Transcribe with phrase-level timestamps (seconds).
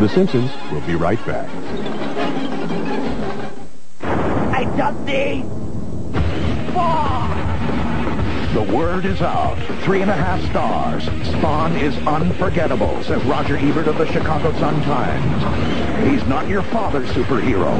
[0.00, 1.48] The Simpsons will be right back.
[4.52, 5.44] I just see
[8.54, 9.56] The word is out.
[9.82, 11.02] Three and a half stars.
[11.36, 16.08] Spawn is unforgettable, says Roger Ebert of the Chicago Sun-Times.
[16.08, 17.74] He's not your father's superhero.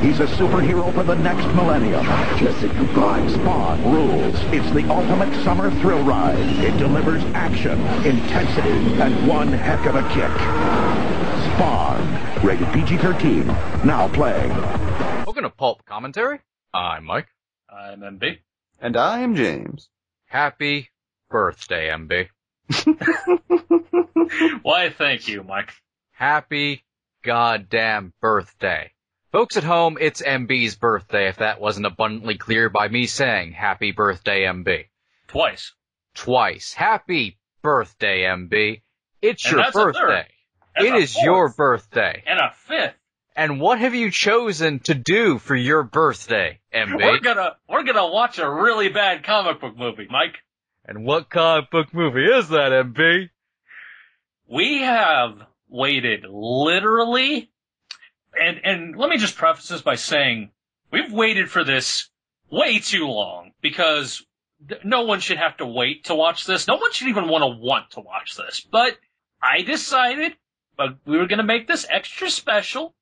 [0.00, 2.06] He's a superhero for the next millennium.
[2.38, 3.28] Jesse, goodbye.
[3.28, 4.34] Spawn rules.
[4.46, 6.38] It's the ultimate summer thrill ride.
[6.64, 10.32] It delivers action, intensity, and one heck of a kick.
[11.52, 12.42] Spawn.
[12.42, 13.84] Rated PG-13.
[13.84, 14.48] Now playing.
[15.26, 16.40] Welcome to Pulp Commentary.
[16.72, 17.28] I'm Mike.
[17.68, 18.38] I'm MB.
[18.80, 19.88] And I am James.
[20.26, 20.90] Happy
[21.30, 22.28] birthday, MB.
[24.62, 25.72] Why, thank you, Mike.
[26.12, 26.84] Happy
[27.22, 28.90] goddamn birthday.
[29.32, 33.92] Folks at home, it's MB's birthday if that wasn't abundantly clear by me saying happy
[33.92, 34.86] birthday, MB.
[35.28, 35.72] Twice.
[36.14, 36.72] Twice.
[36.72, 38.82] Happy birthday, MB.
[39.22, 39.94] It's And your that's a third.
[39.94, 40.28] birthday.
[40.74, 41.24] That's It a is fourth.
[41.24, 42.22] your birthday.
[42.26, 42.94] And a fifth.
[43.36, 46.96] And what have you chosen to do for your birthday, MB?
[46.96, 50.38] We're gonna, we're gonna watch a really bad comic book movie, Mike.
[50.86, 53.28] And what comic book movie is that, MB?
[54.48, 57.50] We have waited literally,
[58.40, 60.50] and, and let me just preface this by saying,
[60.90, 62.08] we've waited for this
[62.50, 64.24] way too long, because
[64.82, 66.66] no one should have to wait to watch this.
[66.66, 68.60] No one should even want to want to watch this.
[68.60, 68.96] But
[69.42, 70.36] I decided,
[70.76, 72.94] but we were gonna make this extra special.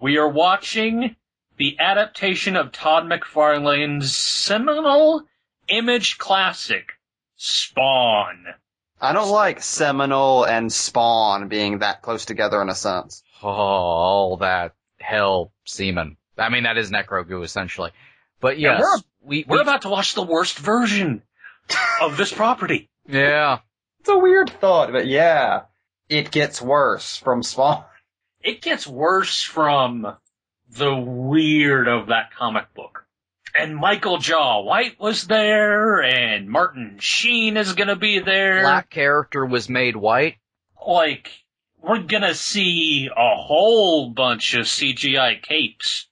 [0.00, 1.16] We are watching
[1.56, 5.22] the adaptation of Todd McFarlane's seminal
[5.68, 6.92] image classic,
[7.36, 8.46] Spawn.
[9.00, 13.22] I don't like Seminole and Spawn being that close together in a sense.
[13.42, 16.16] Oh, all that hell semen.
[16.38, 17.90] I mean, that is necro goo essentially.
[18.40, 21.22] But Yeah, yes, we're- we, We're we- about to watch the worst version
[22.00, 22.88] of this property.
[23.08, 23.58] yeah.
[24.00, 25.62] It's a weird thought, but yeah.
[26.08, 27.82] It gets worse from Spawn.
[28.46, 30.16] It gets worse from
[30.70, 33.04] the weird of that comic book.
[33.58, 38.60] And Michael Jai White was there, and Martin Sheen is gonna be there.
[38.62, 40.36] Black character was made white.
[40.86, 41.30] Like,
[41.80, 46.06] we're gonna see a whole bunch of CGI capes.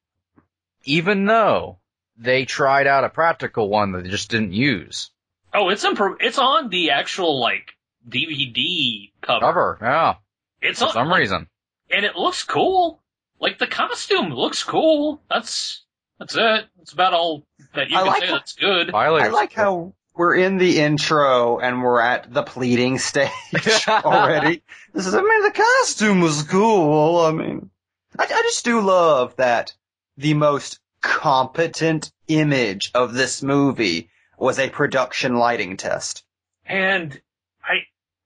[0.86, 1.78] even though
[2.16, 5.10] they tried out a practical one that they just didn't use.
[5.54, 7.72] Oh, it's impro- it's on the actual, like,
[8.08, 9.40] DVD cover.
[9.40, 10.14] Cover, yeah,
[10.60, 11.48] It's for on, some reason.
[11.90, 13.00] And it looks cool.
[13.40, 15.20] Like the costume looks cool.
[15.30, 15.84] That's
[16.18, 16.66] that's it.
[16.78, 18.26] That's about all that you I can like say.
[18.28, 18.90] how- That's good.
[18.90, 19.28] Violators.
[19.28, 23.30] I like how we're in the intro and we're at the pleading stage
[23.88, 24.62] already.
[24.92, 27.18] This is, I mean, the costume was cool.
[27.18, 27.68] I mean,
[28.16, 29.74] I, I just do love that
[30.16, 34.08] the most competent image of this movie
[34.38, 36.22] was a production lighting test.
[36.64, 37.20] And
[37.62, 37.78] I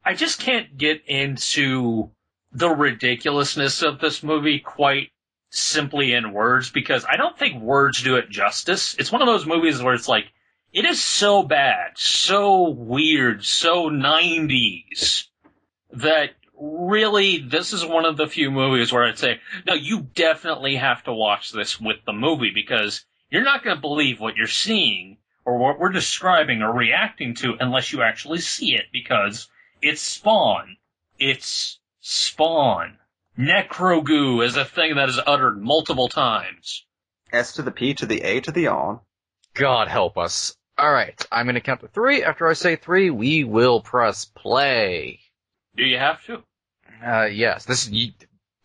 [0.04, 2.10] I just can't get into
[2.52, 5.10] the ridiculousness of this movie quite
[5.50, 8.96] simply in words because I don't think words do it justice.
[8.98, 10.26] It's one of those movies where it's like
[10.72, 15.24] it is so bad, so weird, so 90s
[15.92, 20.76] that really this is one of the few movies where I'd say, no, you definitely
[20.76, 24.46] have to watch this with the movie because you're not going to believe what you're
[24.46, 29.48] seeing or what we're describing or reacting to unless you actually see it because
[29.80, 30.76] it's Spawn.
[31.18, 31.77] It's
[32.10, 32.96] Spawn.
[33.38, 36.86] Necrogoo is a thing that is uttered multiple times.
[37.30, 39.00] S to the P to the A to the on.
[39.52, 40.56] God help us.
[40.78, 42.24] All right, I'm gonna count to three.
[42.24, 45.20] After I say three, we will press play.
[45.76, 46.42] Do you have to?
[47.04, 48.14] Uh, yes, this is y-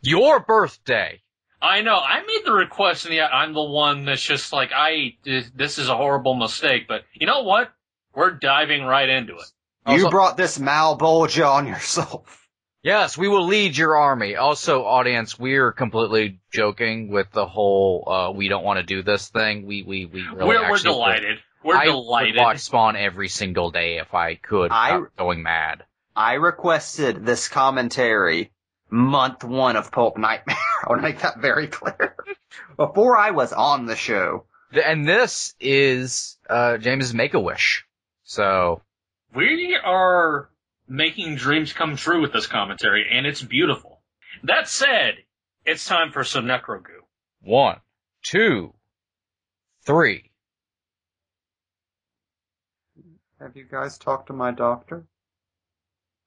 [0.01, 1.21] your birthday.
[1.61, 1.97] I know.
[1.97, 5.15] I made the request, and yet I'm the one that's just like, I.
[5.25, 7.73] This is a horrible mistake, but you know what?
[8.15, 9.51] We're diving right into it.
[9.87, 12.42] You Also- brought this Malebolgia on yourself.
[12.83, 14.35] Yes, we will lead your army.
[14.35, 19.29] Also, audience, we're completely joking with the whole uh, we don't want to do this
[19.29, 19.65] thing.
[19.65, 20.95] We we we really we're we're actually would.
[20.95, 21.37] delighted.
[21.63, 22.35] We're I delighted.
[22.35, 25.85] would watch Spawn every single day if I could I- without going mad.
[26.15, 28.51] I requested this commentary
[28.89, 30.55] month one of Pulp Nightmare.
[30.83, 32.15] I want to make that very clear.
[32.77, 34.45] Before I was on the show.
[34.73, 37.85] And this is uh, James's Make a Wish.
[38.25, 38.81] So
[39.33, 40.49] We are
[40.87, 44.01] making dreams come true with this commentary, and it's beautiful.
[44.43, 45.15] That said,
[45.65, 47.01] it's time for some Necrogoo.
[47.41, 47.79] one,
[48.23, 48.73] two,
[49.85, 50.31] three.
[53.39, 55.03] Have you guys talked to my doctor?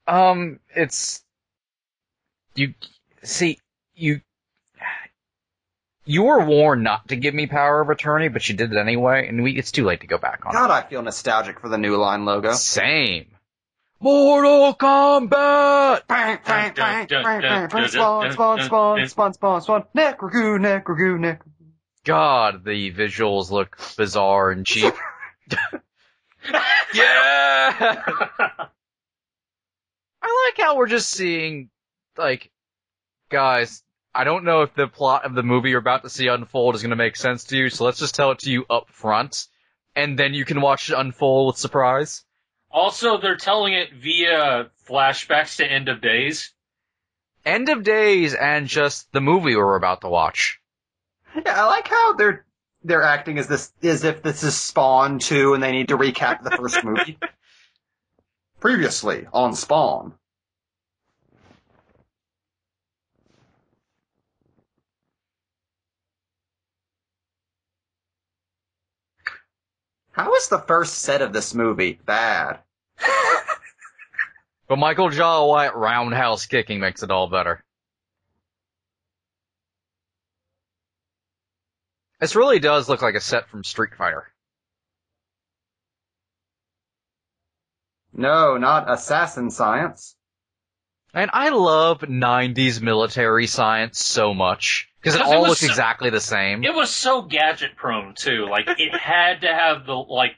[0.06, 1.24] Um, it's
[2.54, 2.74] you
[3.22, 3.58] see
[3.94, 4.20] you.
[6.04, 9.26] You were warned not to give me power of attorney, but you did it anyway,
[9.26, 11.78] and we, it's too late to go back on God, I feel nostalgic for the
[11.78, 12.52] new line logo.
[12.52, 13.26] Same.
[13.98, 16.06] Mortal Kombat!
[16.06, 19.84] Bang, bang, bang, bang, bang, bang, Spawn, spawn, spawn, spawn, spawn, spawn.
[22.04, 24.94] God, the visuals look bizarre and cheap.
[26.94, 27.96] yeah!
[30.22, 31.70] I like how we're just seeing,
[32.18, 32.50] like,
[33.30, 33.82] guys,
[34.14, 36.82] I don't know if the plot of the movie you're about to see unfold is
[36.82, 39.46] going to make sense to you, so let's just tell it to you up front,
[39.94, 42.25] and then you can watch it unfold with surprise.
[42.76, 46.52] Also, they're telling it via flashbacks to End of Days.
[47.42, 50.60] End of Days and just the movie we're about to watch.
[51.34, 52.44] Yeah, I like how they're
[52.84, 56.42] they're acting as this as if this is Spawn 2 and they need to recap
[56.42, 57.18] the first movie.
[58.60, 60.12] Previously on Spawn.
[70.12, 72.60] How is the first set of this movie bad?
[74.68, 77.62] But Michael Jai White roundhouse kicking makes it all better.
[82.20, 84.26] This really does look like a set from Street Fighter.
[88.12, 90.16] No, not assassin science.
[91.12, 94.88] And I love 90s military science so much.
[95.00, 96.64] Because it Because it all looks so- exactly the same.
[96.64, 98.46] It was so gadget prone too.
[98.50, 100.32] Like it had to have the like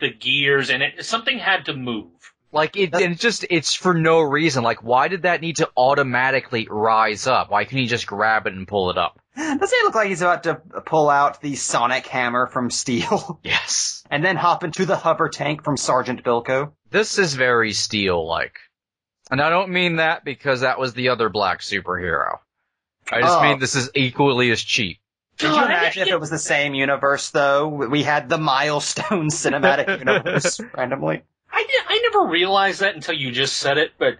[0.00, 2.08] the gears and it something had to move.
[2.52, 4.64] Like it, and it's just, it's for no reason.
[4.64, 7.50] Like why did that need to automatically rise up?
[7.50, 9.20] Why couldn't he just grab it and pull it up?
[9.36, 14.02] Doesn't he look like he's about to pull out the sonic hammer from Steel Yes.
[14.10, 16.72] and then hop into the hover tank from Sergeant Bilko?
[16.90, 18.56] This is very steel-like.
[19.30, 22.38] And I don't mean that because that was the other black superhero.
[23.12, 23.42] I just Oh.
[23.42, 24.98] mean this is equally as cheap.
[25.40, 27.68] Did you imagine if it- it was the same universe though?
[27.68, 31.22] We had the milestone cinematic universe randomly.
[31.52, 34.14] I did, I never realized that until you just said it, but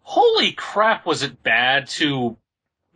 [0.00, 2.36] holy crap was it bad to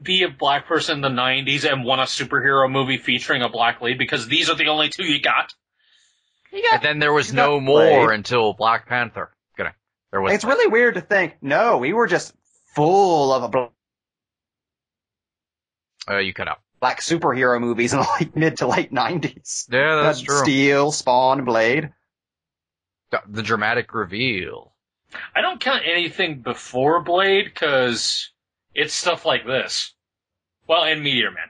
[0.01, 3.81] be a black person in the 90s and want a superhero movie featuring a black
[3.81, 5.53] lead because these are the only two you got.
[6.53, 8.11] And then there was You got no more played.
[8.11, 9.31] until Black Panther.
[9.57, 9.73] Kidding.
[10.13, 10.33] There was.
[10.33, 12.33] It's really weird to think, no, we were just
[12.75, 13.65] full of bl-
[16.11, 16.61] Uh, you cut out.
[16.81, 19.69] Black superhero movies in the like mid to late nineties.
[19.71, 20.39] Yeah, that's true.
[20.39, 21.93] Steel, Spawn, Blade.
[23.29, 24.75] The dramatic reveal.
[25.35, 28.31] I don't count anything before Blade because
[28.75, 29.95] it's stuff like this.
[30.67, 31.49] Well, and Meteor Man.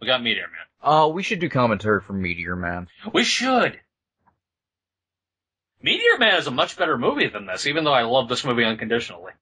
[0.00, 0.66] We got Meteor Man.
[0.82, 2.88] Oh, we should do commentary for Meteor Man.
[3.12, 3.80] We should.
[5.82, 8.64] Meteor Man is a much better movie than this, even though I love this movie
[8.64, 9.32] unconditionally.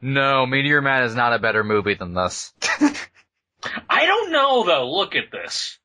[0.00, 2.52] No, Meteor Man is not a better movie than this.
[3.88, 4.90] I don't know though.
[4.90, 5.78] Look at this.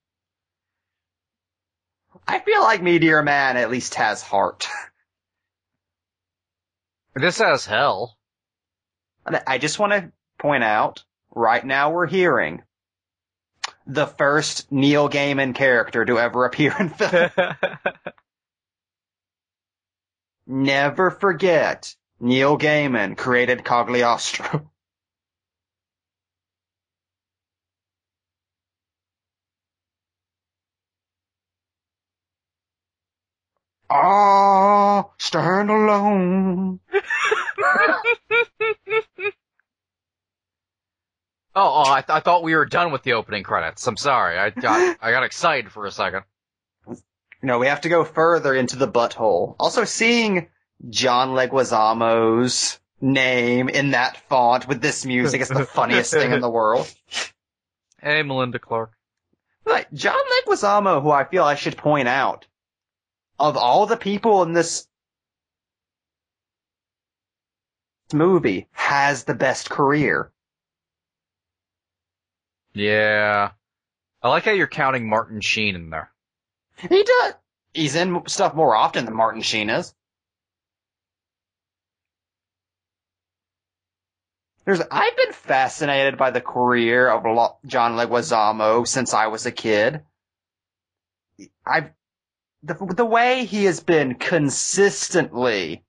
[2.28, 4.68] I feel like Meteor Man at least has heart.
[7.14, 8.18] This has hell.
[9.26, 11.04] I just want to point out,
[11.36, 12.64] right now we're hearing
[13.86, 17.30] the first Neil Gaiman character to ever appear in film.
[20.48, 24.70] Never forget, Neil Gaiman created Cogliostro.
[33.94, 36.80] Ah, stand alone.
[41.54, 43.86] Oh, oh I, th- I thought we were done with the opening credits.
[43.86, 44.38] I'm sorry.
[44.38, 46.24] I got I got excited for a second.
[47.44, 49.56] No, we have to go further into the butthole.
[49.60, 50.48] Also, seeing
[50.90, 56.50] John Leguizamo's name in that font with this music is the funniest thing in the
[56.50, 56.90] world.
[58.02, 58.94] Hey, Melinda Clark.
[59.66, 62.46] Like, John Leguizamo, who I feel I should point out,
[63.42, 64.88] of all the people in this
[68.14, 70.32] movie, has the best career.
[72.74, 73.52] Yeah.
[74.22, 76.12] I like how you're counting Martin Sheen in there.
[76.78, 77.34] He does.
[77.74, 79.94] He's in stuff more often than Martin Sheen is.
[84.66, 87.24] There's, I've been fascinated by the career of
[87.66, 90.02] John Leguizamo since I was a kid.
[91.66, 91.90] I've,
[92.64, 95.84] the, the way he has been consistently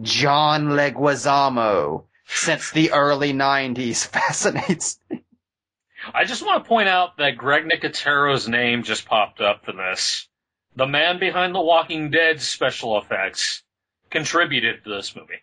[0.00, 5.24] John Leguizamo since the early 90s fascinates me.
[6.12, 10.26] I just want to point out that Greg Nicotero's name just popped up for this.
[10.74, 13.62] The man behind the Walking Dead special effects
[14.10, 15.42] contributed to this movie.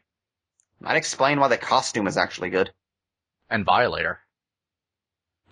[0.82, 2.72] Might explain why the costume is actually good.
[3.50, 4.20] And Violator.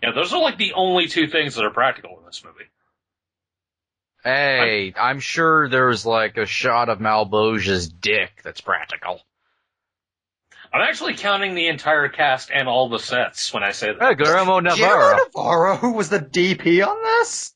[0.03, 2.69] Yeah, those are like the only two things that are practical in this movie.
[4.23, 9.21] Hey, I'm sure there's like a shot of Malebolgia's dick that's practical.
[10.73, 14.01] I'm actually counting the entire cast and all the sets when I say that.
[14.01, 15.17] Hey, Guillermo Guillermo Navarro.
[15.17, 17.53] Navarro, who was the DP on this?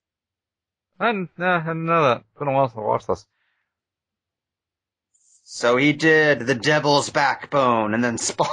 [0.99, 2.23] I didn't, uh, I didn't know that.
[2.39, 3.25] Been a while since I watched this.
[5.43, 8.47] So he did The Devil's Backbone and then Spawn.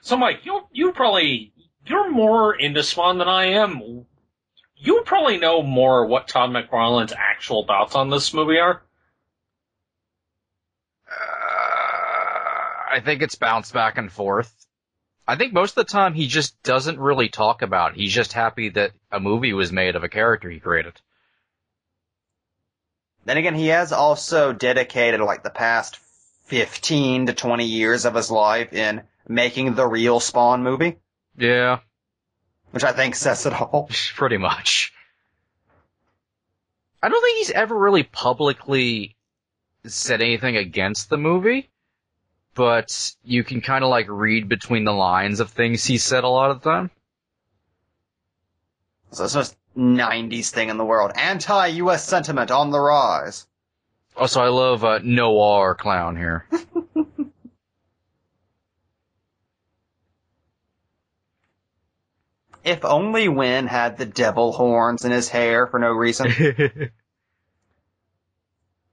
[0.00, 1.52] So, Mike, you you probably
[1.86, 4.04] you're more into Spawn than I am.
[4.84, 8.82] You probably know more what Todd McFarlane's actual thoughts on this movie are.
[11.08, 11.14] Uh,
[12.92, 14.52] I think it's bounced back and forth.
[15.26, 17.96] I think most of the time he just doesn't really talk about it.
[17.96, 21.00] He's just happy that a movie was made of a character he created.
[23.24, 25.96] Then again, he has also dedicated like the past
[26.44, 30.98] 15 to 20 years of his life in making the real Spawn movie,
[31.38, 31.78] Yeah,
[32.74, 33.88] which I think says it all.
[34.16, 34.92] pretty much.
[37.00, 39.14] I don't think he's ever really publicly
[39.86, 41.70] said anything against the movie,
[42.56, 46.28] but you can kind of like read between the lines of things he said a
[46.28, 46.90] lot of the time.
[49.12, 51.12] So it's just 90s thing in the world.
[51.14, 53.46] Anti-US sentiment on the rise.
[54.16, 56.44] Also, I love uh, Noir Clown here.
[62.64, 66.32] If only Wynn had the devil horns in his hair for no reason.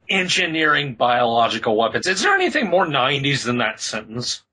[0.09, 2.05] Engineering biological weapons.
[2.05, 4.43] Is there anything more 90s than that sentence?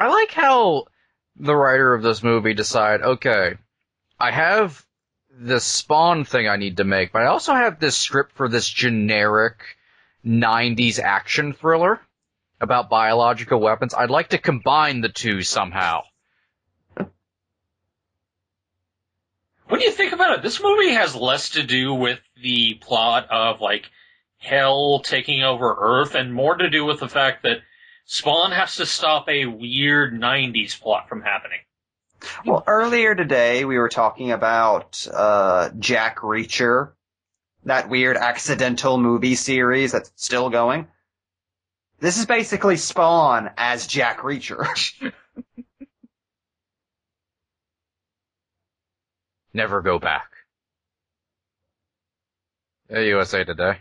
[0.00, 0.86] I like how
[1.36, 3.54] the writer of this movie decided, okay,
[4.18, 4.84] I have
[5.30, 8.68] this Spawn thing I need to make, but I also have this script for this
[8.68, 9.76] generic
[10.26, 12.00] 90s action thriller
[12.60, 13.94] about biological weapons.
[13.94, 16.02] I'd like to combine the two somehow.
[19.66, 23.60] When you think about it, this movie has less to do with the plot of
[23.60, 23.90] like
[24.38, 27.58] hell taking over Earth and more to do with the fact that
[28.04, 31.60] Spawn has to stop a weird 90s plot from happening.
[32.44, 36.92] well, earlier today we were talking about, uh, Jack Reacher.
[37.64, 40.86] That weird accidental movie series that's still going.
[41.98, 44.66] This is basically Spawn as Jack Reacher.
[49.54, 50.30] Never go back.
[52.90, 53.78] Yeah, USA Today.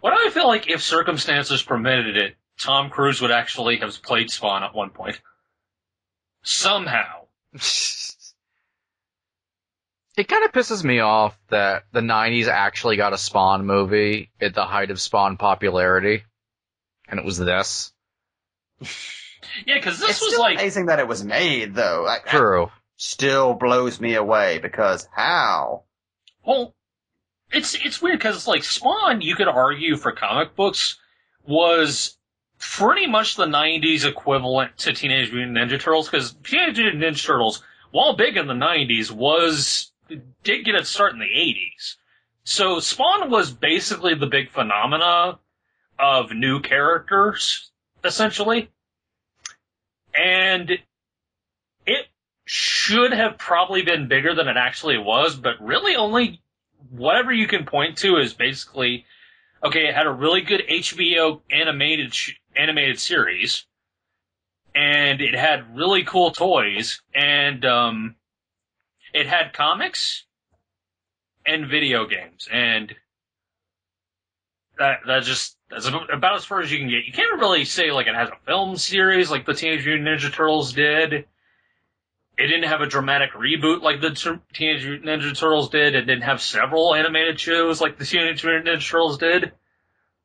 [0.00, 4.64] What I feel like if circumstances permitted it, Tom Cruise would actually have played Spawn
[4.64, 5.20] at one point.
[6.42, 7.26] Somehow.
[10.16, 14.54] It kind of pisses me off that the 90s actually got a Spawn movie at
[14.54, 16.24] the height of Spawn popularity.
[17.08, 17.92] And it was this.
[19.66, 22.04] Yeah, because this it's was still like amazing that it was made though.
[22.06, 22.70] Like, that True.
[22.96, 25.84] still blows me away because how?
[26.44, 26.74] Well,
[27.52, 30.98] it's it's weird because it's like Spawn, you could argue for comic books
[31.46, 32.16] was
[32.58, 37.62] pretty much the '90s equivalent to Teenage Mutant Ninja Turtles because Teenage Mutant Ninja Turtles,
[37.90, 39.90] while big in the '90s, was
[40.42, 41.96] did get its start in the '80s.
[42.44, 45.38] So Spawn was basically the big phenomena
[45.98, 47.70] of new characters,
[48.02, 48.70] essentially,
[50.16, 50.70] and
[51.86, 52.06] it
[52.44, 56.40] should have probably been bigger than it actually was, but really only
[56.90, 59.04] whatever you can point to is basically
[59.62, 59.88] okay.
[59.88, 63.66] It had a really good HBO animated sh- animated series,
[64.74, 68.16] and it had really cool toys, and um,
[69.12, 70.24] it had comics
[71.46, 72.94] and video games, and
[74.78, 77.04] that that just that's about as far as you can get.
[77.06, 80.32] You can't really say like it has a film series like the Teenage Mutant Ninja
[80.32, 81.12] Turtles did.
[81.12, 85.94] It didn't have a dramatic reboot like the Tur- Teenage Mutant Ninja Turtles did.
[85.94, 89.52] It didn't have several animated shows like the Teenage Mutant Ninja Turtles did.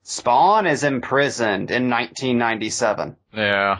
[0.04, 3.16] Spawn is imprisoned in 1997.
[3.34, 3.80] Yeah.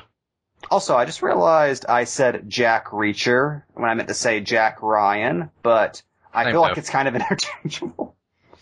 [0.72, 5.52] Also, I just realized I said Jack Reacher when I meant to say Jack Ryan,
[5.62, 6.02] but
[6.34, 8.16] I Same feel like it's kind of interchangeable.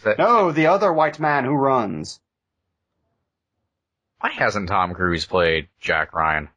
[0.03, 2.19] That- No, the other white man who runs.
[4.23, 6.47] Why hasn't Tom Cruise played Jack Ryan?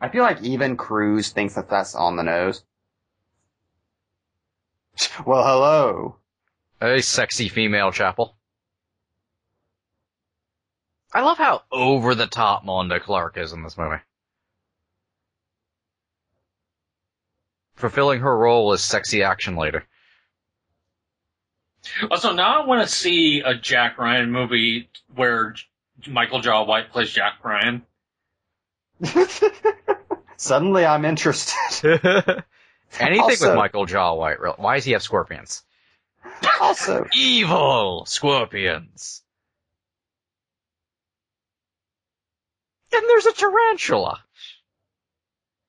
[0.00, 2.64] I feel like even Cruise thinks that that's on the nose.
[5.24, 6.16] Well, hello.
[6.80, 8.34] A sexy female chapel.
[11.12, 14.02] I love how over the top Melinda Clark is in this movie.
[17.76, 19.78] Fulfilling her role as sexy action lady.
[22.02, 25.54] Oh, also, now I want to see a Jack Ryan movie where
[26.06, 27.82] Michael Jai White plays Jack Ryan.
[30.36, 32.00] Suddenly I'm interested.
[32.98, 34.36] Anything Also- with Michael Jai White.
[34.58, 35.62] Why does he have scorpions?
[36.60, 39.22] Also, Evil scorpions.
[42.92, 44.22] And there's a tarantula.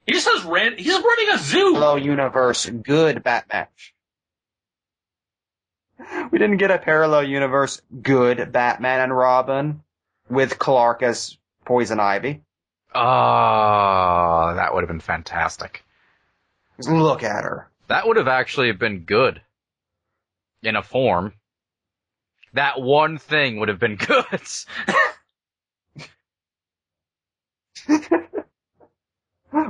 [0.06, 0.78] He just has ran.
[0.78, 1.74] He's running a zoo.
[1.74, 3.66] Hello Universe, good Batman.
[6.32, 9.82] We didn't get a parallel universe, good Batman and Robin,
[10.30, 12.42] with Clark as Poison Ivy.
[12.94, 15.84] Oh, that would have been fantastic.
[16.80, 17.70] Look at her.
[17.88, 19.42] That would have actually been good.
[20.64, 21.34] In a form.
[22.54, 24.42] That one thing would have been good.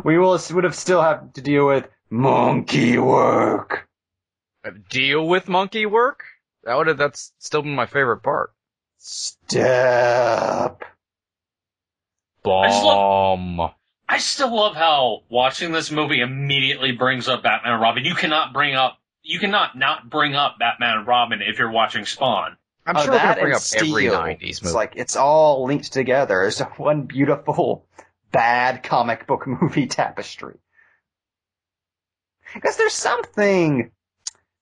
[0.03, 3.87] We will would have still have to deal with monkey work.
[4.89, 6.23] Deal with monkey work?
[6.63, 8.51] That would have, that's still been my favorite part.
[8.97, 10.79] Step.
[12.43, 13.71] just love- Bomb.
[14.07, 18.05] I still love how watching this movie immediately brings up Batman and Robin.
[18.05, 18.99] You cannot bring up.
[19.23, 22.55] You cannot not bring up Batman and Robin if you're watching Spawn.
[22.85, 24.13] I'm Oh, sure we're that bring and up every Steel.
[24.13, 24.75] 90s It's movie.
[24.75, 27.87] like it's all linked together It's one beautiful
[28.31, 30.59] bad comic book movie tapestry.
[32.53, 33.89] Because there's something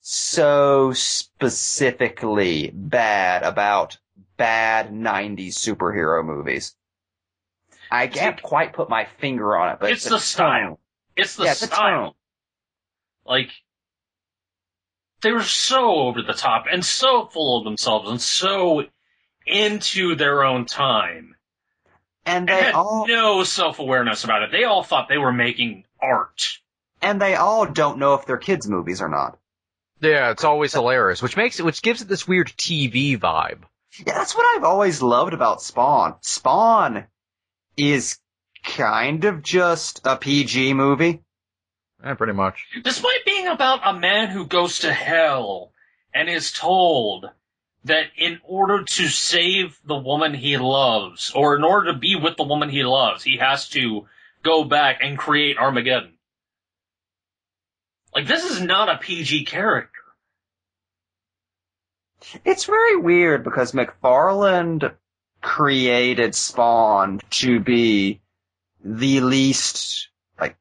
[0.06, 3.98] so specifically bad about
[4.38, 6.76] bad 90s superhero movies.
[7.90, 10.80] I can't quite put my finger on it, but It's the style.
[11.16, 12.16] It's the yeah, style.
[13.26, 13.52] Like
[15.22, 18.84] they were so over the top and so full of themselves and so
[19.46, 21.36] into their own time.
[22.26, 24.52] And And they had all no self awareness about it.
[24.52, 26.60] They all thought they were making art.
[27.02, 29.38] and they all don't know if they're kids movies or not.
[30.04, 33.64] Yeah, it's always hilarious, which makes it, which gives it this weird TV vibe.
[33.98, 36.16] Yeah, that's what I've always loved about Spawn.
[36.22, 37.06] Spawn
[37.78, 38.18] is
[38.64, 41.22] kind of just a PG movie.
[42.04, 42.66] Yeah, pretty much.
[42.84, 45.72] Despite being about a man who goes to hell
[46.14, 47.30] and is told
[47.86, 52.38] that in order to save the woman he loves, or in order to be with
[52.38, 54.08] the woman he loves, he has to
[54.42, 56.13] go back and create Armageddon.
[58.16, 59.92] Like, this is not a PG character.
[62.46, 64.94] It's very weird because McFarlane
[65.42, 68.22] created Spawn to be
[68.84, 70.10] the least,
[70.40, 70.58] like,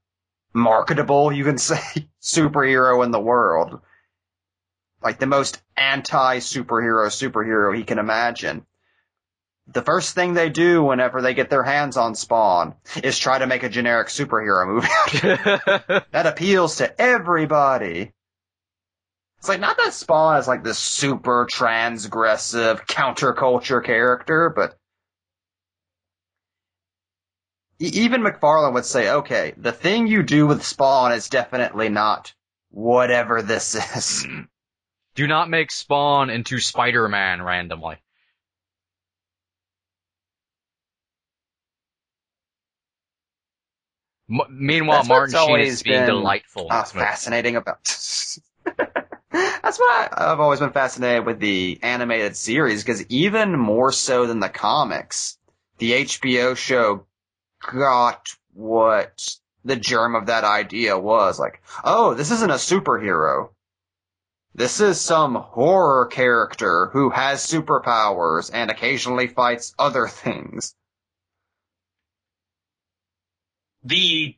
[0.53, 3.81] marketable, you can say, superhero in the world.
[5.03, 8.65] Like the most anti-superhero superhero he can imagine.
[9.69, 13.47] The first thing they do whenever they get their hands on Spawn is try to
[13.47, 14.89] make a generic superhero movie.
[16.13, 18.13] that appeals to everybody.
[19.43, 24.79] It's like not that Spawn is like this super transgressive counterculture character, but
[27.81, 32.33] even McFarlane would say, okay, the thing you do with Spawn is definitely not
[32.71, 34.25] whatever this is.
[35.17, 37.97] Do not make Spawn into Spider-Man randomly.
[44.31, 46.69] M- meanwhile, Martin Sheen is being been, delightful.
[46.71, 47.81] uh, fascinating about.
[49.63, 54.41] That's why I've always been fascinated with the animated series because even more so than
[54.41, 55.39] the comics,
[55.79, 57.07] the HBO show
[57.61, 61.39] got what the germ of that idea was.
[61.39, 63.51] Like, oh, this isn't a superhero.
[64.55, 70.75] This is some horror character who has superpowers and occasionally fights other things.
[73.85, 74.37] The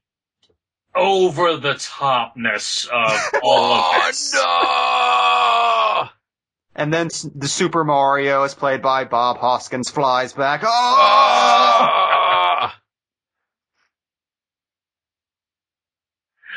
[0.95, 4.33] over the topness of all of oh, this.
[4.37, 5.13] Oh, no!
[6.77, 10.63] And then the Super Mario is played by Bob Hoskins flies back.
[10.65, 10.69] Oh!
[10.69, 12.81] Ah!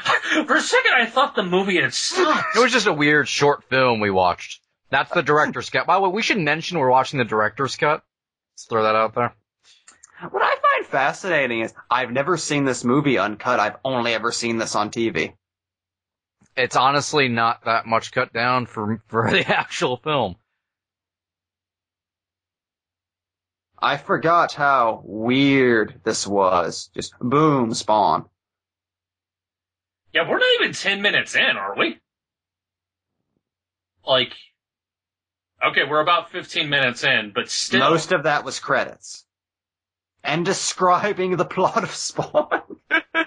[0.47, 2.55] For a second, I thought the movie had stopped.
[2.55, 4.61] It was just a weird short film we watched.
[4.89, 5.85] That's the director's cut.
[5.85, 8.01] By the way, we should mention we're watching the director's cut.
[8.53, 9.35] Let's throw that out there.
[10.31, 13.59] What I find fascinating is I've never seen this movie uncut.
[13.59, 15.33] I've only ever seen this on TV.
[16.57, 20.35] It's honestly not that much cut down for for the actual film.
[23.79, 26.89] I forgot how weird this was.
[26.95, 28.25] Just boom, spawn.
[30.13, 31.99] Yeah, we're not even 10 minutes in, are we?
[34.03, 34.33] Like,
[35.63, 37.81] okay, we're about 15 minutes in, but still.
[37.81, 39.25] Most of that was credits.
[40.23, 42.61] And describing the plot of Spawn.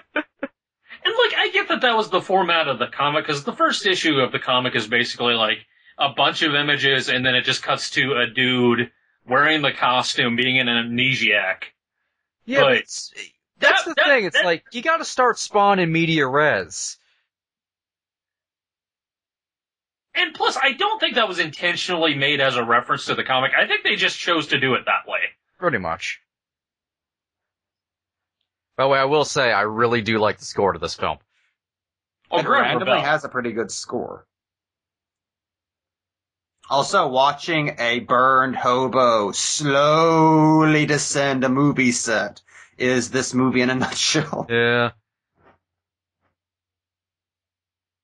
[1.41, 4.31] I get that that was the format of the comic, because the first issue of
[4.31, 5.65] the comic is basically like
[5.97, 8.91] a bunch of images, and then it just cuts to a dude
[9.27, 11.63] wearing the costume, being an amnesiac.
[12.45, 12.75] Yeah, But but
[13.59, 14.25] that's that- the that- thing.
[14.25, 16.99] It's that- like you got to start Spawn in media res.
[20.13, 23.53] And plus, I don't think that was intentionally made as a reference to the comic.
[23.57, 25.21] I think they just chose to do it that way.
[25.57, 26.19] Pretty much.
[28.77, 31.17] By the way, I will say I really do like the score to this film.
[32.31, 33.05] Oh, it Graham randomly Revell.
[33.05, 34.25] has a pretty good score.
[36.69, 42.41] Also, watching a burned hobo slowly descend a movie set
[42.77, 44.47] is this movie in a nutshell.
[44.49, 44.91] Yeah.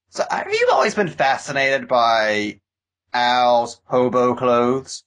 [0.09, 2.59] So, have you always been fascinated by
[3.13, 5.03] Al's hobo clothes?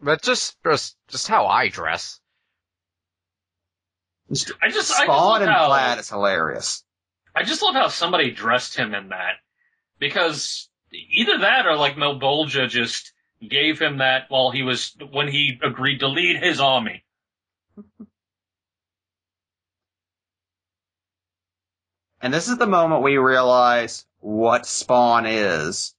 [0.00, 2.20] But just, just, just how I dress.
[4.30, 4.92] I just, I just
[5.42, 6.82] and how, plaid is hilarious.
[7.40, 9.36] I just love how somebody dressed him in that.
[9.98, 13.14] Because either that or like Malebolgia just
[13.48, 17.02] gave him that while he was, when he agreed to lead his army.
[22.22, 25.94] And this is the moment we realize what Spawn is.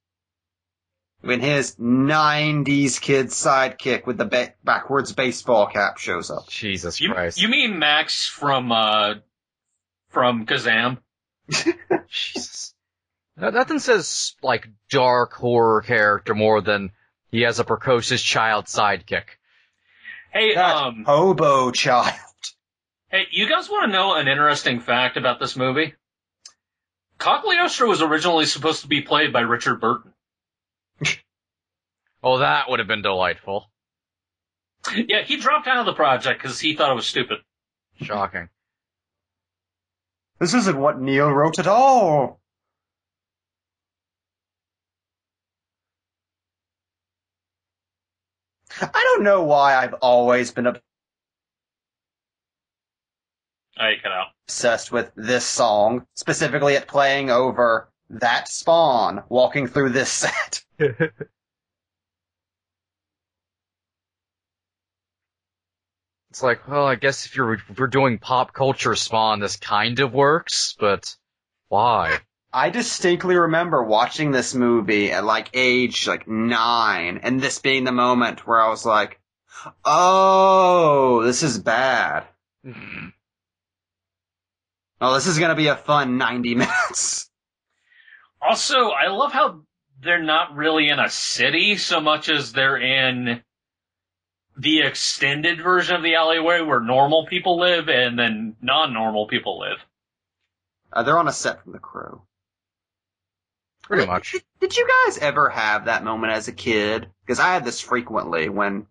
[1.20, 6.46] When his 90s kid sidekick with the ba- backwards baseball cap shows up.
[6.48, 7.40] Jesus You, Christ.
[7.40, 9.14] you mean Max from, uh,
[10.10, 10.98] from Kazam?
[12.08, 12.74] Jesus.
[13.36, 16.90] Nothing says, like, dark horror character more than
[17.30, 19.24] he has a precocious child sidekick.
[20.32, 22.14] Hey, That um, hobo child.
[23.10, 25.94] hey, you guys want to know an interesting fact about this movie?
[27.18, 30.12] Cogliostro was originally supposed to be played by Richard Burton.
[32.24, 33.68] Oh, that would have been delightful.
[34.94, 37.38] Yeah, he dropped out of the project because he thought it was stupid.
[38.00, 38.48] Shocking.
[40.42, 42.40] This isn't what Neil wrote at all.
[48.80, 50.70] I don't know why I've always been I
[53.78, 54.26] oh, cut out.
[54.48, 60.64] obsessed with this song, specifically it playing over that spawn walking through this set.
[66.32, 70.00] It's like, well, I guess if you're, if you're doing pop culture spawn, this kind
[70.00, 71.14] of works, but
[71.68, 72.20] why?
[72.50, 77.92] I distinctly remember watching this movie at like age like nine, and this being the
[77.92, 79.20] moment where I was like,
[79.84, 82.24] "Oh, this is bad.
[82.64, 83.08] Mm-hmm.
[85.02, 87.28] Oh, this is gonna be a fun ninety minutes."
[88.40, 89.64] Also, I love how
[90.00, 93.42] they're not really in a city so much as they're in
[94.56, 99.78] the extended version of the alleyway where normal people live and then non-normal people live.
[100.92, 102.22] Uh, they're on a set from The Crow.
[103.82, 104.32] Pretty much.
[104.32, 107.08] Did, did you guys ever have that moment as a kid?
[107.24, 108.86] Because I had this frequently when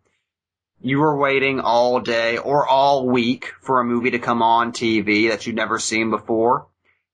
[0.82, 5.30] you were waiting all day or all week for a movie to come on TV
[5.30, 6.68] that you'd never seen before.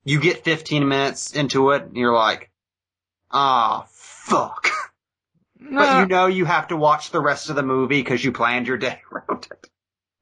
[0.06, 2.50] You get 15 minutes into it and you're like,
[3.30, 4.70] ah, fuck.
[5.60, 8.67] But you know you have to watch the rest of the movie because you planned
[8.67, 9.70] your day around it.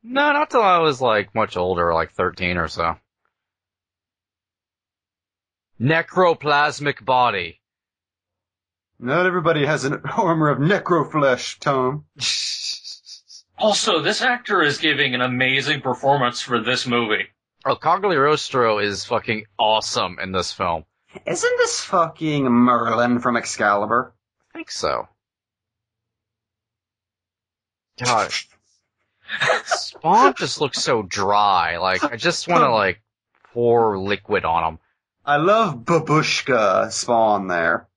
[0.04, 2.96] no, not till I was like much older, like 13 or so.
[5.80, 7.60] Necroplasmic body.
[8.98, 12.06] Not everybody has an armor of necroflesh, Tom.
[13.58, 17.28] Also, this actor is giving an amazing performance for this movie.
[17.66, 20.86] Oh, Cogliostro is fucking awesome in this film.
[21.26, 24.14] Isn't this fucking Merlin from Excalibur?
[24.54, 25.08] I think so.
[28.04, 28.32] God.
[29.66, 31.78] Spawn just looks so dry.
[31.78, 33.02] Like, I just want to, like,
[33.54, 34.80] pour liquid on him.
[35.26, 37.88] I love Babushka Spawn there.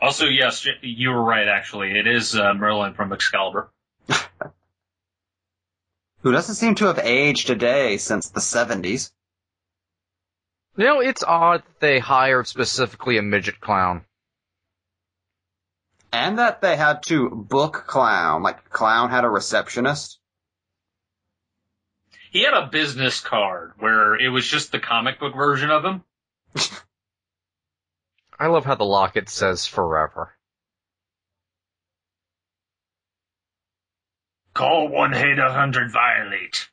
[0.00, 1.98] Also, yes, you were right, actually.
[1.98, 3.70] It is uh, Merlin from Excalibur.
[6.22, 9.10] Who doesn't seem to have aged a day since the 70s.
[10.76, 14.04] You know, it's odd that they hired specifically a midget clown.
[16.12, 20.18] And that they had to book Clown, like Clown had a receptionist.
[22.30, 26.04] He had a business card where it was just the comic book version of him.
[28.38, 30.34] I love how the locket says forever.
[34.60, 36.68] Call one eight hundred violate.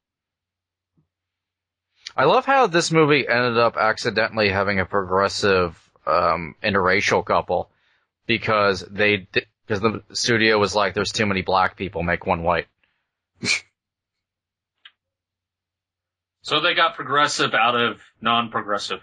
[2.18, 7.70] I love how this movie ended up accidentally having a progressive um, interracial couple
[8.26, 9.26] because they
[9.66, 12.68] because the studio was like, "There's too many black people, make one white."
[16.44, 19.02] So they got progressive out of non-progressive.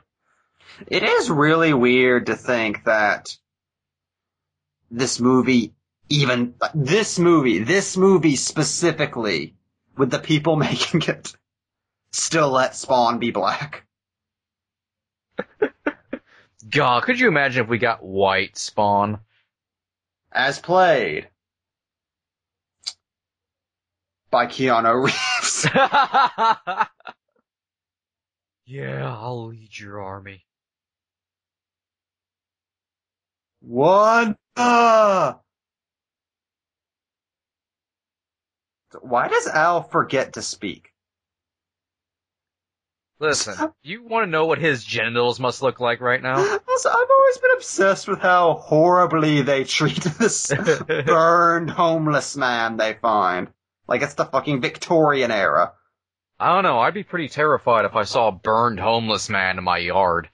[0.86, 3.36] It is really weird to think that
[4.90, 5.74] this movie
[6.14, 9.54] even this movie, this movie specifically,
[9.96, 11.34] with the people making it,
[12.12, 13.86] still let Spawn be black.
[16.70, 19.18] God, could you imagine if we got white Spawn?
[20.32, 21.28] As played
[24.30, 25.68] by Keanu Reeves.
[28.66, 30.44] yeah, I'll lead your army.
[33.60, 34.36] One.
[34.56, 35.34] Uh,
[39.02, 40.90] why does Al forget to speak?
[43.20, 46.36] Listen, you want to know what his genitals must look like right now?
[46.74, 50.52] Also, I've always been obsessed with how horribly they treat this
[51.06, 53.48] burned homeless man they find.
[53.86, 55.74] Like it's the fucking Victorian era.
[56.40, 56.80] I don't know.
[56.80, 60.28] I'd be pretty terrified if I saw a burned homeless man in my yard.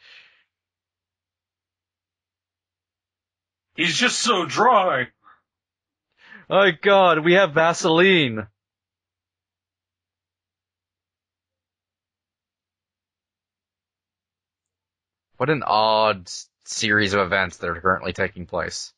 [3.77, 5.09] He's just so dry.
[6.53, 8.49] Oh God, we have Vaseline.
[15.37, 16.29] What an odd
[16.65, 18.93] series of events that are currently taking place.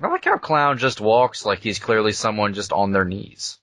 [0.00, 3.60] I like how Clown just walks like he's clearly someone just on their knees.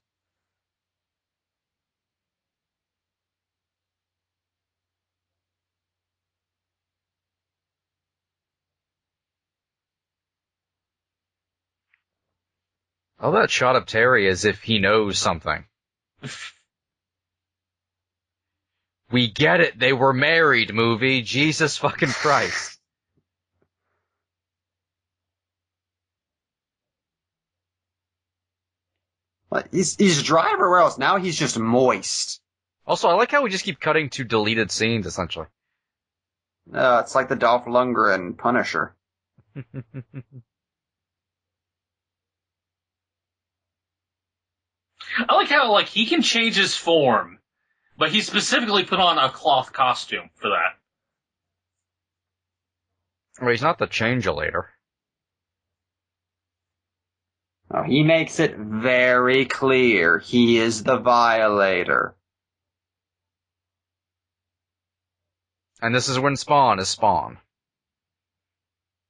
[13.18, 15.64] Oh, that shot of Terry as if he knows something.
[19.10, 19.78] we get it.
[19.78, 21.22] They were married, movie.
[21.22, 22.78] Jesus fucking Christ.
[29.50, 30.98] Like he's he's dry everywhere else.
[30.98, 32.40] Now he's just moist.
[32.86, 35.46] Also, I like how we just keep cutting to deleted scenes, essentially.
[36.72, 38.94] Uh, it's like the Dolph Lundgren Punisher.
[45.16, 47.38] I like how like he can change his form,
[47.96, 50.76] but he specifically put on a cloth costume for that.
[53.40, 54.64] well, he's not the changeolator.
[57.70, 62.14] Oh, he makes it very clear he is the violator.
[65.82, 67.38] And this is when Spawn is Spawn.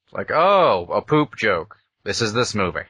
[0.04, 1.76] It's like, oh, a poop joke.
[2.02, 2.86] This is this movie.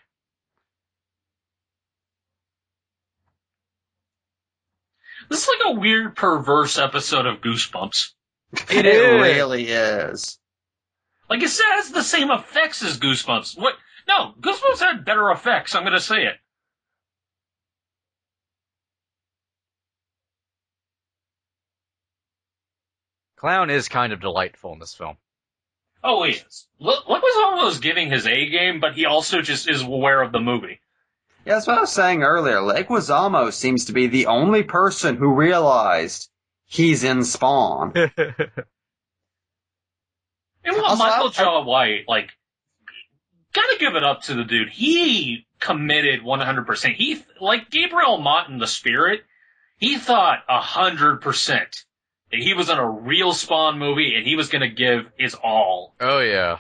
[5.29, 8.13] This is like a weird, perverse episode of Goosebumps.
[8.71, 10.39] It really is.
[11.29, 13.59] Like it has the same effects as Goosebumps.
[13.59, 13.75] What?
[14.09, 15.75] No, Goosebumps had better effects.
[15.75, 16.37] I'm gonna say it.
[23.37, 25.19] Clown is kind of delightful in this film.
[26.03, 26.69] Oh, he is.
[26.79, 30.33] Look, look was almost giving his A game, but he also just is aware of
[30.33, 30.81] the movie.
[31.47, 32.57] Yeah, that's what I was saying earlier.
[32.57, 36.29] Leguizamo seems to be the only person who realized
[36.65, 37.93] he's in Spawn.
[40.65, 42.31] And what Also, Michael I- Jai White, like,
[43.53, 44.69] gotta give it up to the dude.
[44.69, 46.95] He committed 100%.
[46.95, 49.21] He, like Gabriel Macht in The Spirit,
[49.79, 51.21] he thought 100%
[51.53, 51.71] that
[52.33, 55.95] he was in a real Spawn movie and he was gonna give his all.
[56.01, 56.59] Oh yeah.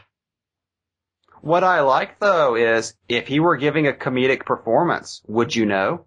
[1.46, 6.04] What I like though is if he were giving a comedic performance, would you know?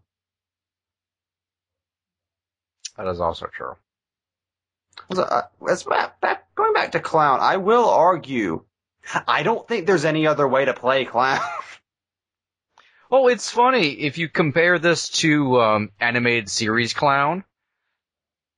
[2.98, 3.78] That is also true.
[5.14, 8.66] So, uh, as back, back, going back to clown, I will argue,
[9.30, 11.40] I don't think there's any other way to play clown.
[13.12, 17.44] Oh, it's funny if you compare this to um, animated series Clown.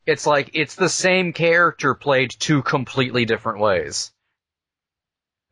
[0.05, 4.11] It's like it's the same character played two completely different ways.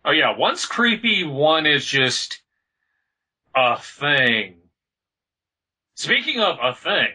[0.09, 2.41] Oh yeah, one's creepy, one is just
[3.55, 4.55] a thing.
[5.93, 7.09] Speaking of a thing,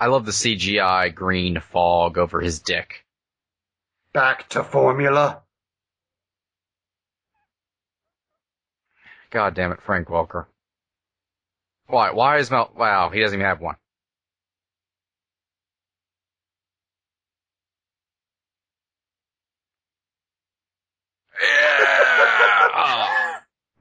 [0.00, 3.04] I love the CGI green fog over his dick.
[4.14, 5.42] Back to formula.
[9.28, 10.46] God damn it, Frank Welker.
[11.88, 12.12] Why?
[12.12, 12.72] Why is Mel?
[12.74, 13.76] Wow, he doesn't even have one.
[21.38, 21.81] Yeah!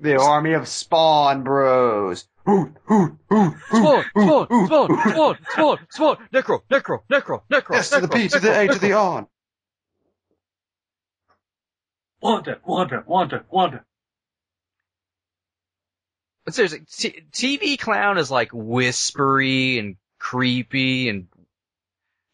[0.01, 2.27] The army of Spawn Bros.
[2.41, 3.19] Spawn, spawn,
[3.67, 4.99] spawn, hoot, hoot.
[5.11, 8.79] spawn, spawn, spawn, necro, necro, necro, necro, S to the P to the A to
[8.79, 9.27] the on.
[12.19, 13.85] Wanda, Wanda, Wanda, Wanda.
[16.45, 21.27] But seriously, t- TV clown is like whispery and creepy and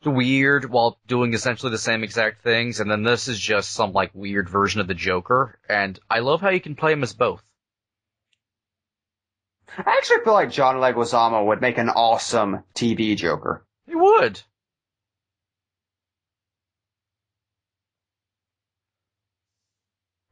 [0.06, 4.12] weird while doing essentially the same exact things, and then this is just some like
[4.14, 7.44] weird version of the Joker, and I love how you can play him as both.
[9.78, 13.66] I actually feel like John Leguizamo would make an awesome TV Joker.
[13.86, 14.42] He would.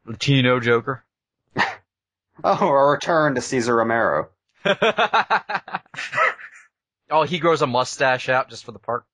[0.05, 1.03] Latino Joker.
[2.43, 4.27] Oh, a return to Cesar Romero.
[7.09, 9.05] oh, he grows a mustache out just for the part.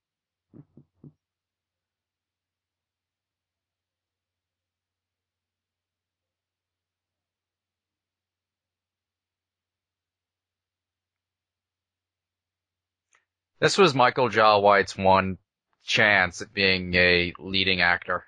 [13.61, 15.37] This was Michael Jai White's one
[15.85, 18.25] chance at being a leading actor.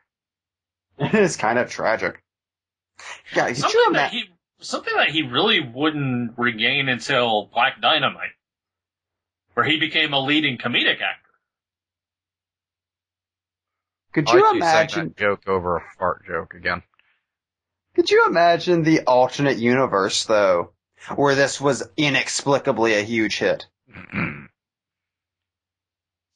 [1.00, 2.24] It is kind of tragic.
[3.36, 4.20] Yeah, could you Something that imagine?
[4.20, 8.30] he something that he really wouldn't regain until Black Dynamite,
[9.56, 11.20] where he became a leading comedic actor.
[14.14, 15.08] Could you like you imagine?
[15.10, 16.84] that joke over a fart joke again?
[17.96, 20.74] Could you imagine the alternate universe though,
[21.16, 23.66] where this was inexplicably a huge hit?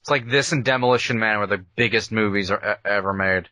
[0.07, 3.49] It's like this and Demolition Man were the biggest movies are, ever made.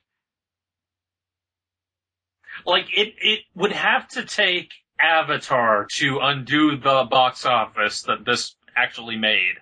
[2.65, 8.55] Like it, it would have to take Avatar to undo the box office that this
[8.73, 9.55] actually made.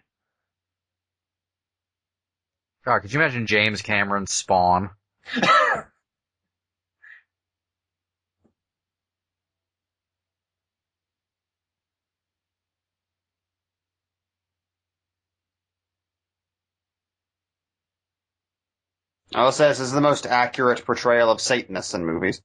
[2.85, 4.91] God, could you imagine James Cameron's Spawn?
[19.35, 22.41] I will say this is the most accurate portrayal of Satanists in movies.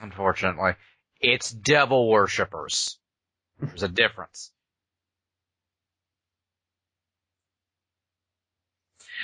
[0.00, 0.72] Unfortunately,
[1.20, 2.98] it's devil worshippers.
[3.60, 4.52] There's a difference.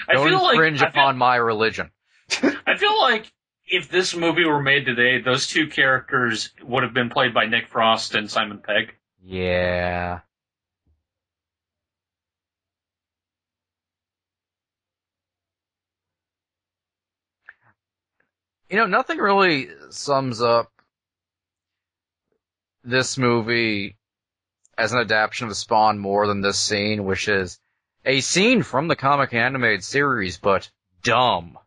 [0.09, 1.90] I Don't feel like infringe I feel, upon my religion.
[2.66, 3.31] I feel like
[3.66, 7.68] if this movie were made today, those two characters would have been played by Nick
[7.68, 8.95] Frost and Simon Pegg.
[9.23, 10.21] Yeah.
[18.72, 20.72] You know, nothing really sums up
[22.82, 23.98] this movie
[24.78, 27.61] as an adaptation of Spawn more than this scene, which is
[28.06, 30.70] a scene from the comic animated series, but
[31.02, 31.58] dumb.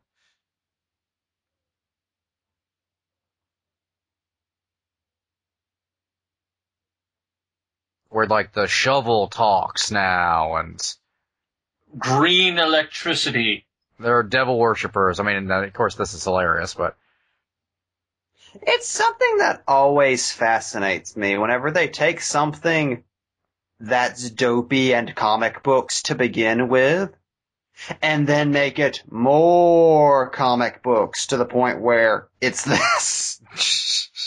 [8.09, 10.81] Where like the shovel talks now and
[11.99, 13.67] Green electricity.
[13.99, 15.19] There are devil worshippers.
[15.19, 16.95] I mean, of course this is hilarious, but
[18.61, 23.03] It's something that always fascinates me whenever they take something
[23.79, 27.11] that's dopey and comic books to begin with,
[28.01, 32.63] and then make it more comic books to the point where it's
[33.53, 34.21] this.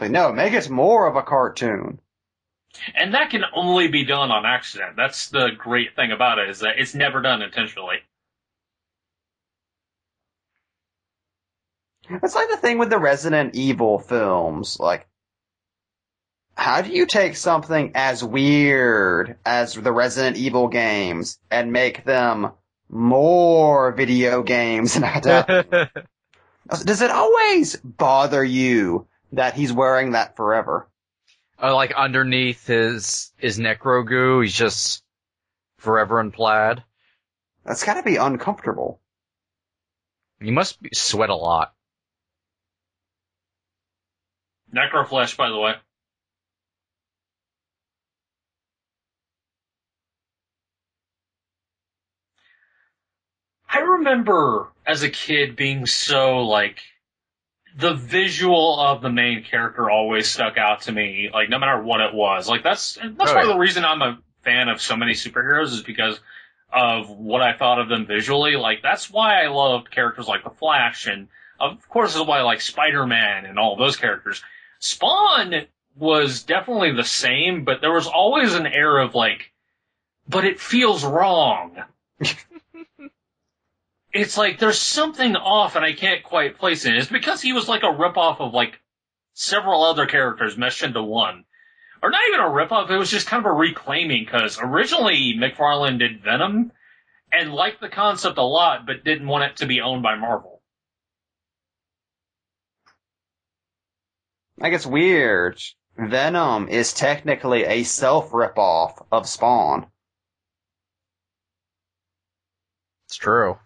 [0.00, 2.00] like, no, make it more of a cartoon.
[2.94, 4.96] And that can only be done on accident.
[4.96, 7.98] That's the great thing about it, is that it's never done intentionally.
[12.10, 14.78] It's like the thing with the Resident Evil films.
[14.80, 15.06] Like,
[16.56, 22.52] how do you take something as weird as the Resident Evil games and make them
[22.88, 24.94] more video games?
[26.84, 30.88] Does it always bother you that he's wearing that forever?
[31.62, 35.02] Uh, like underneath his his necro goo, he's just
[35.78, 36.82] forever in plaid.
[37.64, 39.00] That's gotta be uncomfortable.
[40.40, 41.74] You must be, sweat a lot.
[44.74, 45.74] Necroflesh, by the way.
[53.72, 56.80] I remember as a kid being so like
[57.76, 62.00] the visual of the main character always stuck out to me, like no matter what
[62.00, 62.48] it was.
[62.48, 65.72] Like that's that's Oh, part of the reason I'm a fan of so many superheroes
[65.72, 66.18] is because
[66.72, 68.56] of what I thought of them visually.
[68.56, 71.28] Like that's why I loved characters like the Flash and
[71.60, 74.42] of course is why I like Spider-Man and all those characters.
[74.80, 75.66] Spawn
[75.96, 79.52] was definitely the same, but there was always an air of like,
[80.28, 81.76] but it feels wrong.
[84.12, 86.96] it's like there's something off and I can't quite place it.
[86.96, 88.80] It's because he was like a ripoff of like
[89.34, 91.44] several other characters meshed into one.
[92.02, 95.98] Or not even a ripoff, it was just kind of a reclaiming because originally McFarlane
[95.98, 96.72] did Venom
[97.30, 100.59] and liked the concept a lot, but didn't want it to be owned by Marvel.
[104.60, 105.60] Like it's weird.
[105.96, 109.86] Venom is technically a self ripoff of Spawn.
[113.08, 113.58] It's true.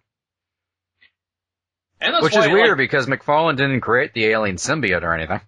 [2.00, 5.14] And that's Which why, is weird like, because McFarlane didn't create the alien symbiote or
[5.14, 5.40] anything.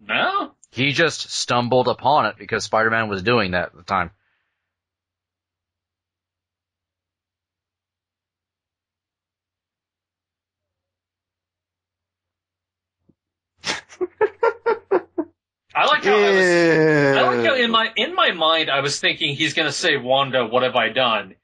[0.00, 4.10] no, He just stumbled upon it because Spider-Man was doing that at the time.
[15.78, 17.16] I like how I was.
[17.16, 20.44] I like how in my in my mind I was thinking he's gonna say Wanda,
[20.44, 21.36] what have I done?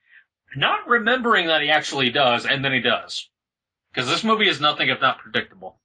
[0.57, 3.29] Not remembering that he actually does, and then he does.
[3.93, 5.77] Because this movie is nothing if not predictable.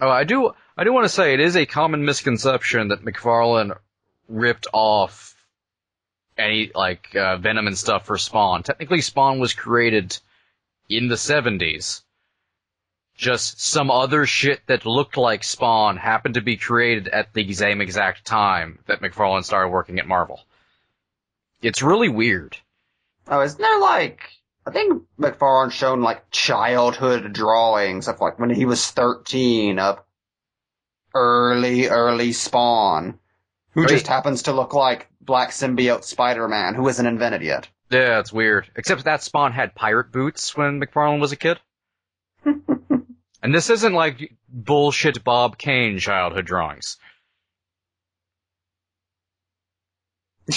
[0.00, 0.52] Oh, I do.
[0.74, 3.76] I do want to say it is a common misconception that McFarlane
[4.26, 5.36] ripped off
[6.38, 8.62] any like uh, Venom and stuff for Spawn.
[8.62, 10.18] Technically, Spawn was created
[10.88, 12.00] in the '70s.
[13.16, 17.80] Just some other shit that looked like Spawn happened to be created at the same
[17.80, 20.40] exact time that McFarlane started working at Marvel.
[21.60, 22.56] It's really weird.
[23.28, 24.28] Oh, isn't there like,
[24.66, 30.00] I think McFarlane's shown like childhood drawings of like when he was 13 of
[31.14, 33.18] early, early Spawn,
[33.72, 37.68] who just happens to look like Black Symbiote Spider-Man, who isn't invented yet.
[37.90, 38.70] Yeah, it's weird.
[38.74, 41.60] Except that Spawn had pirate boots when McFarlane was a kid.
[43.42, 46.96] and this isn't like bullshit Bob Kane childhood drawings.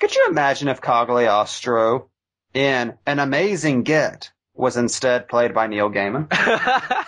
[0.00, 2.08] Could you imagine if Cogliostro
[2.52, 6.28] in An Amazing Get was instead played by Neil Gaiman?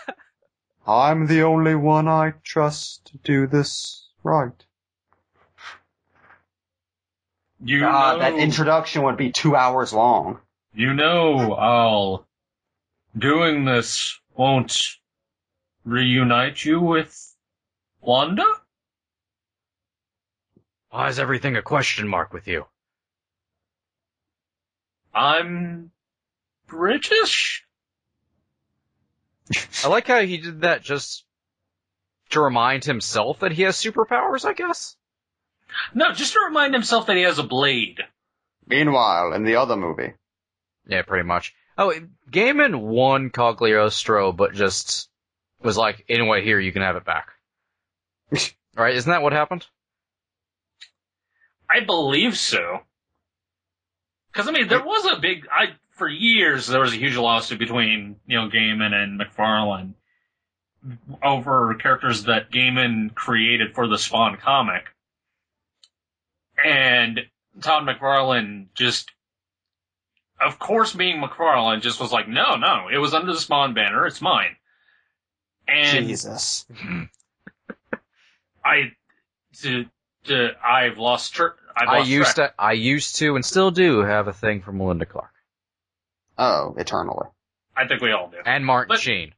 [0.86, 4.64] I'm the only one I trust to do this right.
[7.64, 10.40] You uh, God, know, that introduction would be two hours long.
[10.76, 12.26] You know, I'll
[13.16, 14.76] doing this won't
[15.86, 17.34] reunite you with
[18.02, 18.46] Wanda.
[20.90, 22.66] Why is everything a question mark with you?
[25.14, 25.90] I'm
[26.66, 27.64] British.
[29.82, 31.24] I like how he did that just
[32.30, 34.94] to remind himself that he has superpowers, I guess.
[35.94, 38.00] No, just to remind himself that he has a blade.
[38.66, 40.12] Meanwhile, in the other movie,
[40.86, 41.54] Yeah, pretty much.
[41.78, 41.92] Oh,
[42.30, 45.08] Gaiman won Cogliostro, but just
[45.62, 47.28] was like, anyway, here, you can have it back.
[48.76, 48.94] right?
[48.94, 49.66] Isn't that what happened?
[51.68, 52.80] I believe so.
[54.32, 55.46] Because I mean, there was a big.
[55.50, 59.94] I for years there was a huge lawsuit between Neil Gaiman and McFarlane
[61.22, 64.84] over characters that Gaiman created for the Spawn comic,
[66.62, 67.20] and
[67.60, 69.10] Todd McFarlane just,
[70.40, 74.06] of course, being McFarlane, just was like, no, no, it was under the Spawn banner,
[74.06, 74.56] it's mine.
[75.68, 76.66] And Jesus.
[78.64, 78.92] I,
[79.62, 79.86] to,
[80.24, 81.34] to, I've lost.
[81.34, 82.56] Tr- I've I used track.
[82.56, 85.30] to, I used to, and still do have a thing for Melinda Clarke
[86.38, 87.26] Oh, eternally.
[87.76, 88.38] I think we all do.
[88.44, 89.32] and Martin But- Sheen.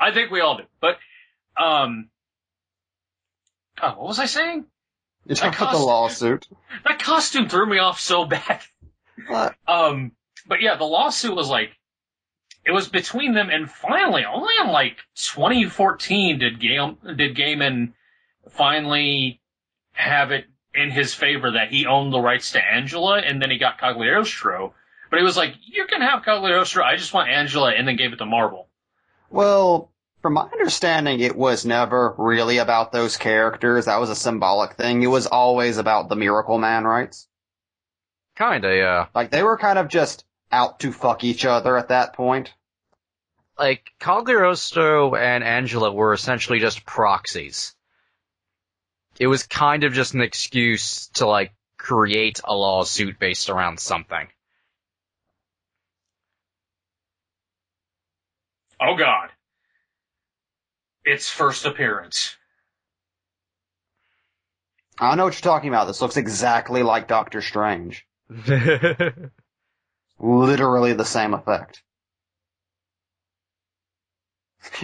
[0.00, 0.64] I think we all do.
[0.80, 0.96] But,
[1.62, 2.08] um,
[3.82, 4.64] oh, what was I saying?
[5.26, 6.48] You talk about the lawsuit.
[6.84, 8.60] That costume threw me off so bad.
[9.28, 9.54] What?
[9.66, 10.12] Um,
[10.46, 11.70] but yeah, the lawsuit was like,
[12.64, 17.92] it was between them, and finally, only in like 2014 did did Gaiman
[18.50, 19.40] finally
[19.92, 23.58] have it in his favor that he owned the rights to Angela, and then he
[23.58, 24.72] got Cogliostro.
[25.10, 28.12] But he was like, you can have Cogliostro, I just want Angela, and then gave
[28.12, 28.68] it to Marvel.
[29.28, 29.90] Well,
[30.22, 33.86] from my understanding, it was never really about those characters.
[33.86, 35.02] That was a symbolic thing.
[35.02, 37.28] It was always about the Miracle Man rights.
[38.36, 39.06] Kinda, yeah.
[39.14, 42.52] Like, they were kind of just out to fuck each other at that point.
[43.58, 47.74] Like, Cogliostro and Angela were essentially just proxies.
[49.18, 54.28] It was kind of just an excuse to, like, create a lawsuit based around something.
[58.80, 59.30] Oh god.
[61.04, 62.36] Its first appearance.
[64.98, 65.86] I don't know what you're talking about.
[65.86, 68.06] This looks exactly like Doctor Strange.
[70.18, 71.82] Literally the same effect.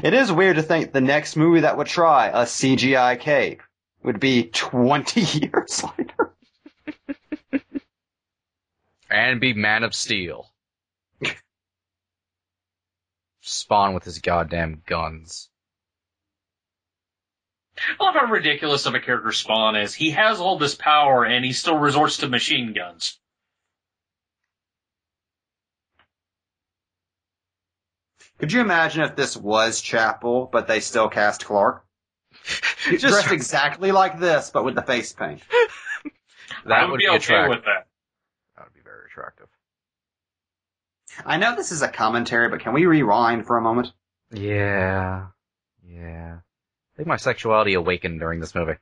[0.02, 3.62] It is weird to think the next movie that would try a CGI cape
[4.02, 6.34] would be 20 years later.
[9.10, 10.50] and be Man of Steel.
[13.40, 15.48] Spawn with his goddamn guns.
[17.78, 19.94] I love how ridiculous of a character Spawn is.
[19.94, 23.18] He has all this power and he still resorts to machine guns.
[28.38, 31.84] Could you imagine if this was Chapel, but they still cast Clarke?
[32.90, 35.42] Just- dressed exactly like this, but with the face paint.
[36.64, 37.50] That I would, would be, be okay attractive.
[37.50, 37.86] with that.
[38.56, 39.48] That would be very attractive.
[41.26, 43.92] I know this is a commentary, but can we rewind for a moment?
[44.32, 45.26] Yeah.
[45.84, 46.36] Yeah.
[46.38, 48.74] I think my sexuality awakened during this movie.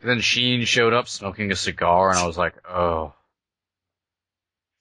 [0.00, 3.12] And then Sheen showed up smoking a cigar and I was like, oh.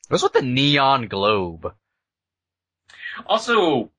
[0.10, 1.74] What's with the neon globe?
[3.26, 3.92] Also,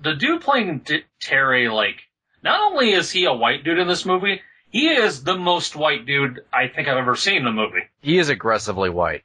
[0.00, 2.00] the dude playing D- Terry, like,
[2.42, 6.06] not only is he a white dude in this movie, he is the most white
[6.06, 7.82] dude I think I've ever seen in a movie.
[8.02, 9.22] He is aggressively white.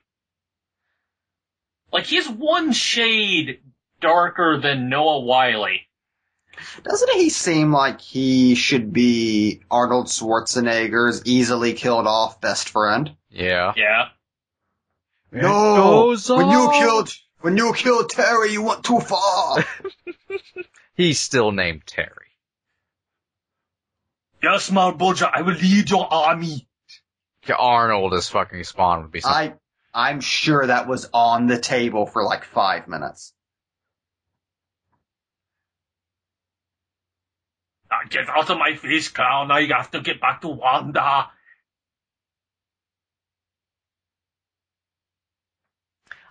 [1.91, 3.59] Like, he's one shade
[3.99, 5.67] darker than Noah Wyle.
[6.83, 13.15] Doesn't he seem like he should be Arnold Schwarzenegger's easily killed off best friend?
[13.29, 13.73] Yeah.
[13.75, 14.09] Yeah.
[15.31, 17.09] No, goes when you killed
[17.41, 19.65] when you kill Terry, you went too far.
[20.95, 22.09] He's still named Terry.
[24.41, 26.67] Yes, Malebolgia, I will lead your army.
[27.57, 29.53] Arnold as fucking Spawn would be something.
[29.93, 33.33] I I'm sure that was on the table for like five minutes.
[37.89, 39.49] Now get out of my face, clown.
[39.49, 41.29] Now you have to get back to Wanda.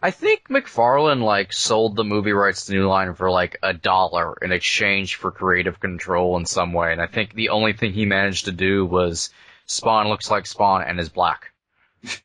[0.03, 4.34] I think McFarlane like sold the movie rights to New Line for like a dollar
[4.40, 8.07] in exchange for creative control in some way, and I think the only thing he
[8.07, 9.28] managed to do was
[9.66, 11.53] Spawn looks like Spawn and is black.
[12.03, 12.22] That's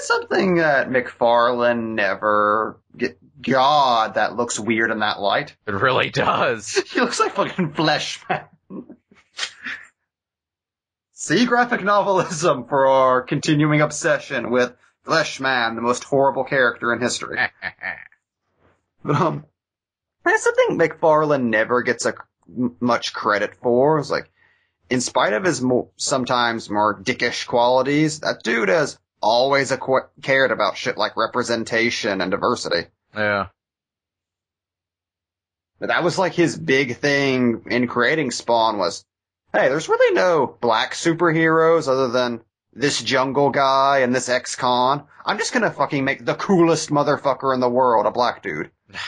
[0.00, 3.18] something that McFarlane never get.
[3.40, 5.54] God, that looks weird in that light.
[5.66, 6.74] It really does.
[6.90, 8.46] He looks like fucking flesh man.
[11.12, 14.74] See graphic novelism for our continuing obsession with
[15.06, 17.38] Fleshman, the most horrible character in history.
[19.04, 19.44] But um,
[20.24, 22.14] that's something McFarlane never gets a
[22.48, 24.00] m- much credit for.
[24.00, 24.28] Is like,
[24.90, 25.64] in spite of his
[25.96, 32.20] sometimes more dickish qualities, that dude has always a qu- cared about shit like representation
[32.20, 32.88] and diversity.
[33.14, 33.46] yeah.
[35.78, 39.04] But that was like his big thing in creating Spawn was,
[39.52, 42.40] hey, there's really no black superheroes other than
[42.76, 45.04] this jungle guy and this ex-con.
[45.24, 48.70] I'm just gonna fucking make the coolest motherfucker in the world a black dude.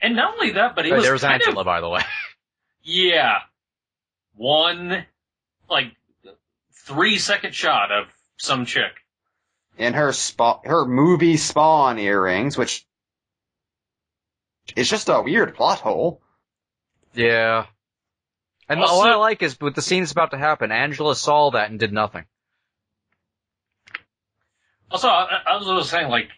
[0.00, 2.00] And not only that, but he Hey, was there's kind Angela, of by the way.
[2.82, 3.38] yeah,
[4.34, 5.06] one
[5.70, 5.92] like
[6.86, 8.90] three second shot of some chick.
[9.78, 12.84] In her spa- her movie Spawn earrings, which
[14.74, 16.20] is just a weird plot hole.
[17.14, 17.66] Yeah.
[18.68, 21.50] And Also- what I like is with the scene scenes about to happen, Angela saw
[21.50, 22.24] that and did nothing.
[24.90, 26.28] Also, I, I was saying like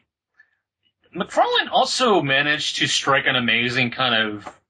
[1.15, 4.61] McFarlane also managed to strike an amazing kind of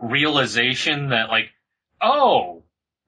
[0.00, 1.50] realization that like,
[2.00, 2.62] oh,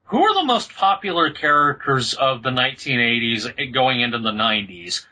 [0.05, 5.05] who are the most popular characters of the 1980s going into the 90s?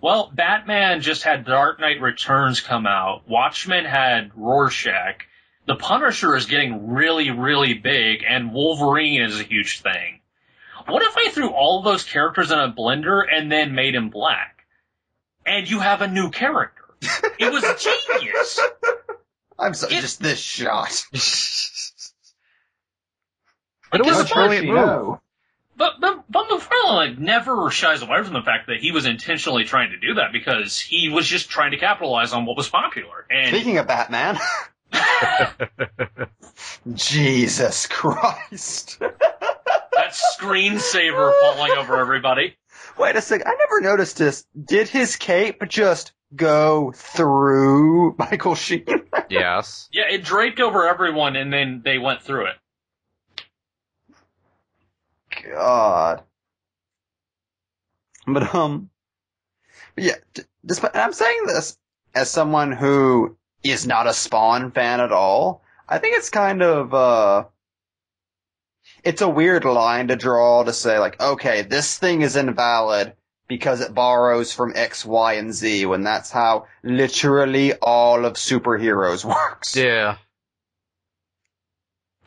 [0.00, 3.26] Well, Batman just had Dark Knight Returns come out.
[3.26, 5.26] Watchmen had Rorschach.
[5.66, 10.20] The Punisher is getting really, really big, and Wolverine is a huge thing.
[10.86, 14.10] What if I threw all of those characters in a blender and then made him
[14.10, 14.66] black?
[15.46, 16.82] And you have a new character.
[17.38, 17.62] It was
[18.18, 18.60] genius.
[19.58, 21.04] I'm so, It- just this shot.
[23.90, 24.74] But it was a brilliant move.
[24.74, 25.20] know?
[25.76, 29.62] But but but McFarlane like never shies away from the fact that he was intentionally
[29.64, 33.24] trying to do that because he was just trying to capitalize on what was popular.
[33.30, 34.36] And Speaking of Batman,
[36.94, 38.98] Jesus Christ.
[39.00, 42.56] that screensaver falling over everybody.
[42.98, 43.42] Wait a sec.
[43.46, 44.44] I never noticed this.
[44.62, 48.84] Did his cape just go through Michael Sheen?
[49.28, 49.88] yes.
[49.92, 52.56] Yeah, it draped over everyone and then they went through it.
[55.52, 56.22] God.
[58.26, 58.90] But um,
[59.96, 60.14] yeah.
[60.64, 61.76] Despite, and I'm saying this
[62.14, 65.62] as someone who is not a Spawn fan at all.
[65.88, 67.44] I think it's kind of uh,
[69.02, 73.14] it's a weird line to draw to say like, okay, this thing is invalid
[73.48, 79.24] because it borrows from X, Y, and Z when that's how literally all of superheroes
[79.50, 79.76] works.
[79.76, 80.16] Yeah.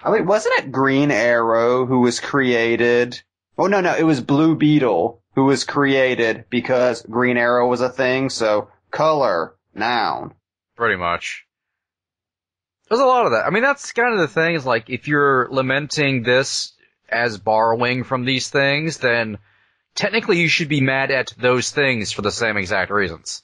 [0.04, 3.22] I mean, wasn't it Green Arrow who was created?
[3.58, 7.90] Oh no, no, it was Blue Beetle who was created because Green Arrow was a
[7.90, 8.30] thing.
[8.30, 10.34] So color, noun.
[10.78, 11.46] Pretty much.
[12.88, 13.46] There's a lot of that.
[13.46, 16.72] I mean, that's kind of the thing is like, if you're lamenting this
[17.10, 19.40] as borrowing from these things, then
[19.96, 23.44] technically you should be mad at those things for the same exact reasons.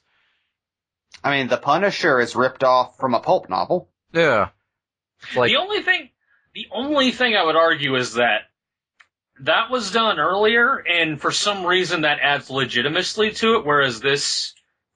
[1.23, 3.89] I mean, The Punisher is ripped off from a pulp novel.
[4.13, 4.49] Yeah.
[5.35, 6.09] Like, the only thing,
[6.53, 8.41] the only thing I would argue is that
[9.41, 14.52] that was done earlier, and for some reason that adds legitimacy to it, whereas this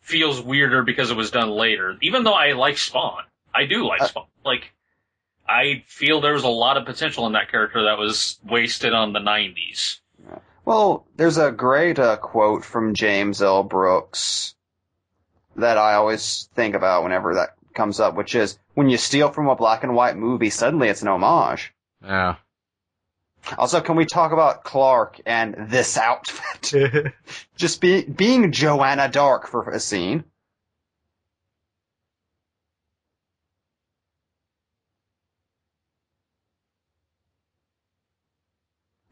[0.08, 1.98] feels weirder because it was done later.
[2.02, 4.26] Even though I like Spawn, I do like Uh, Spawn.
[4.46, 4.72] Like,
[5.48, 9.12] I feel there was a lot of potential in that character that was wasted on
[9.14, 10.00] the '90s.
[10.66, 13.64] Well, there's a great uh, quote from James L.
[13.64, 14.56] Brooks
[15.56, 19.48] that I always think about whenever that comes up, which is when you steal from
[19.48, 21.74] a black and white movie, suddenly it's an homage.
[22.04, 22.36] yeah.
[23.58, 27.14] Also, can we talk about Clarke and this outfit?
[27.56, 30.24] Just be, being Joanna Dark for a scene.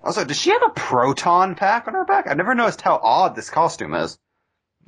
[0.04, 2.28] Also, does she have a proton pack on her back?
[2.28, 4.20] I never noticed how odd this costume is.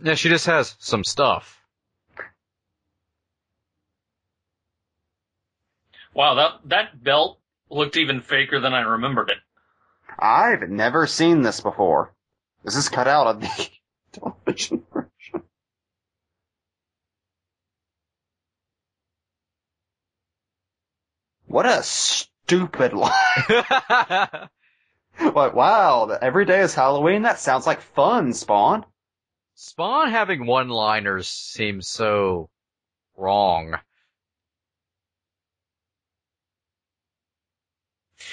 [0.02, 1.60] yeah, she just has some stuff.
[6.14, 7.40] Wow, that that belt
[7.70, 9.38] looked even faker than I remembered it.
[10.20, 12.14] I've never seen this before.
[12.64, 13.70] This is cut out of the
[14.12, 15.44] television version.
[21.48, 23.12] What a stupid line.
[25.20, 27.24] Like, wow, the- every day is Halloween?
[27.24, 28.86] That sounds like fun, Spawn.
[29.56, 32.50] Spawn having one-liners seems so
[33.16, 33.76] wrong.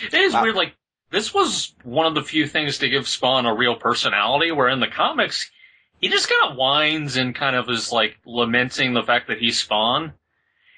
[0.02, 0.42] It is Wow.
[0.42, 0.74] weird, like,
[1.10, 4.80] this was one of the few things to give Spawn a real personality, where in
[4.80, 5.50] the comics,
[6.00, 9.60] he just kind of whines and kind of is, like, lamenting the fact that he's
[9.60, 10.12] Spawn.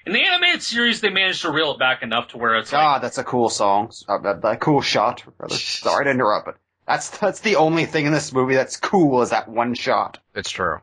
[0.05, 3.01] In the animated series, they managed to reel it back enough to where it's like,
[3.01, 3.91] that's a cool song.
[4.07, 5.53] Uh, a, a cool shot, rather.
[5.55, 6.57] Sorry to interrupt, but
[6.87, 10.19] that's, that's the only thing in this movie that's cool is that one shot.
[10.33, 10.79] It's true.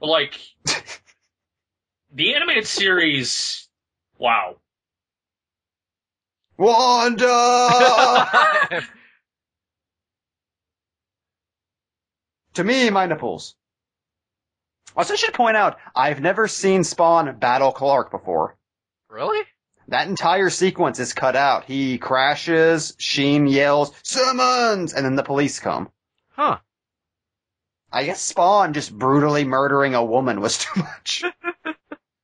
[0.00, 0.40] like,
[2.12, 3.68] the animated series,
[4.18, 4.56] wow.
[6.60, 7.24] Wanda!
[12.52, 13.54] to me, my nipples.
[14.94, 18.58] Also, I should point out, I've never seen Spawn battle Clarke before.
[19.08, 19.42] really?
[19.88, 21.64] That entire sequence is cut out.
[21.64, 24.92] He crashes, Sheen yells, Simmons!
[24.92, 25.88] And then the police come.
[26.32, 26.58] Huh.
[27.90, 31.24] I guess Spawn just brutally murdering a woman was too much.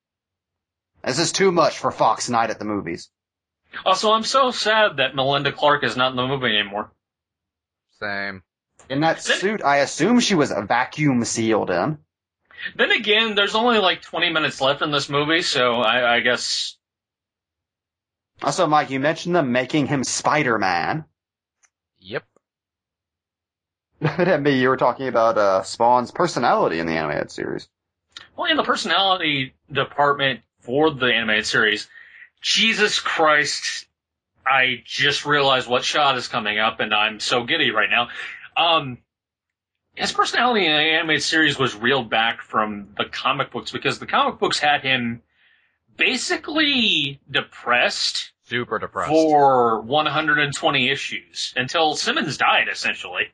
[1.04, 3.08] this is too much for Fox Night at the movies.
[3.84, 6.90] Also, I'm so sad that Melinda Clarke is not in the movie anymore.
[8.00, 8.42] Same.
[8.88, 11.98] In that suit, I assume she was a vacuum sealed in.
[12.76, 16.76] Then again, there's only like 20 minutes left in this movie, so I, I guess
[18.42, 21.04] Also, Mike, you mentioned them making him Spider-Man.
[21.98, 22.24] Yep.
[24.02, 27.68] At me, you were talking about uh, Spawn's personality in the animated series.
[28.36, 31.88] Well, in the personality department for the animated series,
[32.40, 33.86] Jesus Christ,
[34.46, 38.08] I just realized what shot is coming up and I'm so giddy right now.
[38.56, 38.98] Um,
[39.94, 44.06] his personality in the animated series was reeled back from the comic books because the
[44.06, 45.22] comic books had him
[45.96, 49.10] basically depressed Super depressed.
[49.10, 53.24] for 120 issues until Simmons died, essentially.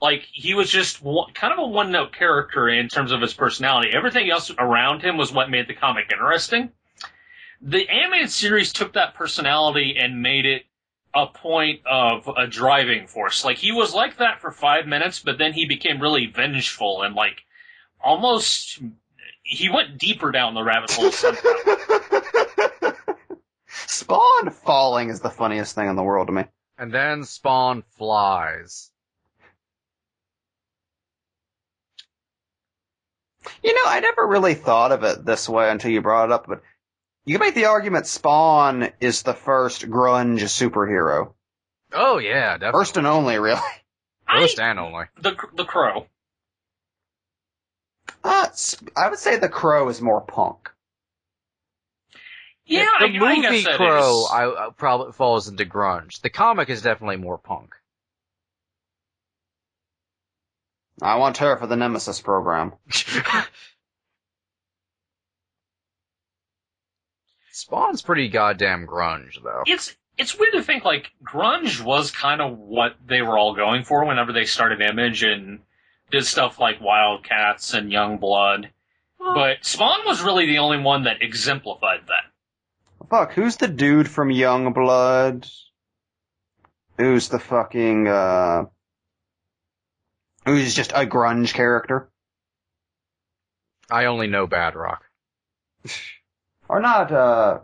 [0.00, 3.34] Like, he was just one, kind of a one note character in terms of his
[3.34, 3.90] personality.
[3.92, 6.70] Everything else around him was what made the comic interesting.
[7.66, 10.64] The animated series took that personality and made it
[11.14, 13.42] a point of a driving force.
[13.42, 17.14] Like, he was like that for five minutes, but then he became really vengeful and,
[17.14, 17.42] like,
[18.02, 18.82] almost.
[19.42, 21.10] He went deeper down the rabbit hole.
[23.68, 26.44] Spawn falling is the funniest thing in the world to me.
[26.76, 28.90] And then Spawn flies.
[33.62, 36.46] You know, I never really thought of it this way until you brought it up,
[36.46, 36.62] but
[37.26, 41.32] you can make the argument Spawn is the first grunge superhero.
[41.92, 42.80] Oh yeah, definitely.
[42.80, 43.60] First and only, really.
[44.28, 45.04] First and only.
[45.20, 46.06] the, the crow.
[48.22, 50.70] Uh, s- I would say the Crow is more punk.
[52.64, 54.28] Yeah, the I, I movie guess Crow is.
[54.32, 56.22] I, I probably falls into grunge.
[56.22, 57.74] The comic is definitely more punk.
[61.02, 62.72] I want her for the Nemesis program.
[67.54, 69.62] Spawn's pretty goddamn grunge though.
[69.64, 73.84] it's it's weird to think like grunge was kind of what they were all going
[73.84, 75.60] for whenever they started Image and
[76.10, 78.70] did stuff like Wildcats and Youngblood.
[79.18, 83.08] But Spawn was really the only one that exemplified that.
[83.08, 85.48] Fuck, who's the dude from Youngblood?
[86.98, 88.64] Who's the fucking, uh,
[90.44, 92.10] who's just a grunge character?
[93.90, 94.98] I only know Badrock.
[96.68, 97.60] Or not, uh,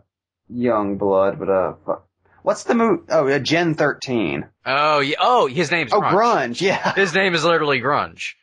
[0.53, 1.99] Youngblood, but, uh.
[2.43, 3.03] What's the movie?
[3.11, 4.47] Oh, uh, Gen 13.
[4.65, 6.13] Oh, yeah, oh, his name's Oh, Grunge.
[6.13, 6.95] Grunge, yeah.
[6.97, 8.35] His name is literally Grunge.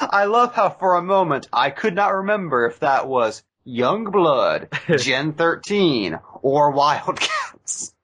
[0.00, 4.68] I love how for a moment I could not remember if that was Young Blood,
[4.98, 7.94] Gen 13, or Wildcats.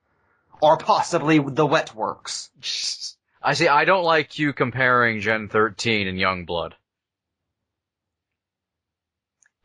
[0.60, 2.50] Or possibly the Wetworks.
[3.42, 3.68] I see.
[3.68, 6.72] I don't like you comparing Gen 13 and Youngblood.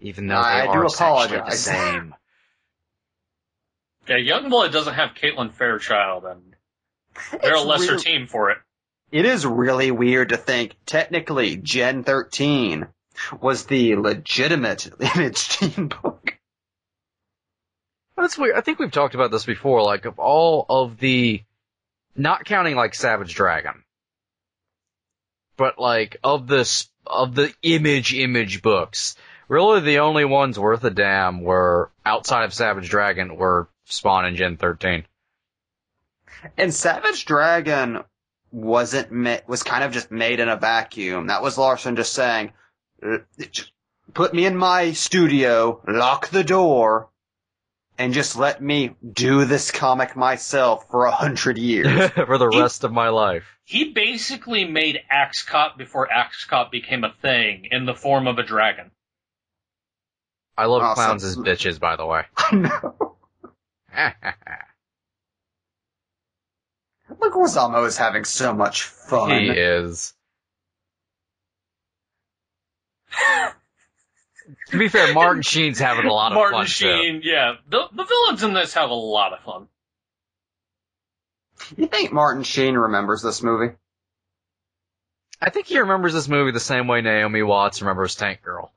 [0.01, 1.59] Even though they I do are essentially the apologize.
[1.59, 2.15] same.
[4.07, 6.41] Yeah, Youngblood doesn't have Caitlin Fairchild, and
[7.39, 8.57] they're It's a lesser really- team for it.
[9.11, 12.87] It is really weird to think technically Gen 13
[13.39, 16.35] was the legitimate Image Team book.
[18.17, 18.55] That's weird.
[18.55, 19.83] I think we've talked about this before.
[19.83, 21.43] Like of all of the,
[22.15, 23.83] not counting like Savage Dragon,
[25.57, 29.15] but like of the of the image image books,
[29.51, 34.37] really the only ones worth a damn were outside of Savage Dragon were Spawn and
[34.37, 35.03] Gen 13.
[36.57, 38.03] And Savage Dragon
[38.49, 41.27] wasn't ma- was kind of just made in a vacuum.
[41.27, 42.53] That was Larsen just saying,
[43.05, 43.17] "Uh,
[43.51, 43.71] just
[44.13, 47.09] put me in my studio, lock the door,
[47.97, 52.09] and just let me do this comic myself for a hundred years.
[52.25, 53.43] for the rest of my life.
[53.65, 58.39] He basically made Axe Cop before Axe Cop became a thing in the form of
[58.39, 58.91] a dragon.
[60.57, 60.95] I love Awesome.
[61.03, 62.23] clowns as bitches, by the way.
[62.37, 63.15] I know.
[67.19, 69.31] Look, Leguizamo is having so much fun.
[69.31, 70.13] he is.
[74.69, 77.55] to be fair, Martin Sheen's having a lot of Martin fun Martin Sheen, yeah.
[77.69, 79.67] The, the villains in this have a lot of fun.
[81.77, 83.75] You think Martin Sheen remembers this movie?
[85.41, 88.71] I think he remembers this movie the same way Naomi Watts remembers Tank Girl.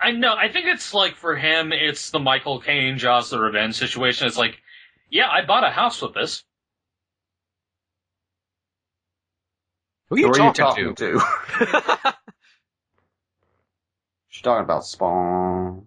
[0.00, 0.34] I know.
[0.34, 4.26] I think it's like for him, it's the Michael Caine Jaws the Revenge situation.
[4.26, 4.56] It's like,
[5.10, 6.42] yeah, I bought a house with this.
[10.08, 11.20] Who are you, Who talking, to?
[14.28, 15.86] She's talking about Spawn.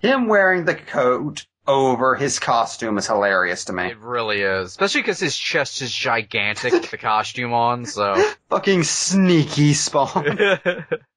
[0.00, 3.86] Him wearing the coat over his costume is hilarious to me.
[3.88, 4.68] it really is.
[4.70, 8.16] Especially because his chest is gigantic with the costume on, so.
[8.48, 10.38] Fucking sneaky Spawn.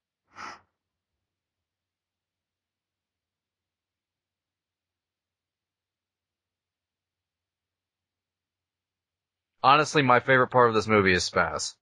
[9.66, 11.74] Honestly, my favorite part of this movie is Spaz.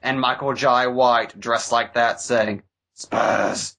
[0.00, 2.62] and Michael Jai White dressed like that saying,
[2.96, 3.76] Spaz.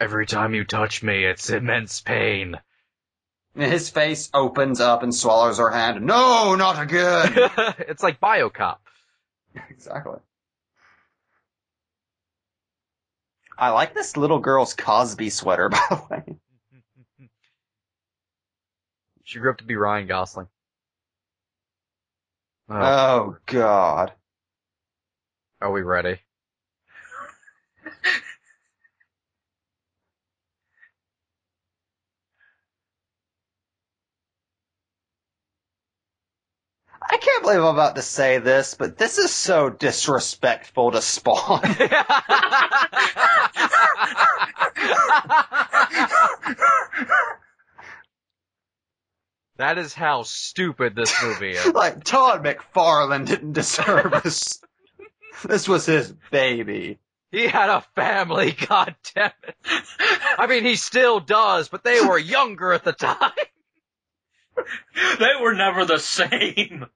[0.00, 2.60] Every time you touch me, it's immense pain.
[3.56, 6.06] His face opens up and swallows her hand.
[6.06, 7.32] No, not again.
[7.88, 8.78] it's like Biocop.
[9.68, 10.20] exactly.
[13.58, 16.38] I like this little girl's Cosby sweater, by the way.
[19.32, 20.46] She grew up to be Ryan Gosling.
[22.68, 24.12] Oh, Oh, God.
[25.62, 26.18] are we ready?
[37.10, 41.62] I can't believe I'm about to say this, but this is so disrespectful to Spawn.
[49.56, 51.66] that is how stupid this movie is.
[51.74, 54.60] like, Todd McFarlane didn't deserve this.
[55.44, 56.98] This was his baby.
[57.32, 59.56] He had a family, god damn it.
[60.38, 63.32] I mean, he still does, but they were younger at the time.
[65.18, 66.86] They were never the same.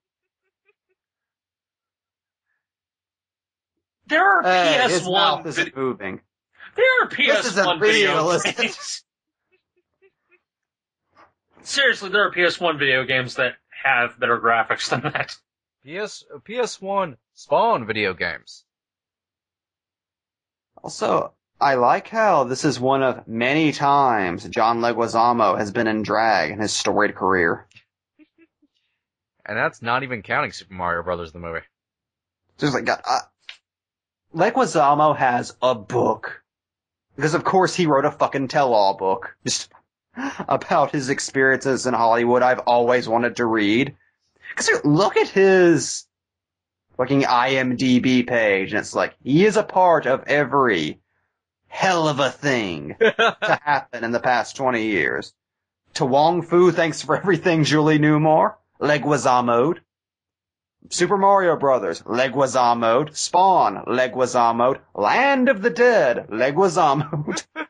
[4.06, 6.20] There are Hey, his PS1 his mouth isn't moving.
[6.76, 8.56] There are This isn't PS1 video real, is it?
[8.56, 9.02] games.
[11.66, 15.36] Seriously, there are PS1 video games that have better graphics than that.
[15.84, 18.64] PS, PS1 Spawn video games.
[20.80, 26.04] Also, I like how this is one of many times John Leguizamo has been in
[26.04, 27.66] drag in his storied career.
[29.44, 31.60] And that's not even counting Super Mario Brothers, the movie.
[32.58, 33.20] Just like, God, uh,
[34.34, 36.42] Leguizamo has a book.
[37.16, 39.36] Because of course he wrote a fucking tell-all book.
[39.44, 39.70] Just
[40.48, 43.96] about his experiences in Hollywood I've always wanted to read.
[44.54, 46.06] Cause look at his
[46.96, 51.00] fucking IMDb page and it's like, he is a part of every
[51.68, 55.34] hell of a thing to happen in the past 20 years.
[55.94, 58.54] To Wong Fu, thanks for everything, Julie Newmar.
[58.80, 59.78] Leguizamo.
[60.90, 63.14] Super Mario Brothers, Leguizamo.
[63.14, 64.78] Spawn, Leguizamo.
[64.94, 67.42] Land of the Dead, Leguizamo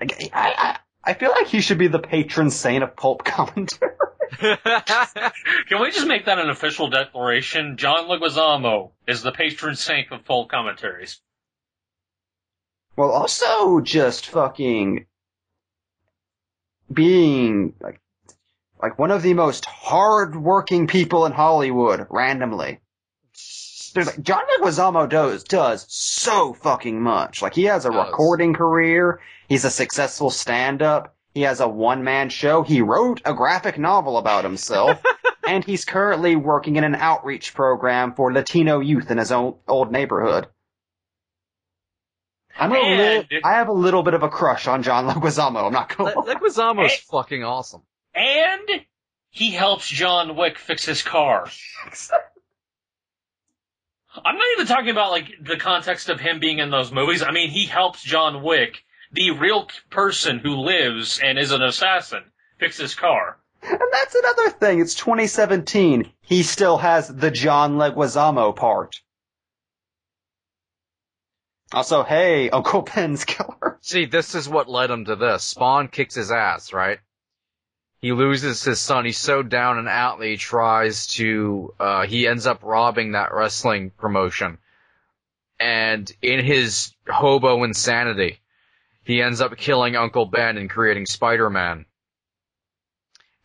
[0.00, 3.92] I, I, I feel like he should be the patron saint of pulp commentary.
[4.38, 7.76] Can we just make that an official declaration?
[7.76, 11.20] John Leguizamo is the patron saint of pulp commentaries.
[12.96, 15.06] Well, also just fucking
[16.92, 18.00] being like
[18.80, 22.80] like one of the most hard-working people in Hollywood randomly.
[23.96, 27.42] Dude, like, John Leguizamo does does so fucking much.
[27.42, 28.06] Like he has a Does.
[28.06, 29.20] recording career.
[29.48, 31.14] He's a successful stand-up.
[31.34, 32.62] He has a one-man show.
[32.62, 35.02] He wrote a graphic novel about himself,
[35.48, 39.92] and he's currently working in an outreach program for Latino youth in his own old
[39.92, 40.48] neighborhood.
[42.58, 45.66] I'm a And- li- I have a little bit of a crush on John Leguizamo.
[45.66, 46.18] I'm not gonna.
[46.18, 47.82] Le- Leguizamo's fucking awesome.
[48.14, 48.68] And
[49.30, 51.48] he helps John Wick fix his car.
[54.24, 57.22] I'm not even talking about like the context of him being in those movies.
[57.22, 62.24] I mean, he helps John Wick, the real person who lives and is an assassin,
[62.58, 63.38] fix his car.
[63.62, 64.80] And that's another thing.
[64.80, 66.12] It's 2017.
[66.20, 68.96] He still has the John Leguizamo part.
[71.72, 73.78] Also, hey, Uncle Ben's killer.
[73.80, 75.42] See, this is what led him to this.
[75.42, 76.98] Spawn kicks his ass, right?
[78.00, 79.04] He loses his son.
[79.04, 83.32] He's so down and out that he tries to, uh, he ends up robbing that
[83.32, 84.58] wrestling promotion.
[85.58, 88.40] And in his hobo insanity,
[89.02, 91.86] he ends up killing Uncle Ben and creating Spider-Man.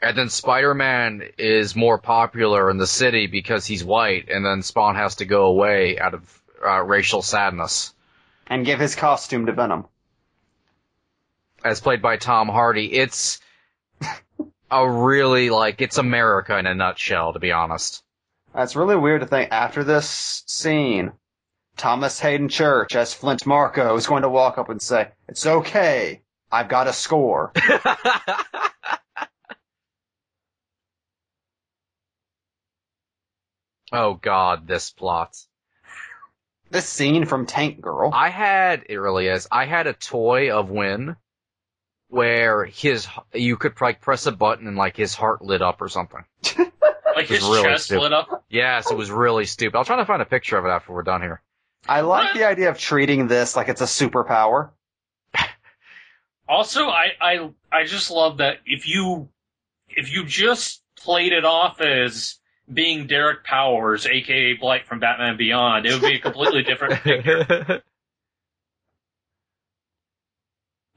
[0.01, 4.95] And then Spider-Man is more popular in the city because he's white, and then Spawn
[4.95, 7.93] has to go away out of uh, racial sadness.
[8.47, 9.85] And give his costume to Venom.
[11.63, 12.91] as played by Tom Hardy.
[12.91, 13.39] It's
[14.71, 18.03] a really like it's America in a nutshell, to be honest.
[18.55, 21.11] That's really weird to think after this scene,
[21.77, 26.21] Thomas Haden Church as Flint Marko is going to walk up and say, it's okay.
[26.51, 27.51] I've got a score.
[33.91, 35.37] oh God, this plot.
[36.69, 38.11] This scene from Tank Girl.
[38.13, 39.47] I had it really is.
[39.51, 41.17] I had a toy of Wynn
[42.11, 45.89] where his you could like press a button and like his heart lit up or
[45.89, 46.23] something.
[47.13, 48.03] Like his really chest stupid.
[48.03, 48.45] lit up.
[48.49, 49.77] Yes, it was really stupid.
[49.77, 51.41] I'll try to find a picture of it after we're done here.
[51.85, 54.69] I like the idea of treating this like it's a superpower.
[56.47, 59.29] Also, I, I, I just love that if you,
[59.89, 62.39] if you just played it off as
[62.71, 67.81] being Derek Powers, aka Blight from Batman Beyond, it would be a completely different figure.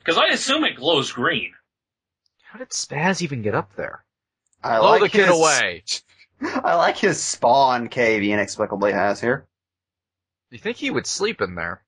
[0.04, 1.54] Because I assume it glows green.
[2.42, 4.04] How did Spaz even get up there?
[4.62, 5.84] I Blow like the kid his- away.
[6.42, 9.46] I like his spawn cave he inexplicably has here.
[10.50, 11.82] You think he would sleep in there?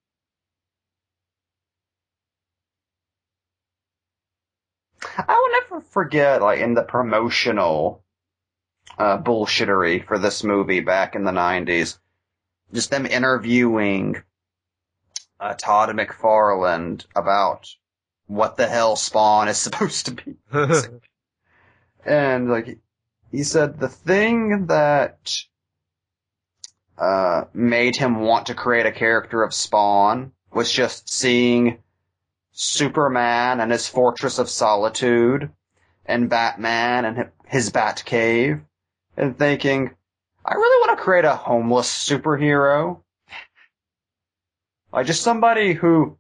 [5.18, 8.02] I will never forget, like, in the promotional
[8.98, 11.98] uh, bullshittery for this movie back in the 90s,
[12.72, 14.22] just them interviewing
[15.38, 17.68] uh, Todd McFarlane about
[18.26, 20.36] what the hell Spawn is supposed to be.
[22.04, 22.78] And, like,
[23.32, 25.42] he said the thing that
[26.96, 31.78] uh, made him want to create a character of Spawn was just seeing
[32.52, 35.50] Superman and his Fortress of Solitude,
[36.06, 38.62] and Batman and hi- his Batcave,
[39.16, 39.90] and thinking,
[40.44, 43.00] I really want to create a homeless superhero.
[44.92, 46.16] Like just somebody who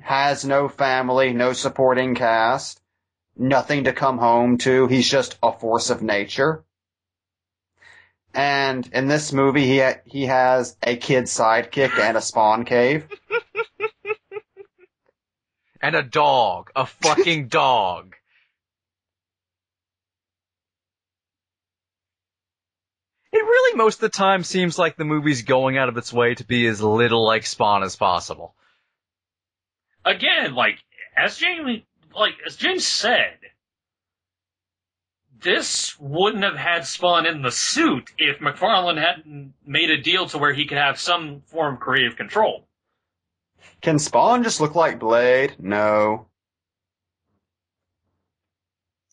[0.00, 2.80] has no family, no supporting cast,
[3.36, 4.86] nothing to come home to.
[4.86, 6.64] He's just a force of nature.
[8.34, 13.06] And in this movie, he ha- he has a kid sidekick and a spawn cave.
[15.80, 16.70] and a dog.
[16.76, 18.14] A fucking dog.
[23.32, 26.34] It really most of the time seems like the movie's going out of its way
[26.34, 28.54] to be as little like Spawn as possible.
[30.06, 30.78] Again, like,
[31.16, 31.84] as Jamie,
[32.14, 33.38] like, as James said,
[35.42, 40.38] this wouldn't have had Spawn in the suit if McFarlane hadn't made a deal to
[40.38, 42.68] where he could have some form of creative control.
[43.80, 45.56] Can Spawn just look like Blade?
[45.58, 46.28] No.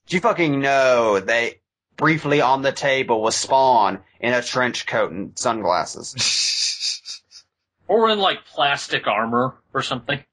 [0.05, 1.59] Do you fucking know they
[1.97, 6.15] briefly on the table was Spawn in a trench coat and sunglasses?
[7.85, 10.23] Or in, like, plastic armor or something.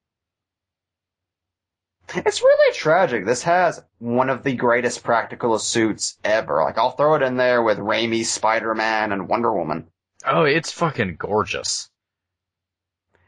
[2.15, 3.25] It's really tragic.
[3.25, 6.63] This has one of the greatest practical suits ever.
[6.63, 9.87] Like, I'll throw it in there with Raimi's Spider-Man and Wonder Woman.
[10.25, 11.89] Oh, it's fucking gorgeous.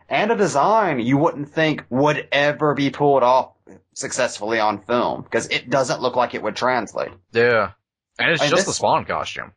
[0.09, 3.53] And a design you wouldn't think would ever be pulled off
[3.93, 7.11] successfully on film, because it doesn't look like it would translate.
[7.31, 7.71] Yeah.
[8.19, 9.53] And it's I mean, just the Spawn costume.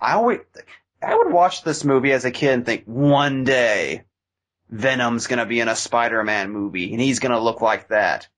[0.00, 0.40] I always,
[1.02, 4.04] I would watch this movie as a kid and think, one day,
[4.68, 8.28] Venom's gonna be in a Spider-Man movie, and he's gonna look like that.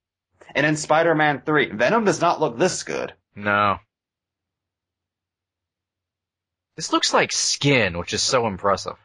[0.55, 3.13] And in Spider-Man 3, Venom does not look this good.
[3.35, 3.79] No.
[6.77, 8.97] This looks like skin, which is so impressive.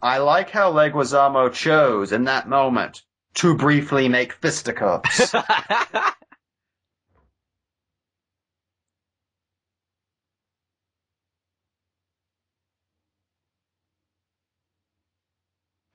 [0.00, 3.02] I like how Leguizamo chose, in that moment,
[3.34, 5.34] to briefly make fisticuffs.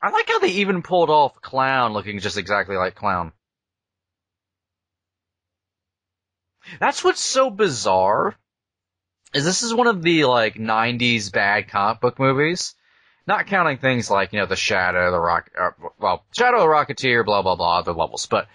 [0.01, 3.33] I like how they even pulled off Clown looking just exactly like Clown.
[6.79, 8.35] That's what's so bizarre.
[9.33, 12.75] Is this is one of the like 90s bad comic book movies.
[13.27, 17.23] Not counting things like, you know, The Shadow, The Rock, uh, well, Shadow the Rocketeer,
[17.23, 18.47] blah, blah, blah, other levels, but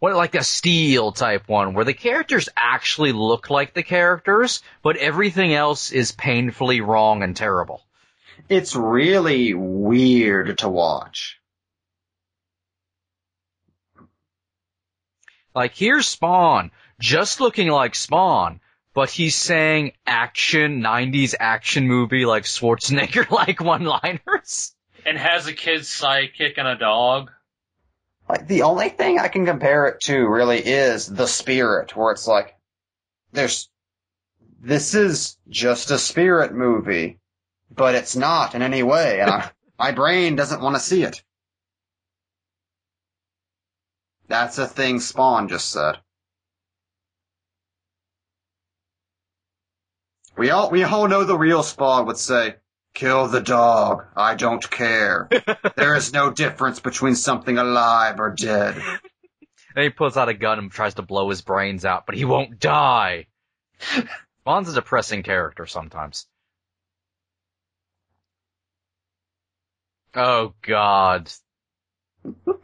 [0.00, 4.96] what, like a Steel type one where the characters actually look like the characters, but
[4.96, 7.85] everything else is painfully wrong and terrible.
[8.48, 11.40] It's really weird to watch.
[15.54, 16.70] Like here's Spawn,
[17.00, 18.60] just looking like Spawn,
[18.92, 24.74] but he's saying action, 90s action movie like Schwarzenegger like one-liners.
[25.04, 27.30] And has a kid's sidekick and a dog.
[28.28, 32.26] Like, the only thing I can compare it to really is The Spirit, where it's
[32.26, 32.56] like,
[33.32, 33.68] there's,
[34.60, 37.20] this is just a spirit movie,
[37.74, 41.02] but it's not in any way, uh, and I, my brain doesn't want to see
[41.02, 41.22] it.
[44.28, 45.98] That's a thing Spawn just said.
[50.36, 52.56] We all, we all know the real Spawn would say,
[52.94, 55.28] kill the dog, I don't care.
[55.76, 58.82] there is no difference between something alive or dead.
[59.74, 62.24] Then he pulls out a gun and tries to blow his brains out, but he
[62.24, 63.26] won't die.
[64.40, 66.26] Spawn's a depressing character sometimes.
[70.16, 71.30] Oh god.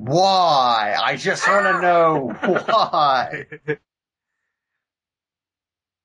[0.00, 0.96] Why?
[0.98, 3.44] I just want to know why.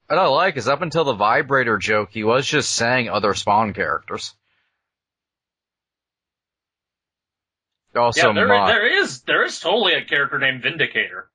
[0.08, 3.74] What I like is up until the vibrator joke, he was just saying other Spawn
[3.74, 4.34] characters.
[7.96, 11.30] Also, yeah, there, there is there is totally a character named Vindicator.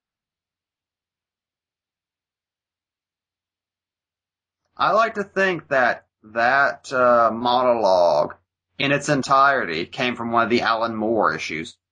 [4.76, 8.34] I like to think that that uh, monologue
[8.78, 11.76] in its entirety came from one of the Alan Moore issues.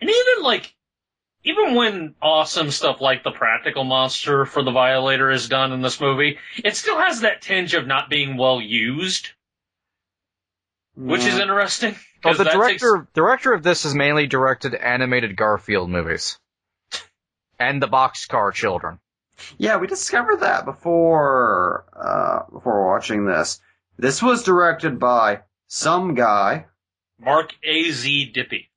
[0.00, 0.74] And even like,
[1.44, 6.00] even when awesome stuff like the practical monster for the Violator is done in this
[6.00, 9.30] movie, it still has that tinge of not being well used,
[10.96, 11.94] which is interesting.
[12.24, 16.38] Well, 'cause the that takes- director director of this has mainly directed animated Garfield movies.
[17.58, 18.98] And the Boxcar Children.
[19.58, 23.60] Yeah, we discovered that before uh, before watching this.
[23.96, 26.66] This was directed by some guy.
[27.20, 27.90] Mark A.
[27.92, 28.32] Z.
[28.34, 28.70] Dippy.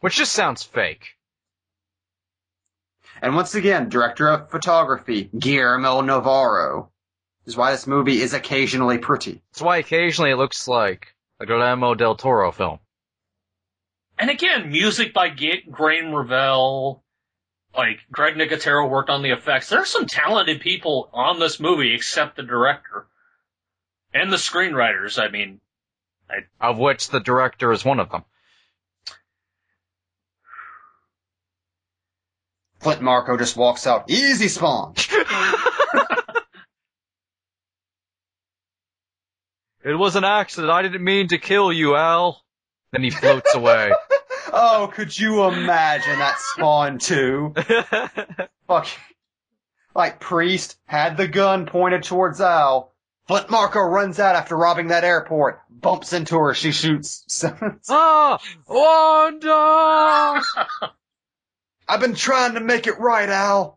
[0.00, 1.06] Which just sounds fake.
[3.22, 6.90] And once again, director of photography, Guillermo Navarro.
[7.46, 9.40] This is why this movie is occasionally pretty.
[9.52, 12.80] That's why occasionally it looks like a Guillermo del Toro film.
[14.18, 17.04] And again, music by G- Graham Revell.
[17.76, 19.68] Like, Greg Nicotero worked on the effects.
[19.68, 23.06] There's some talented people on this movie except the director.
[24.12, 25.60] And the screenwriters, I mean.
[26.60, 28.24] Of which the director is one of them.
[32.80, 34.10] Flint Marko just walks out.
[34.10, 34.94] Easy spawn.
[39.86, 40.72] It was an accident.
[40.72, 42.42] I didn't mean to kill you, Al.
[42.90, 43.92] Then he floats away.
[44.52, 47.54] oh, could you imagine that spawn too?
[48.66, 48.88] Fuck.
[49.94, 52.92] Like Priest had the gun pointed towards Al.
[53.28, 57.44] Flint Marko runs out after robbing that airport, bumps into her, she shoots.
[57.88, 58.40] ah!
[58.66, 60.42] Wanda!
[61.88, 63.75] I've been trying to make it right, Al.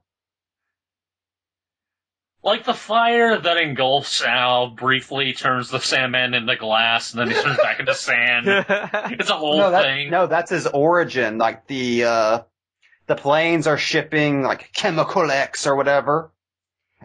[2.41, 7.41] Like the fire that engulfs Al briefly turns the Sandman into glass, and then he
[7.41, 8.47] turns back into sand.
[9.19, 10.09] It's a whole no, that, thing.
[10.09, 11.37] no, that's his origin.
[11.37, 12.39] Like the uh,
[13.07, 16.31] the planes are shipping like chemical X or whatever,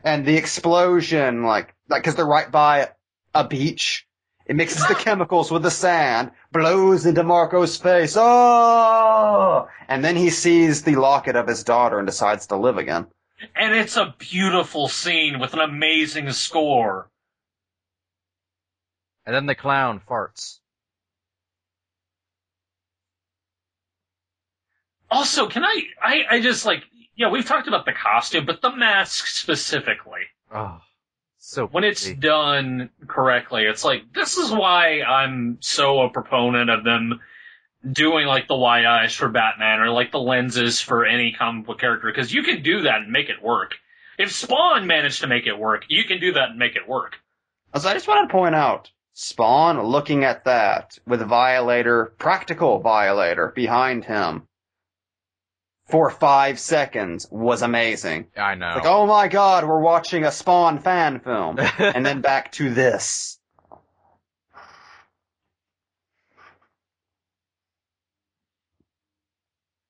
[0.05, 2.91] and the explosion, like like because they're right by
[3.35, 4.07] a beach,
[4.47, 8.17] it mixes the chemicals with the sand, blows into Marko's face.
[8.17, 9.69] Oh!
[9.89, 13.09] And then he sees the locket of his daughter and decides to live again.
[13.55, 17.11] And it's a beautiful scene with an amazing score.
[19.27, 20.59] and then the clown farts.
[25.11, 26.83] Also, can I, I, I just like,
[27.15, 30.23] yeah, we've talked about the costume, but the mask specifically.
[30.53, 30.81] Oh,
[31.39, 36.85] so when it's done correctly, it's like this is why I'm so a proponent of
[36.85, 37.21] them
[37.91, 41.81] doing like the wide eyes for Batman or like the lenses for any comic book
[41.81, 43.75] character because you can do that and make it work.
[44.19, 47.17] If Spawn managed to make it work, you can do that and make it work.
[47.77, 53.53] So I just want to point out, Spawn looking at that with Violator, practical Violator
[53.55, 54.47] behind him
[55.87, 58.27] for five seconds was amazing.
[58.37, 58.75] I know.
[58.75, 61.59] Like, oh my god, we're watching a Spawn fan film.
[61.79, 63.34] and then back to this.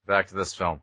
[0.06, 0.80] Back to this film.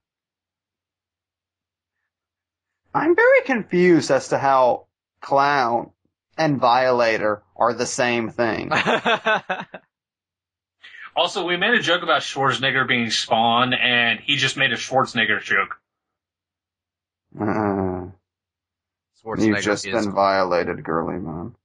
[2.94, 4.88] I'm very confused as to how
[5.22, 5.92] Clown
[6.38, 8.72] and Violator are the same thing.
[11.16, 15.42] Also, we made a joke about Schwarzenegger being Spawn, and he just made a Schwarzenegger
[15.42, 15.78] joke.
[17.38, 18.12] Uh,
[19.22, 21.56] Schwarzenegger you've just is been violated, girly man.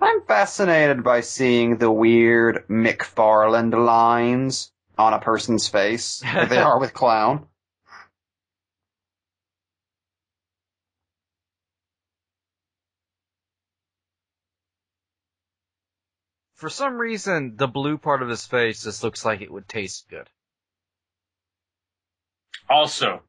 [0.00, 6.78] I'm fascinated by seeing the weird McFarlane lines on a person's face, like they are
[6.80, 7.46] with Clown.
[16.54, 20.08] For some reason, the blue part of his face just looks like it would taste
[20.08, 20.30] good.
[22.70, 23.22] Also,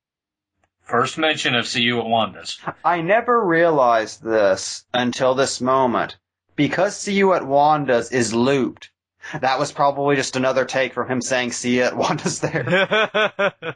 [0.82, 2.60] first mention of See You at Wanda's.
[2.86, 6.18] I never realized this until this moment.
[6.56, 8.92] Because See You at Wanda's is looped,
[9.40, 13.76] that was probably just another take from him saying See You at Wanda's there.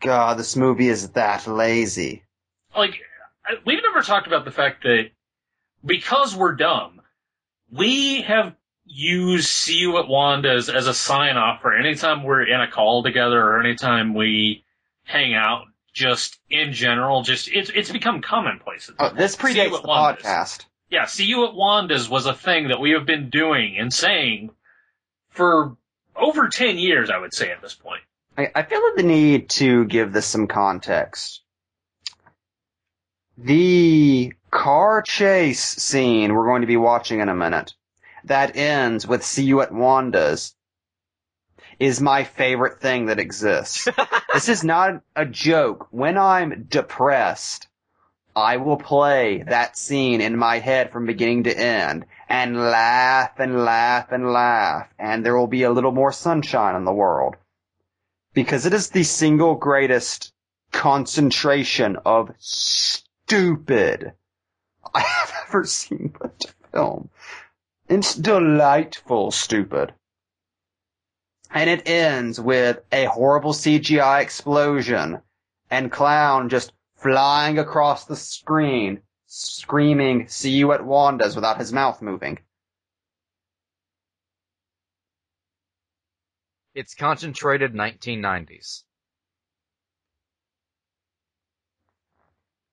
[0.00, 2.24] God, this movie is that lazy.
[2.76, 2.98] like
[3.64, 5.10] we've never talked about the fact that
[5.84, 7.00] because we're dumb,
[7.70, 8.54] we have
[8.84, 13.02] used "See You at Wanda's" as a sign off for anytime we're in a call
[13.02, 14.64] together or anytime we
[15.04, 15.66] hang out.
[15.92, 18.88] Just in general, just it's it's become commonplace.
[18.88, 20.24] at Oh, this predates the Wanda's.
[20.24, 20.64] podcast.
[20.88, 24.50] Yeah, "See You at Wanda's" was a thing that we have been doing and saying
[25.30, 25.76] for
[26.16, 27.10] over ten years.
[27.10, 28.00] I would say at this point.
[28.38, 31.42] I, I feel the need to give this some context.
[33.36, 37.74] The car chase scene we're going to be watching in a minute
[38.24, 40.54] that ends with see you at Wanda's
[41.78, 43.88] is my favorite thing that exists.
[44.32, 45.88] this is not a joke.
[45.90, 47.68] When I'm depressed,
[48.34, 53.64] I will play that scene in my head from beginning to end and laugh and
[53.64, 57.36] laugh and laugh and there will be a little more sunshine in the world
[58.32, 60.32] because it is the single greatest
[60.72, 64.14] concentration of stupid
[64.94, 67.10] I have ever seen put to film.
[67.88, 69.92] It's delightful stupid.
[71.52, 75.20] And it ends with a horrible CGI explosion
[75.70, 82.00] and Clown just flying across the screen, screaming, see you at Wanda's without his mouth
[82.00, 82.38] moving.
[86.74, 88.84] it's concentrated 1990s.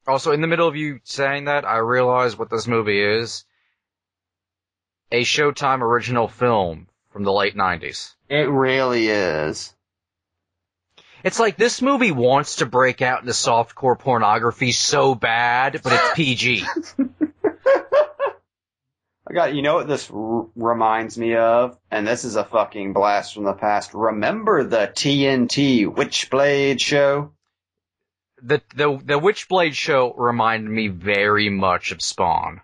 [0.08, 3.46] Also, in the middle of you saying that, I realize what this movie is.
[5.12, 6.88] A Showtime original film
[7.20, 8.14] from the late 90s.
[8.30, 9.76] It really is.
[11.22, 16.14] It's like this movie wants to break out into softcore pornography so bad, but it's
[16.14, 16.64] PG.
[19.28, 21.78] I got, you know what this r- reminds me of?
[21.92, 23.94] And this is a fucking blast from the past.
[23.94, 27.34] Remember the TNT Witchblade show?
[28.42, 32.62] the the the Witchblade show reminded me very much of Spawn.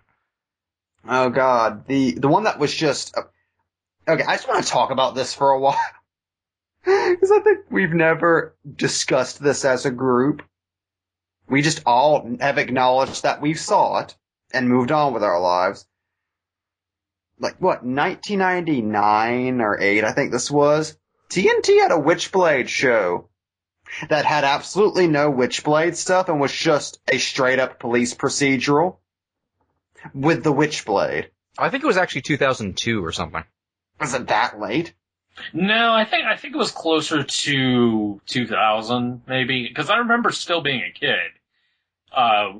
[1.06, 3.14] Oh god, the, the one that was just,
[4.08, 5.80] okay, I just want to talk about this for a while.
[6.84, 10.42] Cause I think we've never discussed this as a group.
[11.48, 14.16] We just all have acknowledged that we saw it
[14.52, 15.86] and moved on with our lives.
[17.40, 20.96] like what 1999 or 8 I think this was
[21.28, 23.28] TNT had a Witchblade show
[24.08, 28.98] that had absolutely no Witchblade stuff and was just a straight up police procedural
[30.14, 31.26] with the Witchblade.
[31.58, 33.42] I think it was actually 2002 or something.
[34.00, 34.94] Was it that late?
[35.52, 40.62] No, I think I think it was closer to 2000 maybe because I remember still
[40.62, 41.32] being a kid.
[42.10, 42.58] Uh,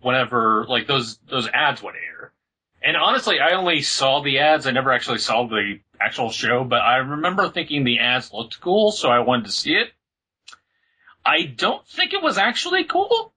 [0.00, 2.32] whenever like those those ads would air,
[2.82, 4.66] and honestly, I only saw the ads.
[4.66, 8.92] I never actually saw the actual show, but I remember thinking the ads looked cool,
[8.92, 9.92] so I wanted to see it.
[11.24, 13.32] I don't think it was actually cool.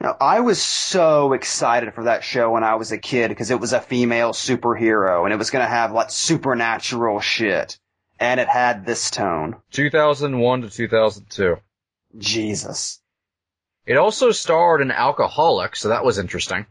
[0.00, 3.60] Now, I was so excited for that show when I was a kid because it
[3.60, 7.78] was a female superhero and it was going to have like supernatural shit.
[8.18, 9.56] And it had this tone.
[9.72, 11.56] 2001 to 2002.
[12.16, 13.00] Jesus.
[13.84, 16.66] It also starred an alcoholic, so that was interesting.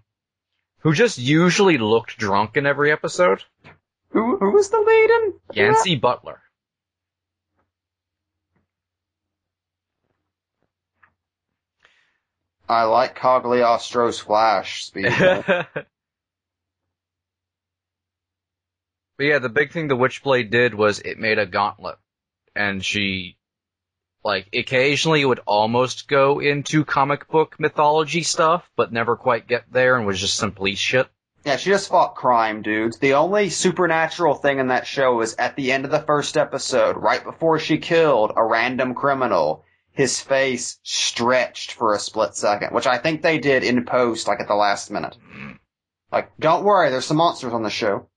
[0.79, 3.43] Who just usually looked drunk in every episode.
[4.09, 5.33] Who, who was the lead in?
[5.53, 6.41] Yancy Butler.
[12.67, 15.05] I like Cogliostro's flash speed.
[15.17, 15.67] but
[19.19, 21.97] yeah, the big thing the Witchblade did was it made a gauntlet.
[22.55, 23.37] And she,
[24.23, 29.65] like, occasionally it would almost go into comic book mythology stuff, but never quite get
[29.71, 31.07] there and was just some police shit.
[31.45, 32.97] yeah, she just fought crime, dudes.
[32.97, 36.97] The only supernatural thing in that show is at the end of the first episode,
[36.97, 39.63] right before she killed a random criminal,
[39.95, 44.41] his face stretched for a split second, which I think they did in post, like
[44.41, 45.17] at the last minute.
[46.11, 48.09] Like, don't worry, there's some monsters on the show.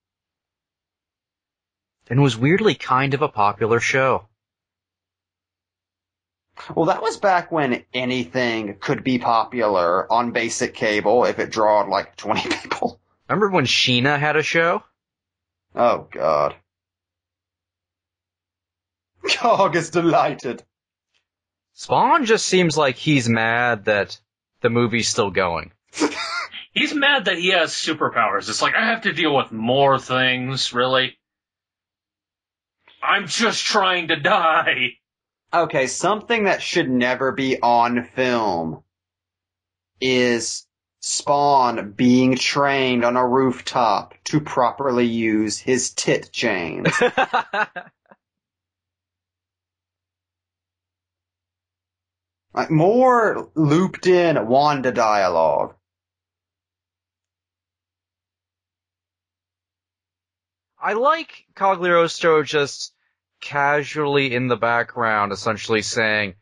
[2.11, 4.29] And was weirdly kind of a popular show.
[6.75, 11.89] Well, that was back when anything could be popular on basic cable if it drawed
[11.89, 13.01] like 20 people.
[13.29, 14.83] Remember when Sheena had a show?
[15.77, 16.57] Oh god.
[19.31, 20.65] Cog is delighted.
[21.79, 24.19] Spawn just seems like he's mad that
[24.63, 25.71] the movie's still going.
[26.75, 28.49] He's mad that he has superpowers.
[28.49, 31.17] It's like I have to deal with more things, really.
[33.01, 34.95] I'm just trying to die.
[35.55, 38.83] Okay, something that should never be on film
[40.01, 40.67] is
[40.99, 46.93] Spawn being trained on a rooftop to properly use his tit chains.
[52.55, 55.75] like more looped in Wanda dialogue.
[60.81, 62.95] I like Cogliostro just
[63.41, 66.35] casually in the background, essentially saying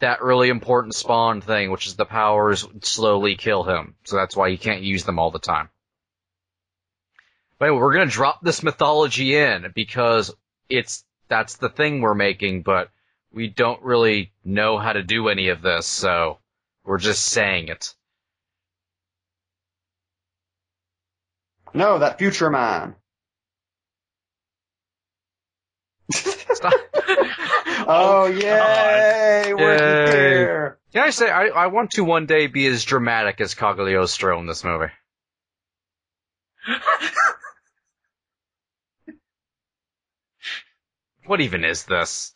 [0.00, 3.94] that really important spawn thing, which is the powers slowly kill him.
[4.04, 5.70] So that's why he can't use them all the time.
[7.58, 10.34] But anyway, we're gonna drop this mythology in because
[10.68, 12.90] it's, that's the thing we're making, but
[13.36, 16.38] we don't really know how to do any of this, so
[16.84, 17.94] we're just saying it.
[21.74, 22.96] No, that future man.
[26.10, 26.72] Stop.
[27.88, 29.52] Oh, oh, yay!
[29.54, 30.38] We're Yay.
[30.38, 30.78] here.
[30.92, 34.46] Can I say, I, I want to one day be as dramatic as Cogliostro in
[34.46, 34.90] this movie.
[41.26, 42.32] What even is this?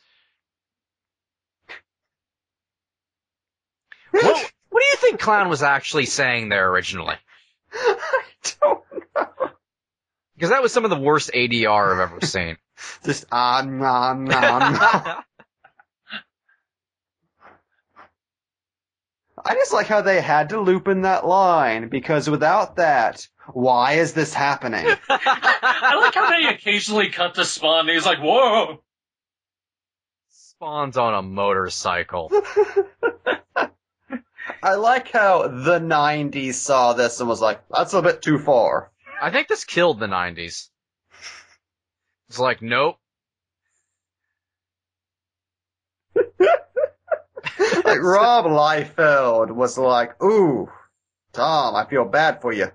[4.10, 7.16] What, what do you think Clown was actually saying there originally?
[7.72, 8.22] I
[8.60, 8.82] don't
[9.16, 9.50] know.
[10.34, 12.56] Because that was some of the worst ADR I've ever seen.
[13.04, 15.22] Just ah nom nom.
[19.42, 23.94] I just like how they had to loop in that line because without that, why
[23.94, 24.86] is this happening?
[25.08, 28.82] I like how they occasionally cut to Spawn and he's like, whoa!
[30.30, 32.30] Spawns on a motorcycle.
[34.62, 38.90] I like how the 90s saw this and was like, that's a bit too far.
[39.20, 40.68] I think this killed the 90s.
[42.28, 42.96] It's like, nope.
[47.84, 50.70] Like Rob Liefeld was like, ooh,
[51.32, 52.68] Tom, I feel bad for you.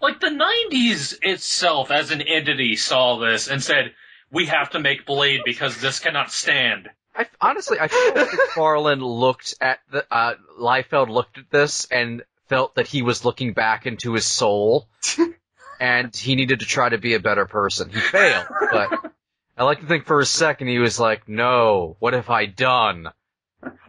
[0.00, 3.94] Like the 90s itself as an entity saw this and said,
[4.30, 6.88] we have to make Blade because this cannot stand.
[7.16, 12.22] I honestly, I feel like McFarlane looked at the uh, Liefeld looked at this and
[12.48, 14.88] felt that he was looking back into his soul,
[15.80, 17.90] and he needed to try to be a better person.
[17.90, 19.12] He failed, but
[19.56, 23.08] I like to think for a second he was like, "No, what have I done?"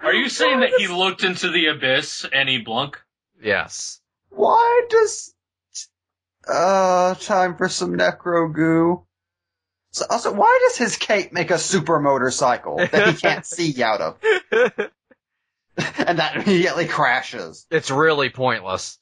[0.01, 3.01] Are you saying that he looked into the abyss and he blunk?
[3.41, 3.99] Yes.
[4.29, 5.33] Why does
[6.47, 9.03] Uh, time for some necro goo.
[9.95, 14.01] So, also, why does his cape make a super motorcycle that he can't see out
[14.01, 14.17] of?
[14.51, 17.65] and that immediately crashes.
[17.71, 18.99] it's really pointless.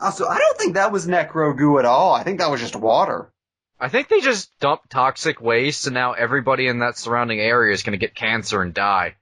[0.00, 2.12] Also, I don't think that was necro goo at all.
[2.12, 3.32] I think that was just water.
[3.78, 7.84] I think they just dumped toxic waste and now everybody in that surrounding area is
[7.84, 9.14] gonna get cancer and die.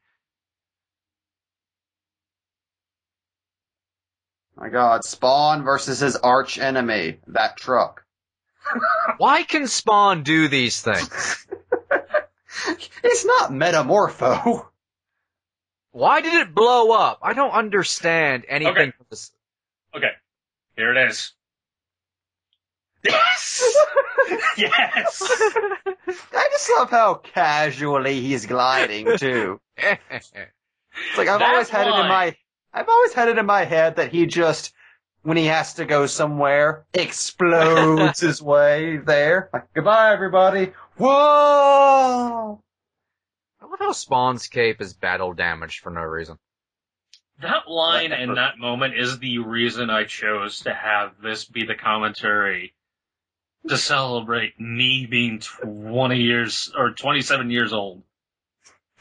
[4.57, 8.02] My god, Spawn versus his arch enemy, that truck.
[9.19, 11.47] Why can Spawn do these things?
[13.05, 14.67] it's not metamorpho.
[15.93, 17.21] Why did it blow up?
[17.23, 18.93] I don't understand anything Okay.
[19.11, 19.31] this.
[19.95, 20.13] Okay,
[20.77, 21.33] here it is.
[23.05, 23.77] Yes!
[24.57, 25.23] yes!
[26.33, 29.61] I just love how casually he's gliding too.
[29.77, 30.33] It's
[31.19, 32.37] like I've That's always had it in my
[32.73, 34.73] I've always had it in my head that he just
[35.23, 39.49] when he has to go somewhere explodes his way there.
[39.53, 40.73] Like goodbye everybody.
[40.97, 42.61] Whoa!
[43.61, 46.39] I love how Spawn's cape is battle damaged for no reason.
[47.41, 51.75] That line and that moment is the reason I chose to have this be the
[51.75, 52.75] commentary
[53.69, 58.03] to celebrate me being 20 years or 27 years old.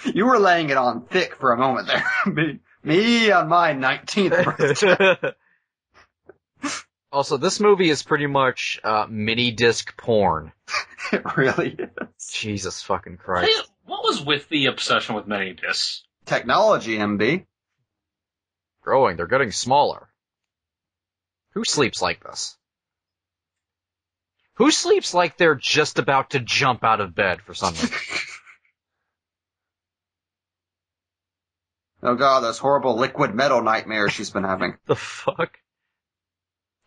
[0.06, 2.04] You were laying it on thick for a moment there.
[2.26, 5.34] me, me on my 19th birthday.
[7.12, 10.52] also, this movie is pretty much uh, mini disc porn.
[11.12, 12.28] it really is.
[12.32, 13.72] Jesus fucking Hey, Christ.
[13.86, 16.04] What was with the obsession with mini discs?
[16.26, 17.46] Technology, MB.
[18.82, 20.08] Growing, they're getting smaller.
[21.54, 22.58] Who sleeps like this?
[24.56, 27.90] Who sleeps like they're just about to jump out of bed for some reason?
[32.04, 34.76] Oh god, those horrible liquid metal nightmares she's been having.
[34.88, 35.60] the fuck?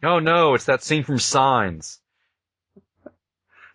[0.05, 2.01] Oh no, it's that scene from Signs.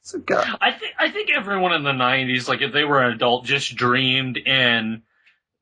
[0.02, 3.14] So god, I think I think everyone in the 90s, like if they were an
[3.14, 5.02] adult, just dreamed in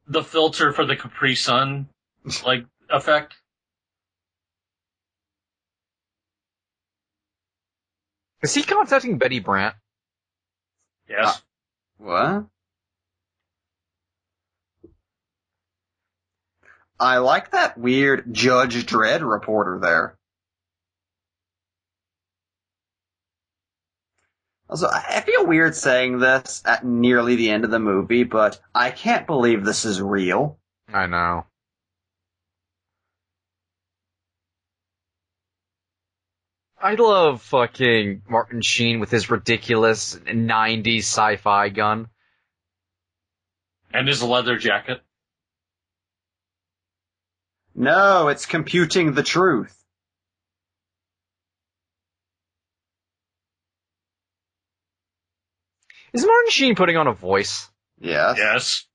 [0.07, 1.87] the filter for the Capri Sun,
[2.45, 3.35] like effect.
[8.43, 9.75] Is he contacting Betty Brant?
[11.09, 11.37] Yes.
[11.37, 11.41] Uh,
[11.97, 12.45] what?
[16.99, 20.16] I like that weird Judge Dredd reporter there.
[24.69, 28.59] Also, I I feel weird saying this at nearly the end of the movie, but
[28.75, 30.59] I can't believe this is real.
[30.93, 31.45] I know.
[36.79, 42.07] I love fucking Martin Sheen with his ridiculous 90s sci-fi gun.
[43.93, 45.01] and his leather jacket.
[47.73, 49.76] No, it's computing the truth.
[56.13, 57.69] Is Martin Sheen putting on a voice?
[57.99, 58.37] Yes.
[58.37, 58.85] Yes.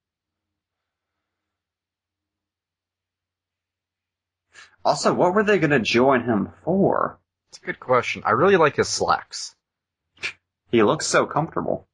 [4.84, 7.20] Also, what were they gonna join him for?
[7.50, 8.22] It's a good question.
[8.24, 9.54] I really like his slacks.
[10.70, 11.86] He looks so comfortable.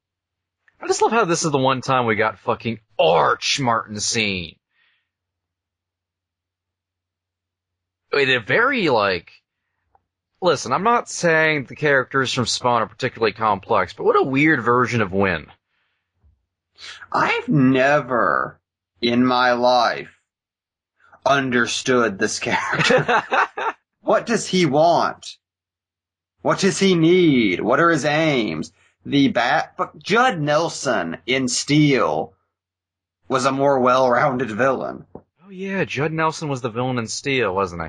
[0.80, 4.56] I just love how this is the one time we got fucking arch Martin Sheen.
[8.12, 9.32] In a very like,
[10.40, 14.62] listen, I'm not saying the characters from Spawn are particularly complex, but what a weird
[14.62, 15.46] version of Wynn.
[17.12, 18.60] I've never
[19.00, 20.10] in my life
[21.26, 23.24] understood this character.
[24.00, 25.36] what does he want?
[26.42, 27.60] What does he need?
[27.60, 28.72] What are his aims?
[29.04, 32.34] The bat, but Judd Nelson in Steel
[33.28, 35.06] was a more well-rounded villain.
[35.14, 37.88] oh yeah, Judd Nelson was the villain in Steel, wasn't he?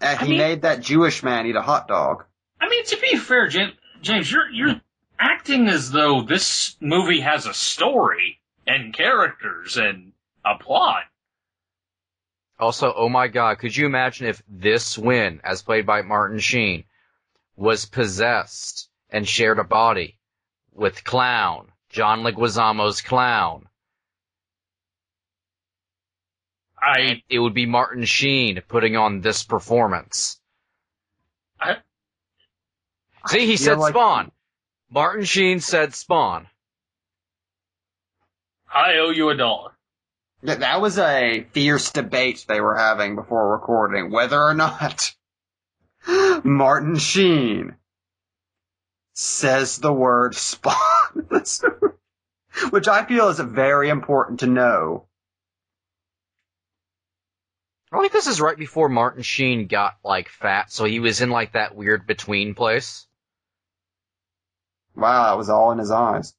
[0.00, 2.24] And I he mean- made that Jewish man eat a hot dog.
[2.60, 4.80] I mean, to be fair, James, James, you're you're
[5.18, 10.12] acting as though this movie has a story and characters and
[10.44, 11.04] a plot.
[12.58, 16.84] Also, oh my god, could you imagine if this Wynn, as played by Martin Sheen,
[17.56, 20.18] was possessed and shared a body
[20.72, 23.68] with Clown, John Leguizamo's Clown?
[26.84, 30.38] I And it would be Martin Sheen putting on this performance.
[31.58, 31.78] I-
[33.28, 34.30] See, he said like- Spawn.
[34.90, 36.46] Martin Sheen said Spawn.
[38.72, 39.72] I owe you a dollar.
[40.42, 45.14] That that was a fierce debate they were having before recording whether or not
[46.44, 47.76] Martin Sheen
[49.14, 50.74] says the word spawn.
[52.70, 55.06] Which I feel is very important to know.
[57.94, 61.30] I think this is right before Martin Sheen got like fat, so he was in
[61.30, 63.06] like that weird between place.
[64.96, 66.34] Wow, that was all in his eyes.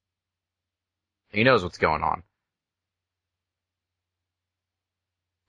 [1.31, 2.23] He knows what's going on.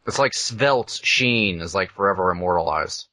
[0.06, 3.08] It's like Svelte Sheen is like forever immortalized.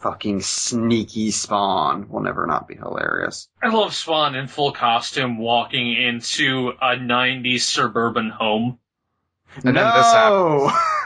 [0.00, 3.48] Fucking sneaky Spawn will never not be hilarious.
[3.62, 8.80] I love Spawn in full costume walking into a 90s suburban home.
[9.64, 9.72] And no!
[9.74, 10.72] then this happens.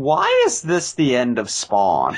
[0.00, 2.16] Why is this the end of Spawn?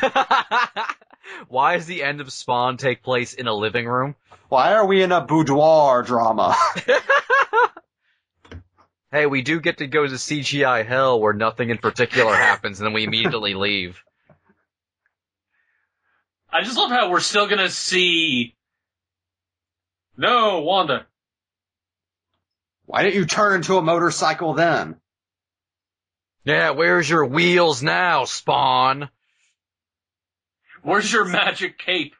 [1.49, 4.15] Why does the end of Spawn take place in a living room?
[4.49, 6.57] Why are we in a boudoir drama?
[9.11, 12.87] Hey, we do get to go to CGI hell where nothing in particular happens and
[12.87, 14.03] then we immediately leave.
[16.51, 18.55] I just love how we're still gonna see.
[20.17, 21.05] No, Wanda.
[22.87, 24.97] Why didn't you turn into a motorcycle then?
[26.45, 29.09] Yeah, where's your wheels now, Spawn?
[30.83, 32.15] Where's your magic cape?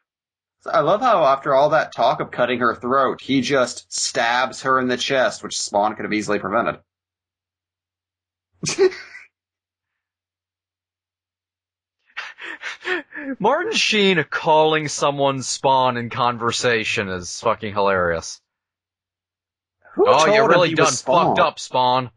[0.65, 4.79] I love how after all that talk of cutting her throat, he just stabs her
[4.79, 6.77] in the chest, which Spawn could have easily prevented.
[13.41, 18.41] Martin Sheen calling someone Spawn in conversation is fucking hilarious.
[19.95, 22.11] Who oh, you him really done fucked up, Spawn.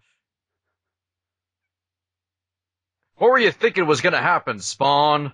[3.18, 5.34] What were you thinking was gonna happen, Spawn?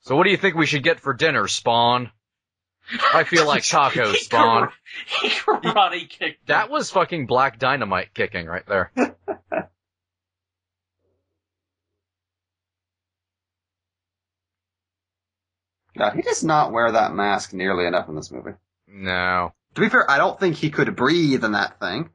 [0.00, 2.10] So what do you think we should get for dinner, Spawn?
[3.14, 4.68] I feel like tacos, Spawn.
[5.22, 6.46] He karate kicked.
[6.46, 8.92] That was fucking black dynamite kicking right there.
[15.96, 18.54] God, he does not wear that mask nearly enough in this movie.
[18.88, 19.52] No.
[19.74, 22.10] To be fair, I don't think he could breathe in that thing.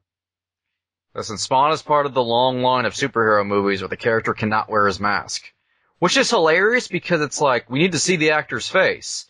[1.14, 4.68] Listen, Spawn is part of the long line of superhero movies where the character cannot
[4.68, 5.52] wear his mask.
[5.98, 9.26] Which is hilarious because it's like, we need to see the actor's face.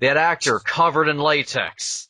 [0.00, 2.08] That actor covered in latex.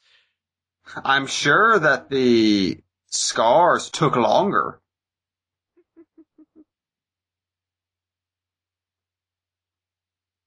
[1.05, 4.81] I'm sure that the scars took longer.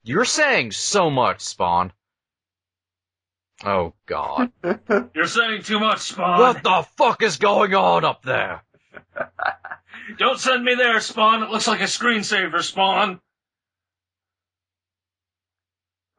[0.03, 1.91] You're saying so much, Spawn.
[3.65, 4.51] Oh god.
[5.13, 6.39] You're saying too much, Spawn.
[6.39, 8.63] what the fuck is going on up there?
[10.17, 11.43] Don't send me there, Spawn.
[11.43, 13.19] It looks like a screensaver, Spawn.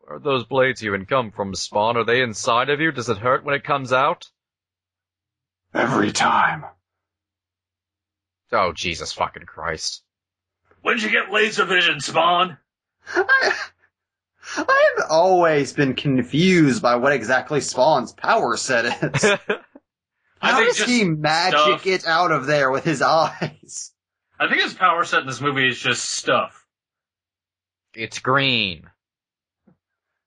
[0.01, 1.97] Where are those blades even come from, Spawn?
[1.97, 2.93] Are they inside of you?
[2.93, 4.29] Does it hurt when it comes out?
[5.75, 6.65] Every time.
[8.53, 10.03] Oh, Jesus fucking Christ.
[10.83, 12.57] When'd you get laser vision, Spawn?
[13.15, 13.53] I,
[14.57, 19.25] I have always been confused by what exactly Spawn's power set is.
[20.41, 21.87] I How think does he magic stuff.
[21.87, 23.93] it out of there with his eyes?
[24.39, 26.65] I think his power set in this movie is just stuff.
[27.95, 28.85] it's green.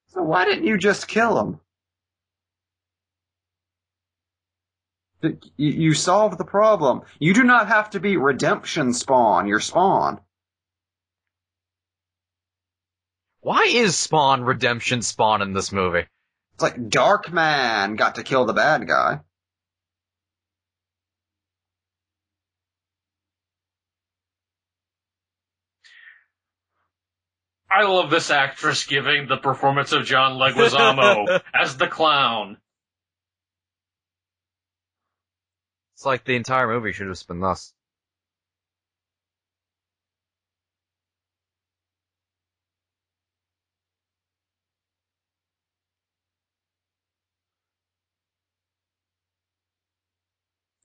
[0.09, 1.59] So why didn't you just kill him?
[5.23, 5.37] You,
[5.71, 7.03] you solved the problem.
[7.19, 10.19] You do not have to be redemption spawn, you're spawn.
[13.43, 16.05] Why is Spawn redemption Spawn in this movie?
[16.53, 19.21] It's like Dark Man got to kill the bad guy.
[27.73, 32.57] I love this actress giving the performance of John Leguizamo as the clown.
[35.95, 37.73] It's like the entire movie should have just been thus.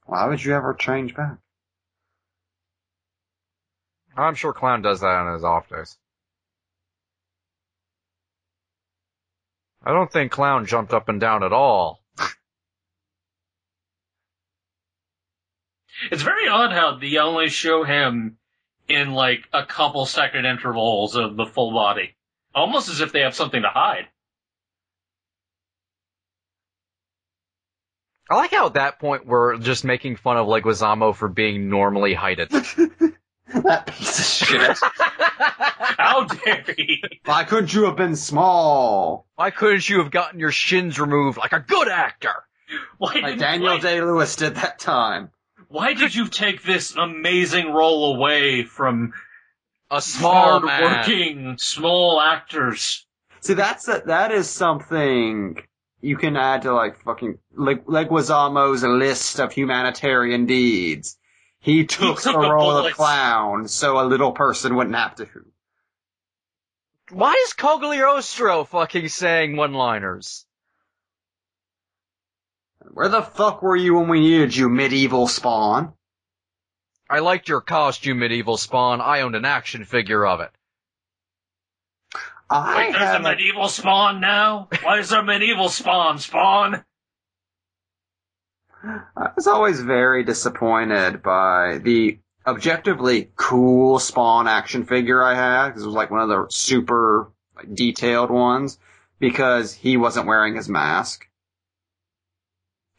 [0.04, 1.38] Why would you ever change back?
[4.16, 5.98] I'm sure Clown does that on his off days.
[9.86, 12.02] I don't think Clown jumped up and down at all.
[16.10, 18.36] It's very odd how they only show him
[18.88, 22.16] in like a couple second intervals of the full body.
[22.52, 24.08] Almost as if they have something to hide.
[28.28, 32.12] I like how at that point we're just making fun of Leguizamo for being normally
[32.12, 32.50] heighted.
[33.62, 34.78] that piece of shit.
[35.38, 37.02] How dare he?
[37.24, 39.26] Why couldn't you have been small?
[39.36, 42.34] Why couldn't you have gotten your shins removed like a good actor?
[42.98, 45.30] Why, Like didn't- Daniel why, Day Lewis did that time.
[45.68, 49.12] why did you take this amazing role away from
[49.90, 50.82] A small man.
[50.82, 53.06] hard-working, small actors.
[53.40, 55.62] See, that's a, that is something
[56.00, 61.16] you can add to like fucking like Leguizamo's list of humanitarian deeds.
[61.66, 62.94] He took, took the the role of bullets.
[62.94, 65.26] clown so a little person wouldn't have to.
[67.10, 70.46] Why is Cogliostro fucking saying one-liners?
[72.92, 75.94] Where the fuck were you when we needed you, medieval spawn?
[77.10, 79.00] I liked your costume, medieval spawn.
[79.00, 80.52] I owned an action figure of it.
[82.48, 84.68] I Wait, there's a have a, medieval spawn now?
[84.84, 86.84] Why is there medieval spawn spawn?
[89.16, 95.82] I was always very disappointed by the objectively cool Spawn action figure I had, because
[95.82, 98.78] it was like one of the super like, detailed ones,
[99.18, 101.26] because he wasn't wearing his mask.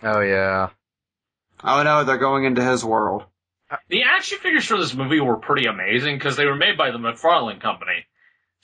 [0.02, 0.69] Oh yeah.
[1.64, 3.26] Oh no, they're going into his world.
[3.69, 6.89] Uh, the action figures for this movie were pretty amazing because they were made by
[6.89, 8.06] the McFarlane Company.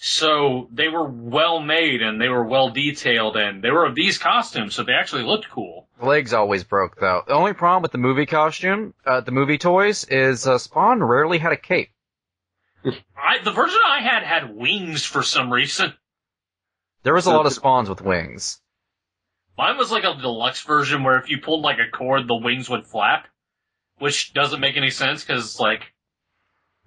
[0.05, 4.17] So they were well made and they were well detailed and they were of these
[4.17, 5.87] costumes, so they actually looked cool.
[5.97, 7.21] The legs always broke though.
[7.25, 11.37] The only problem with the movie costume, uh, the movie toys, is uh, Spawn rarely
[11.37, 11.91] had a cape.
[12.85, 15.93] I, the version I had had wings for some reason.
[17.03, 18.59] There was a lot of Spawns with wings.
[19.57, 22.69] Mine was like a deluxe version where if you pulled like a cord, the wings
[22.69, 23.29] would flap,
[23.99, 25.93] which doesn't make any sense because like,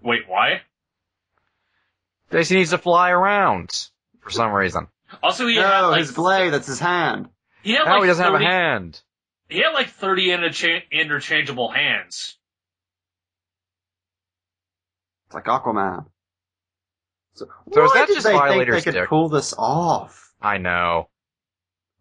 [0.02, 0.60] wait, why?
[2.30, 3.88] Daisy needs to fly around
[4.20, 4.88] for some reason.
[5.22, 7.28] Also, he no, had like his blade, that's his hand.
[7.62, 9.00] he had Now like he doesn't 30, have a hand.
[9.48, 12.36] He had like thirty intercha- interchangeable hands.
[15.26, 16.06] It's like Aquaman.
[17.34, 19.08] So, So is that did just they think they could dick?
[19.08, 20.32] pull this off?
[20.40, 21.08] I know.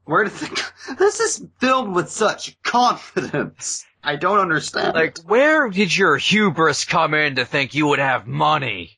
[0.06, 0.47] Where did they,
[0.99, 3.85] this is filmed with such confidence.
[4.03, 4.93] I don't understand.
[4.93, 8.94] Like, where did your hubris come in to think you would have money?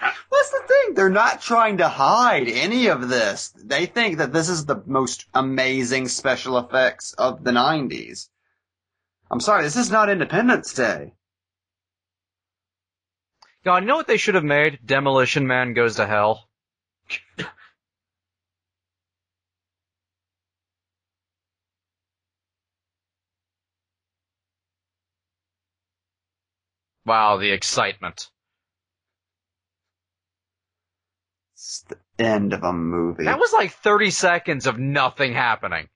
[0.00, 0.94] That's the thing.
[0.94, 3.52] They're not trying to hide any of this.
[3.56, 8.28] They think that this is the most amazing special effects of the 90s.
[9.30, 11.12] I'm sorry, this is not Independence Day.
[13.64, 14.78] God, you know what they should have made?
[14.84, 16.48] Demolition Man Goes to Hell.
[27.04, 28.30] wow, the excitement.
[31.70, 33.26] It's the end of a movie.
[33.26, 35.88] That was like 30 seconds of nothing happening.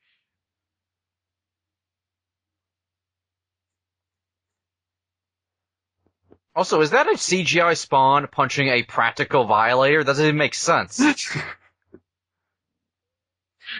[6.55, 10.05] Also, is that a CGI spawn punching a practical violator?
[10.05, 11.03] That doesn't even make sense.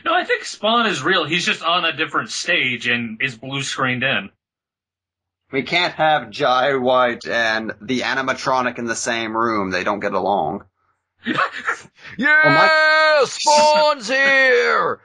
[0.05, 1.25] No, I think Spawn is real.
[1.25, 4.31] He's just on a different stage and is blue screened in.
[5.53, 9.71] we can't have Jai White and the animatronic in the same room.
[9.71, 10.65] They don't get along.
[12.19, 13.25] Yeah!
[13.25, 15.01] Spawn's here!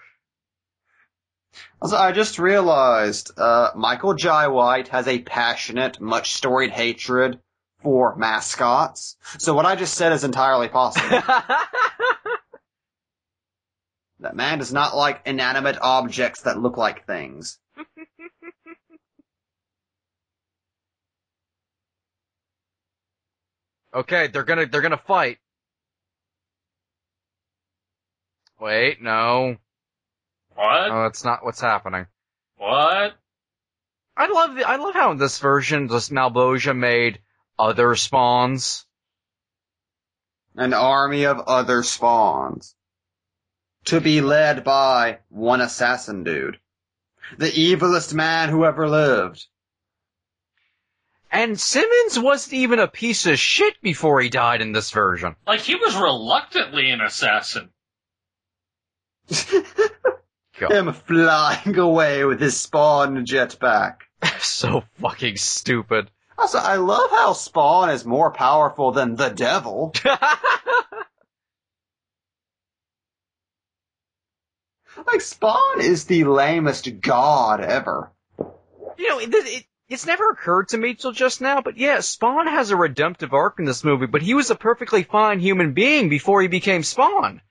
[1.81, 7.39] Also, I just realized, uh, Michael Jai White has a passionate, much storied hatred
[7.81, 9.15] for mascots.
[9.37, 11.09] So what I just said is entirely possible.
[14.19, 17.57] that man does not like inanimate objects that look like things.
[23.93, 25.37] okay, they're gonna, they're gonna fight.
[28.59, 29.55] Wait, no.
[30.55, 30.87] What?
[30.89, 32.07] No, that's not what's happening.
[32.57, 33.13] What?
[34.17, 37.19] I love the, I love how in this version, this Malebolgia made
[37.57, 38.85] other spawns.
[40.55, 42.75] An army of other spawns.
[43.85, 46.59] To be led by one assassin dude.
[47.37, 49.45] The evilest man who ever lived.
[51.31, 55.35] And Simmons wasn't even a piece of shit before he died in this version.
[55.47, 57.69] Like he was reluctantly an assassin.
[60.53, 64.01] Him flying away with his spawn jetpack.
[64.39, 66.09] so fucking stupid.
[66.37, 69.93] Also, I love how Spawn is more powerful than the devil.
[75.07, 78.11] Like, Spawn is the lamest god ever.
[78.97, 82.47] You know, it, it, it's never occurred to me till just now, but yeah, Spawn
[82.47, 86.09] has a redemptive arc in this movie, but he was a perfectly fine human being
[86.09, 87.41] before he became Spawn.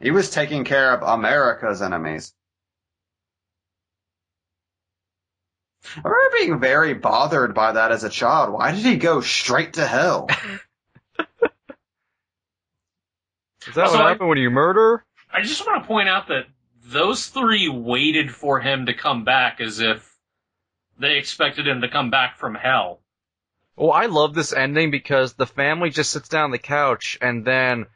[0.00, 2.32] He was taking care of America's enemies.
[5.96, 8.52] I remember being very bothered by that as a child.
[8.52, 10.28] Why did he go straight to hell?
[13.68, 15.04] Is that Also, what I- happened when you murder?
[15.32, 16.46] I just want to point out that
[16.84, 20.08] those three waited for him to come back as if
[20.98, 23.00] they expected him to come back from hell.
[23.76, 27.44] Well, I love this ending because the family just sits down on the couch and
[27.44, 27.86] then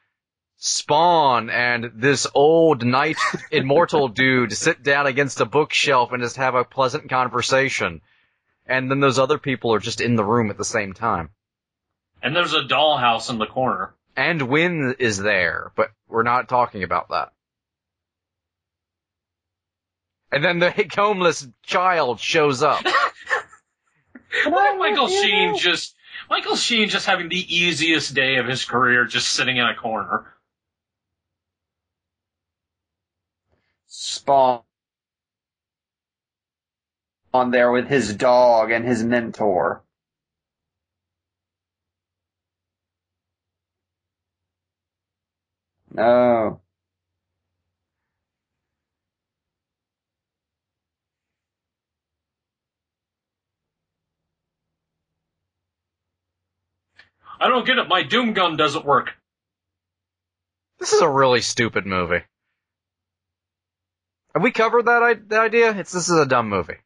[0.63, 3.17] Spawn and this old knight
[3.51, 8.03] immortal dude sit down against a bookshelf and just have a pleasant conversation.
[8.67, 11.31] And then those other people are just in the room at the same time.
[12.23, 13.95] And there's a dollhouse in the corner.
[14.15, 17.33] And Wynn is there, but we're not talking about that.
[20.31, 22.85] And then the homeless child shows up.
[24.45, 25.97] Michael Sheen just
[26.29, 30.35] Michael Sheen just having the easiest day of his career, just sitting in a corner.
[34.03, 34.63] Spawn
[37.35, 39.83] on there with his dog and his mentor.
[45.93, 46.63] No.
[57.39, 57.87] I don't get it.
[57.87, 59.13] My Doom gun doesn't work.
[60.79, 62.23] This is a really stupid movie.
[64.35, 65.77] Have we covered that, I- that idea?
[65.79, 66.79] It's this is a dumb movie.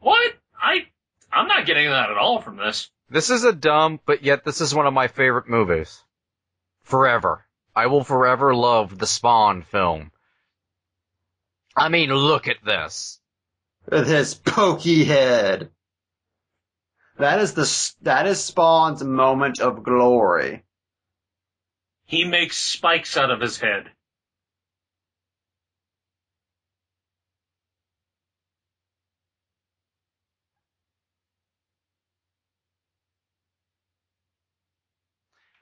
[0.00, 0.34] What?
[0.60, 0.86] I
[1.32, 2.90] I'm not getting that at all from this.
[3.10, 6.02] This is a dumb, but yet this is one of my favorite movies.
[6.84, 7.44] Forever.
[7.74, 10.10] I will forever love the Spawn film.
[11.76, 13.20] I mean, look at this.
[13.90, 15.70] With his pokey head.
[17.18, 20.64] That is the, that is Spawn's moment of glory.
[22.04, 23.90] He makes spikes out of his head.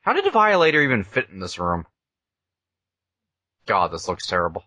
[0.07, 1.85] How did a Violator even fit in this room?
[3.67, 4.63] God, this looks terrible.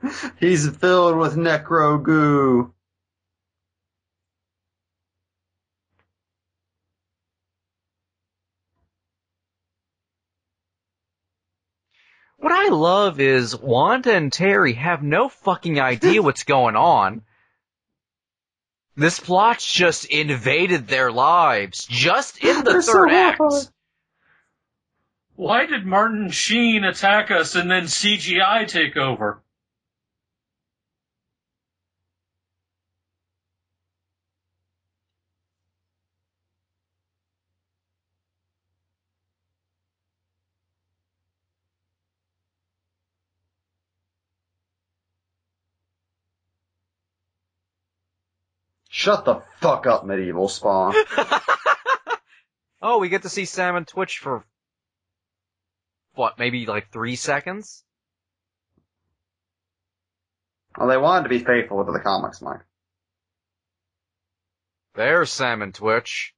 [0.38, 2.72] He's filled with necro goo.
[12.36, 17.22] What I love is Wanda and Terry have no fucking idea what's going on.
[18.94, 23.40] This plot's just invaded their lives, just in the They're so third act.
[25.40, 25.70] Horrified.
[25.70, 29.42] Why did Martin Sheen attack us and then CGI take over?
[48.92, 50.94] Shut the fuck up, medieval Spawn.
[52.82, 54.44] Oh, we get to see Sam and Twitch for
[56.14, 57.84] what, maybe like three seconds?
[60.76, 62.60] well, they wanted to be faithful to the comics, Mike.
[64.94, 66.34] There's Sam and Twitch.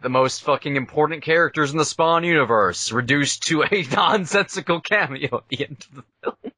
[0.00, 5.48] The most fucking important characters in the Spawn universe, reduced to a nonsensical cameo at
[5.48, 6.52] the end of the film.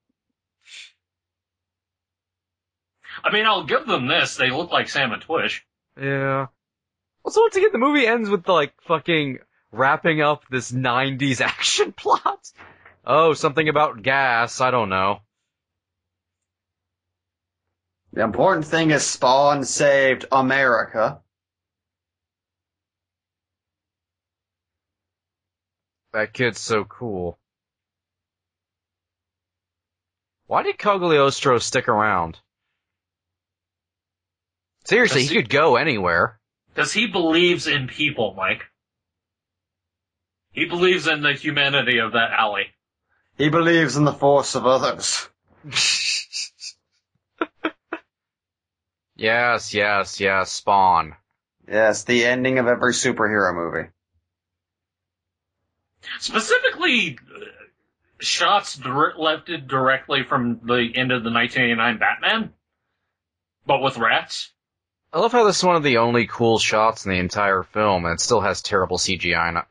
[3.22, 4.36] I mean, I'll give them this.
[4.36, 5.64] They look like Sam and Twitch.
[6.00, 6.46] Yeah.
[7.24, 9.38] Also, once again, the movie ends with like fucking
[9.74, 12.50] wrapping up this 90s action plot.
[13.04, 15.20] Oh, something about gas, I don't know.
[18.12, 21.20] The important thing is Spawn saved America.
[26.12, 27.38] That kid's so cool.
[30.46, 32.38] Why did Cogliostro stick around?
[34.84, 36.38] Seriously, he Does he- could go anywhere.
[36.72, 38.62] Because he believes in people, Mike.
[40.54, 42.68] He believes in the humanity of that alley.
[43.36, 45.28] He believes in the force of others.
[49.16, 51.16] yes, yes, yes, Spawn.
[51.66, 53.88] Yes, the ending of every superhero movie.
[56.20, 57.46] Specifically, uh,
[58.20, 62.52] shots dir- lifted directly from the end of the 1989 Batman,
[63.66, 64.52] but with rats.
[65.12, 68.04] I love how this is one of the only cool shots in the entire film,
[68.04, 69.64] and it still has terrible CGI in it.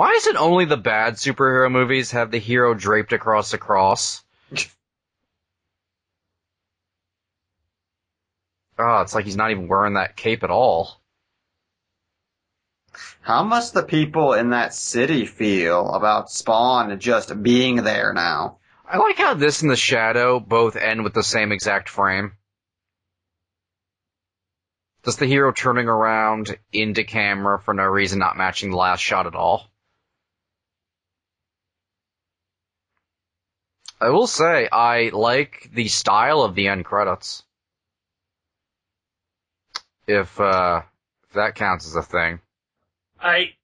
[0.00, 4.24] Why is it only the bad superhero movies have the hero draped across a cross?
[8.78, 10.98] Oh, it's like he's not even wearing that cape at all.
[13.20, 18.56] How must the people in that city feel about Spawn just being there now?
[18.88, 22.32] I like how this and the shadow both end with the same exact frame.
[25.04, 29.26] Just the hero turning around into camera for no reason, not matching the last shot
[29.26, 29.66] at all.
[34.00, 37.42] I will say I like the style of the end credits.
[40.06, 40.82] If uh
[41.28, 42.40] if that counts as a thing.
[43.20, 43.54] I.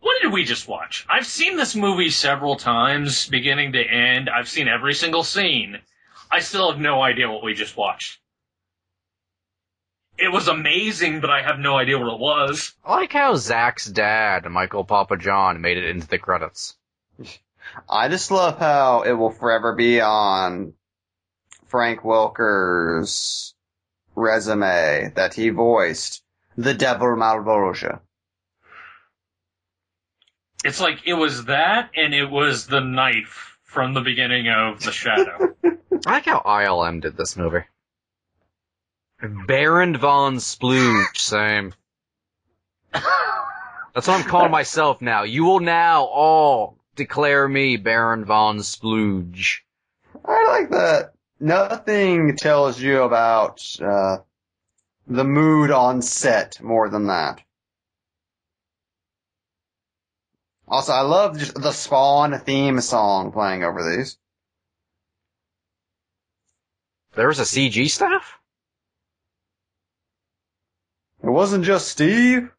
[0.00, 1.04] What did we just watch?
[1.08, 4.30] I've seen this movie several times, beginning to end.
[4.30, 5.78] I've seen every single scene.
[6.30, 8.20] I still have no idea what we just watched.
[10.16, 12.72] It was amazing, but I have no idea what it was.
[12.84, 16.76] I like how Zach's dad, Michael Papa John, made it into the credits.
[17.88, 20.74] I just love how it will forever be on
[21.66, 23.54] Frank Welker's
[24.14, 26.22] resume that he voiced
[26.56, 28.00] the Devil Malebolgia.
[30.64, 34.90] It's like it was that, and it was the knife from the beginning of The
[34.90, 35.54] Shadow.
[35.64, 37.64] I like how ILM did this movie.
[39.46, 41.72] Baron von Splooge, same.
[42.92, 45.22] That's what I'm calling myself now.
[45.22, 49.60] You will now all declare me Baron von Splooge.
[50.24, 51.12] I like that.
[51.38, 54.18] Nothing tells you about uh,
[55.06, 57.42] the mood on set more than that.
[60.68, 64.18] Also, I love just the Spawn theme song playing over these.
[67.14, 68.38] There was a CG staff?
[71.22, 72.50] It wasn't just Steve.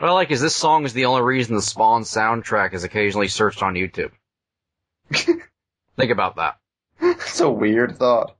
[0.00, 3.28] What I like is this song is the only reason the Spawn soundtrack is occasionally
[3.28, 4.12] searched on YouTube.
[5.12, 6.56] Think about that.
[7.02, 8.34] It's a weird thought.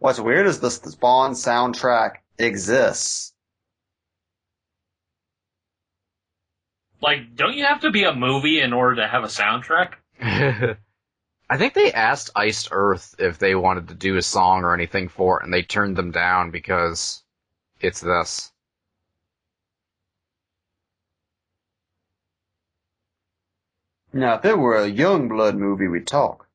[0.00, 3.32] What's weird is this the Spawn soundtrack exists.
[7.00, 9.92] like, don't you have to be a movie in order to have a soundtrack?
[11.48, 15.06] I think they asked Iced Earth if they wanted to do a song or anything
[15.06, 17.22] for it, and they turned them down because
[17.80, 18.50] it's this.
[24.12, 26.46] Now, if it were a Youngblood movie, we'd talk.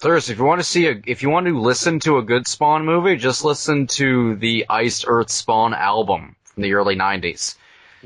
[0.00, 2.48] Thirst, if you want to see a, if you want to listen to a good
[2.48, 7.54] Spawn movie, just listen to the Iced Earth Spawn album from the early 90s.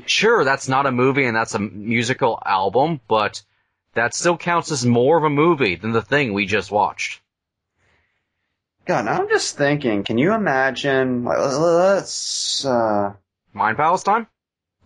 [0.05, 3.41] Sure, that's not a movie and that's a musical album, but
[3.95, 7.19] that still counts as more of a movie than the thing we just watched.
[8.85, 13.13] God, now I'm just thinking, can you imagine, let's, uh,
[13.53, 14.27] Mind Palace time?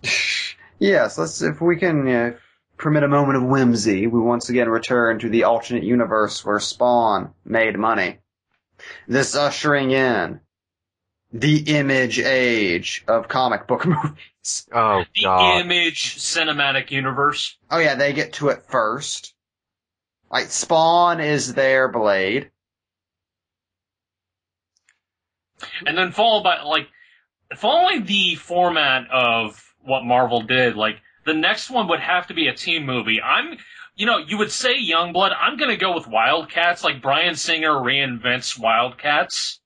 [0.81, 2.31] yes, let's, if we can uh,
[2.77, 7.33] permit a moment of whimsy, we once again return to the alternate universe where Spawn
[7.45, 8.19] made money.
[9.07, 10.41] This ushering in
[11.31, 14.67] the image age of comic book movies.
[14.73, 15.61] Oh The god.
[15.61, 17.55] Image Cinematic Universe.
[17.69, 19.33] Oh yeah, they get to it first.
[20.31, 22.51] Like, Spawn is their Blade.
[25.85, 26.87] And then followed by, like,
[27.55, 32.47] following the format of what Marvel did, like, the next one would have to be
[32.47, 33.21] a team movie.
[33.21, 33.57] I'm,
[33.95, 35.35] you know, you would say Youngblood.
[35.39, 39.59] I'm gonna go with Wildcats, like Bryan Singer reinvents Wildcats.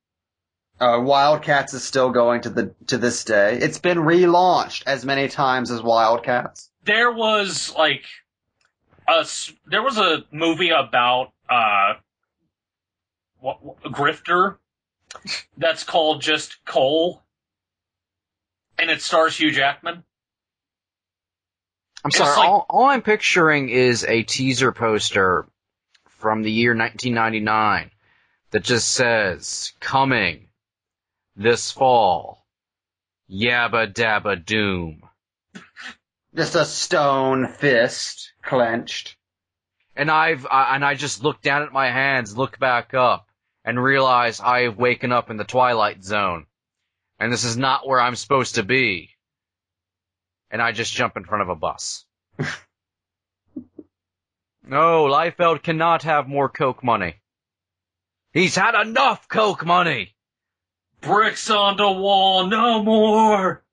[0.79, 3.57] Uh, Wildcats is still going to the, to this day.
[3.61, 6.69] It's been relaunched as many times as Wildcats.
[6.83, 8.03] There was, like,
[9.07, 9.25] a
[9.67, 11.93] there was a movie about, uh,
[13.39, 14.57] what, what- a grifter
[15.57, 17.21] that's called just Cole.
[18.77, 20.03] And it stars Hugh Jackman.
[22.03, 25.47] I'm sorry, like- all, all I'm picturing is a teaser poster
[26.19, 27.91] from the year 1999
[28.51, 30.47] that just says, coming
[31.35, 32.45] this fall,
[33.29, 35.01] Yabba Dabba Doom.
[36.35, 39.17] Just a stone fist clenched.
[39.95, 43.27] And I've, I, and I just look down at my hands, look back up,
[43.63, 46.45] and realize I have waken up in the Twilight Zone.
[47.19, 49.09] And this is not where I'm supposed to be.
[50.51, 52.05] And I just jump in front of a bus.
[54.67, 57.15] no, Liefeld cannot have more Coke money.
[58.33, 60.13] He's had enough Coke money!
[61.01, 63.63] Bricks on the wall, no more!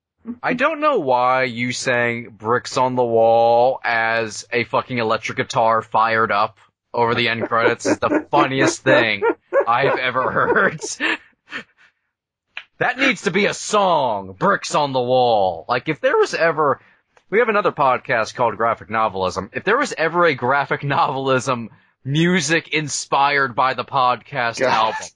[0.41, 5.81] I don't know why you sang bricks on the wall as a fucking electric guitar
[5.81, 6.59] fired up
[6.93, 9.23] over the end credits is the funniest thing
[9.67, 10.79] I've ever heard.
[12.83, 15.63] that needs to be a song, bricks on the wall.
[15.69, 16.81] Like if there was ever,
[17.29, 19.51] we have another podcast called Graphic Novelism.
[19.53, 21.69] If there was ever a graphic novelism
[22.03, 24.69] music inspired by the podcast God.
[24.69, 25.07] album,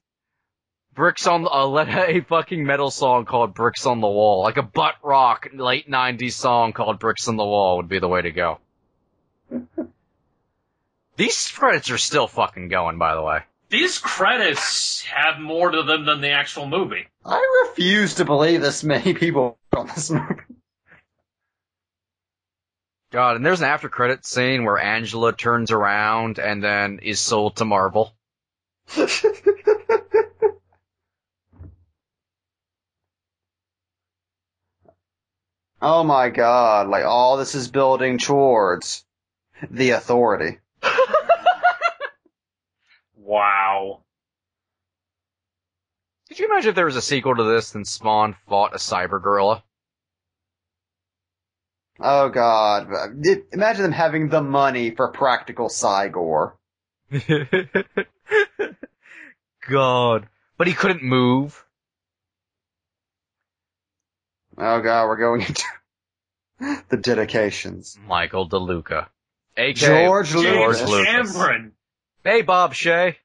[0.95, 4.56] Bricks on the, uh, let a fucking metal song called Bricks on the Wall, like
[4.56, 8.22] a butt rock late 90s song called Bricks on the Wall would be the way
[8.22, 8.60] to go.
[11.18, 13.39] These credits are still fucking going, by the way.
[13.69, 17.06] These credits have more to them than the actual movie.
[17.26, 20.35] I refuse to believe this many people on this movie.
[23.11, 27.57] God, and there's an after credit scene where Angela turns around and then is sold
[27.57, 28.14] to Marvel.
[35.81, 39.06] oh my god, like all this is building towards
[39.69, 40.60] the authority.
[43.28, 44.04] Wow.
[46.30, 49.22] Could you imagine if there was a sequel to this and Spawn fought a cyber
[49.22, 49.66] gorilla?
[51.99, 52.88] Oh god.
[53.52, 56.54] Imagine them having the money for practical Cygor.
[59.70, 60.30] God.
[60.58, 61.66] But he couldn't move.
[64.58, 65.66] Oh god, we're going into
[66.88, 67.99] the dedications.
[68.08, 69.08] Michael DeLuca.
[69.58, 69.74] A.K.
[69.74, 71.36] George James Lucas.
[71.36, 71.72] Lucas.
[72.28, 72.40] Cameron.
[72.40, 73.16] Hey, Bob Shaye.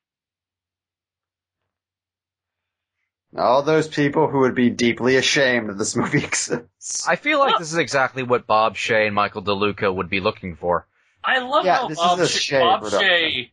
[3.36, 7.08] All those people who would be deeply ashamed that this movie exists.
[7.08, 10.54] I feel like this is exactly what Bob Shaye and Michael DeLuca would be looking
[10.56, 10.86] for.
[11.24, 13.08] I love Yeah, how this Bob, is a Sh- Bob production.
[13.08, 13.50] Shaye,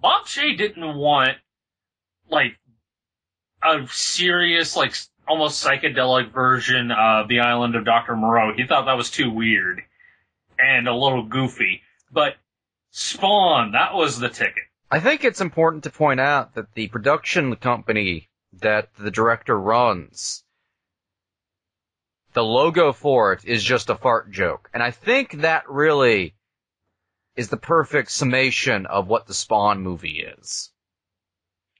[0.00, 1.36] Bob Shaye didn't want
[2.30, 2.58] like
[3.62, 4.94] a serious, like
[5.28, 8.54] almost psychedelic version of the Island of Doctor Moreau.
[8.56, 9.82] He thought that was too weird
[10.58, 11.82] and a little goofy.
[12.10, 12.34] But
[12.90, 14.64] Spawn, that was the ticket.
[14.92, 18.28] I think it's important to point out that the production company
[18.60, 20.44] that the director runs,
[22.34, 24.68] the logo for it is just a fart joke.
[24.74, 26.34] And I think that really
[27.36, 30.70] is the perfect summation of what the Spawn movie is.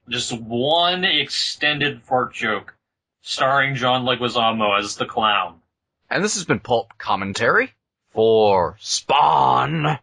[0.09, 2.75] Just one extended fart joke
[3.21, 5.61] starring John Leguizamo as the clown.
[6.09, 7.75] And this has been pulp commentary
[8.15, 9.99] for Spawn.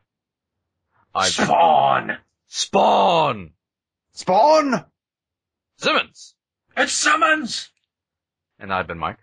[1.16, 2.20] I've Spawn!
[2.52, 3.52] Spawn
[4.12, 4.84] Spawn!
[5.78, 6.34] Simmons,
[6.76, 7.70] It's Simmons!
[8.60, 9.20] and I've been Mike.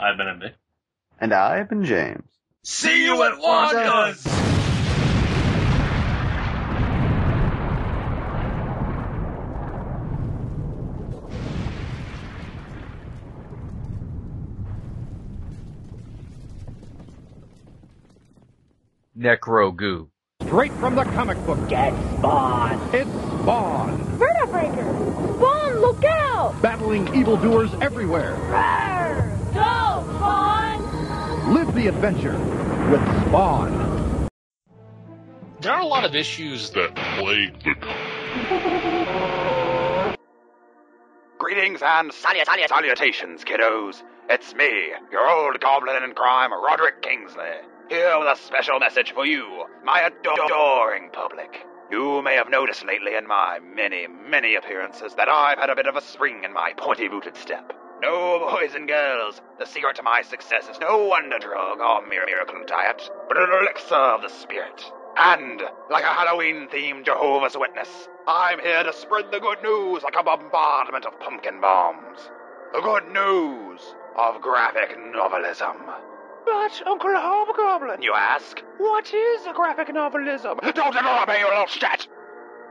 [0.00, 0.52] I've been MD.
[1.20, 2.24] And I've been James.
[2.64, 4.26] See you at Wanda's.
[19.16, 20.11] Necro goo.
[20.52, 21.66] Straight from the comic book.
[21.66, 22.78] Get Spawn!
[22.92, 24.84] It's Spawn, Vertebreaker!
[25.38, 26.60] Spawn, look out!
[26.60, 28.36] battling evildoers everywhere.
[28.50, 29.30] Rawr!
[29.54, 31.54] Go, Spawn!
[31.54, 32.36] Live the adventure
[32.90, 34.28] with Spawn.
[35.62, 37.72] There are a lot of issues that plague the
[41.38, 44.02] Greetings and salut- salut- salutations, kiddos.
[44.28, 47.56] It's me, your old goblin in crime, Roderick Kingsley,
[47.92, 51.66] here with a special message for you, my adoring public.
[51.90, 55.86] You may have noticed lately in my many, many appearances that I've had a bit
[55.86, 57.70] of a spring in my pointy-booted step.
[58.00, 62.64] No, boys and girls, the secret to my success is no wonder drug or miracle
[62.66, 64.90] diet, but an elixir of the spirit.
[65.18, 65.60] And,
[65.90, 70.22] like a Halloween themed Jehovah's Witness, I'm here to spread the good news like a
[70.22, 72.20] bombardment of pumpkin bombs.
[72.72, 73.82] The good news
[74.16, 75.76] of graphic novelism.
[76.44, 80.60] But, Uncle Hobgoblin, you ask, what is a graphic novelism?
[80.74, 82.06] Don't interrupt me, you little stat!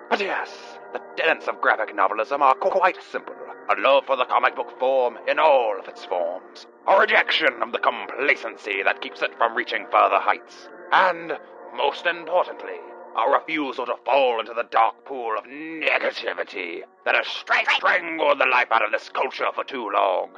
[0.09, 3.35] But yes, the tenets of graphic novelism are qu- quite simple.
[3.69, 6.67] A love for the comic book form in all of its forms.
[6.87, 10.67] A rejection of the complacency that keeps it from reaching further heights.
[10.91, 11.37] And,
[11.75, 12.79] most importantly,
[13.15, 18.71] a refusal to fall into the dark pool of negativity that has strangled the life
[18.71, 20.31] out of this culture for too long.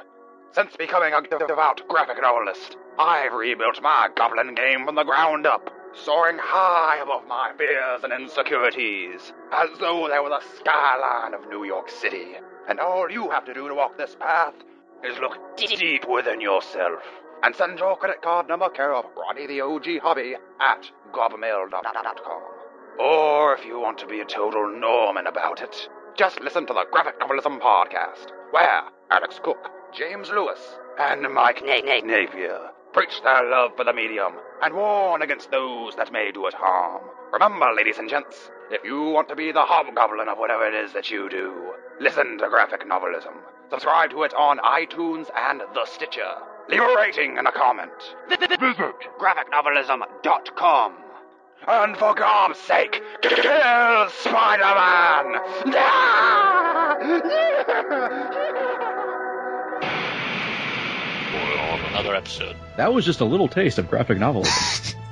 [0.54, 5.68] Since becoming a devout graphic novelist, I've rebuilt my goblin game from the ground up,
[5.94, 11.64] soaring high above my fears and insecurities, as though they were the skyline of New
[11.64, 12.36] York City.
[12.68, 14.54] And all you have to do to walk this path
[15.02, 17.02] is look deep within yourself
[17.42, 22.42] and send your credit card number care of Ronnie the OG Hobby at gobmail.com.
[23.00, 26.86] Or if you want to be a total Norman about it, just listen to the
[26.92, 30.58] Graphic Novelism Podcast, where Alex Cook, James Lewis,
[30.98, 32.58] and Mike Na- Na- Napier
[32.92, 37.02] preach their love for the medium and warn against those that may do it harm.
[37.32, 40.92] Remember, ladies and gents, if you want to be the hobgoblin of whatever it is
[40.94, 43.34] that you do, listen to Graphic Novelism.
[43.70, 46.34] Subscribe to it on iTunes and the Stitcher.
[46.68, 47.92] Leave a rating and a comment.
[48.28, 50.94] Visit graphicnovelism.com.
[51.66, 55.40] And for God's sake, kill Spider-Man!
[58.26, 58.32] on
[62.04, 62.56] another episode.
[62.76, 64.94] That was just a little taste of graphic novelism.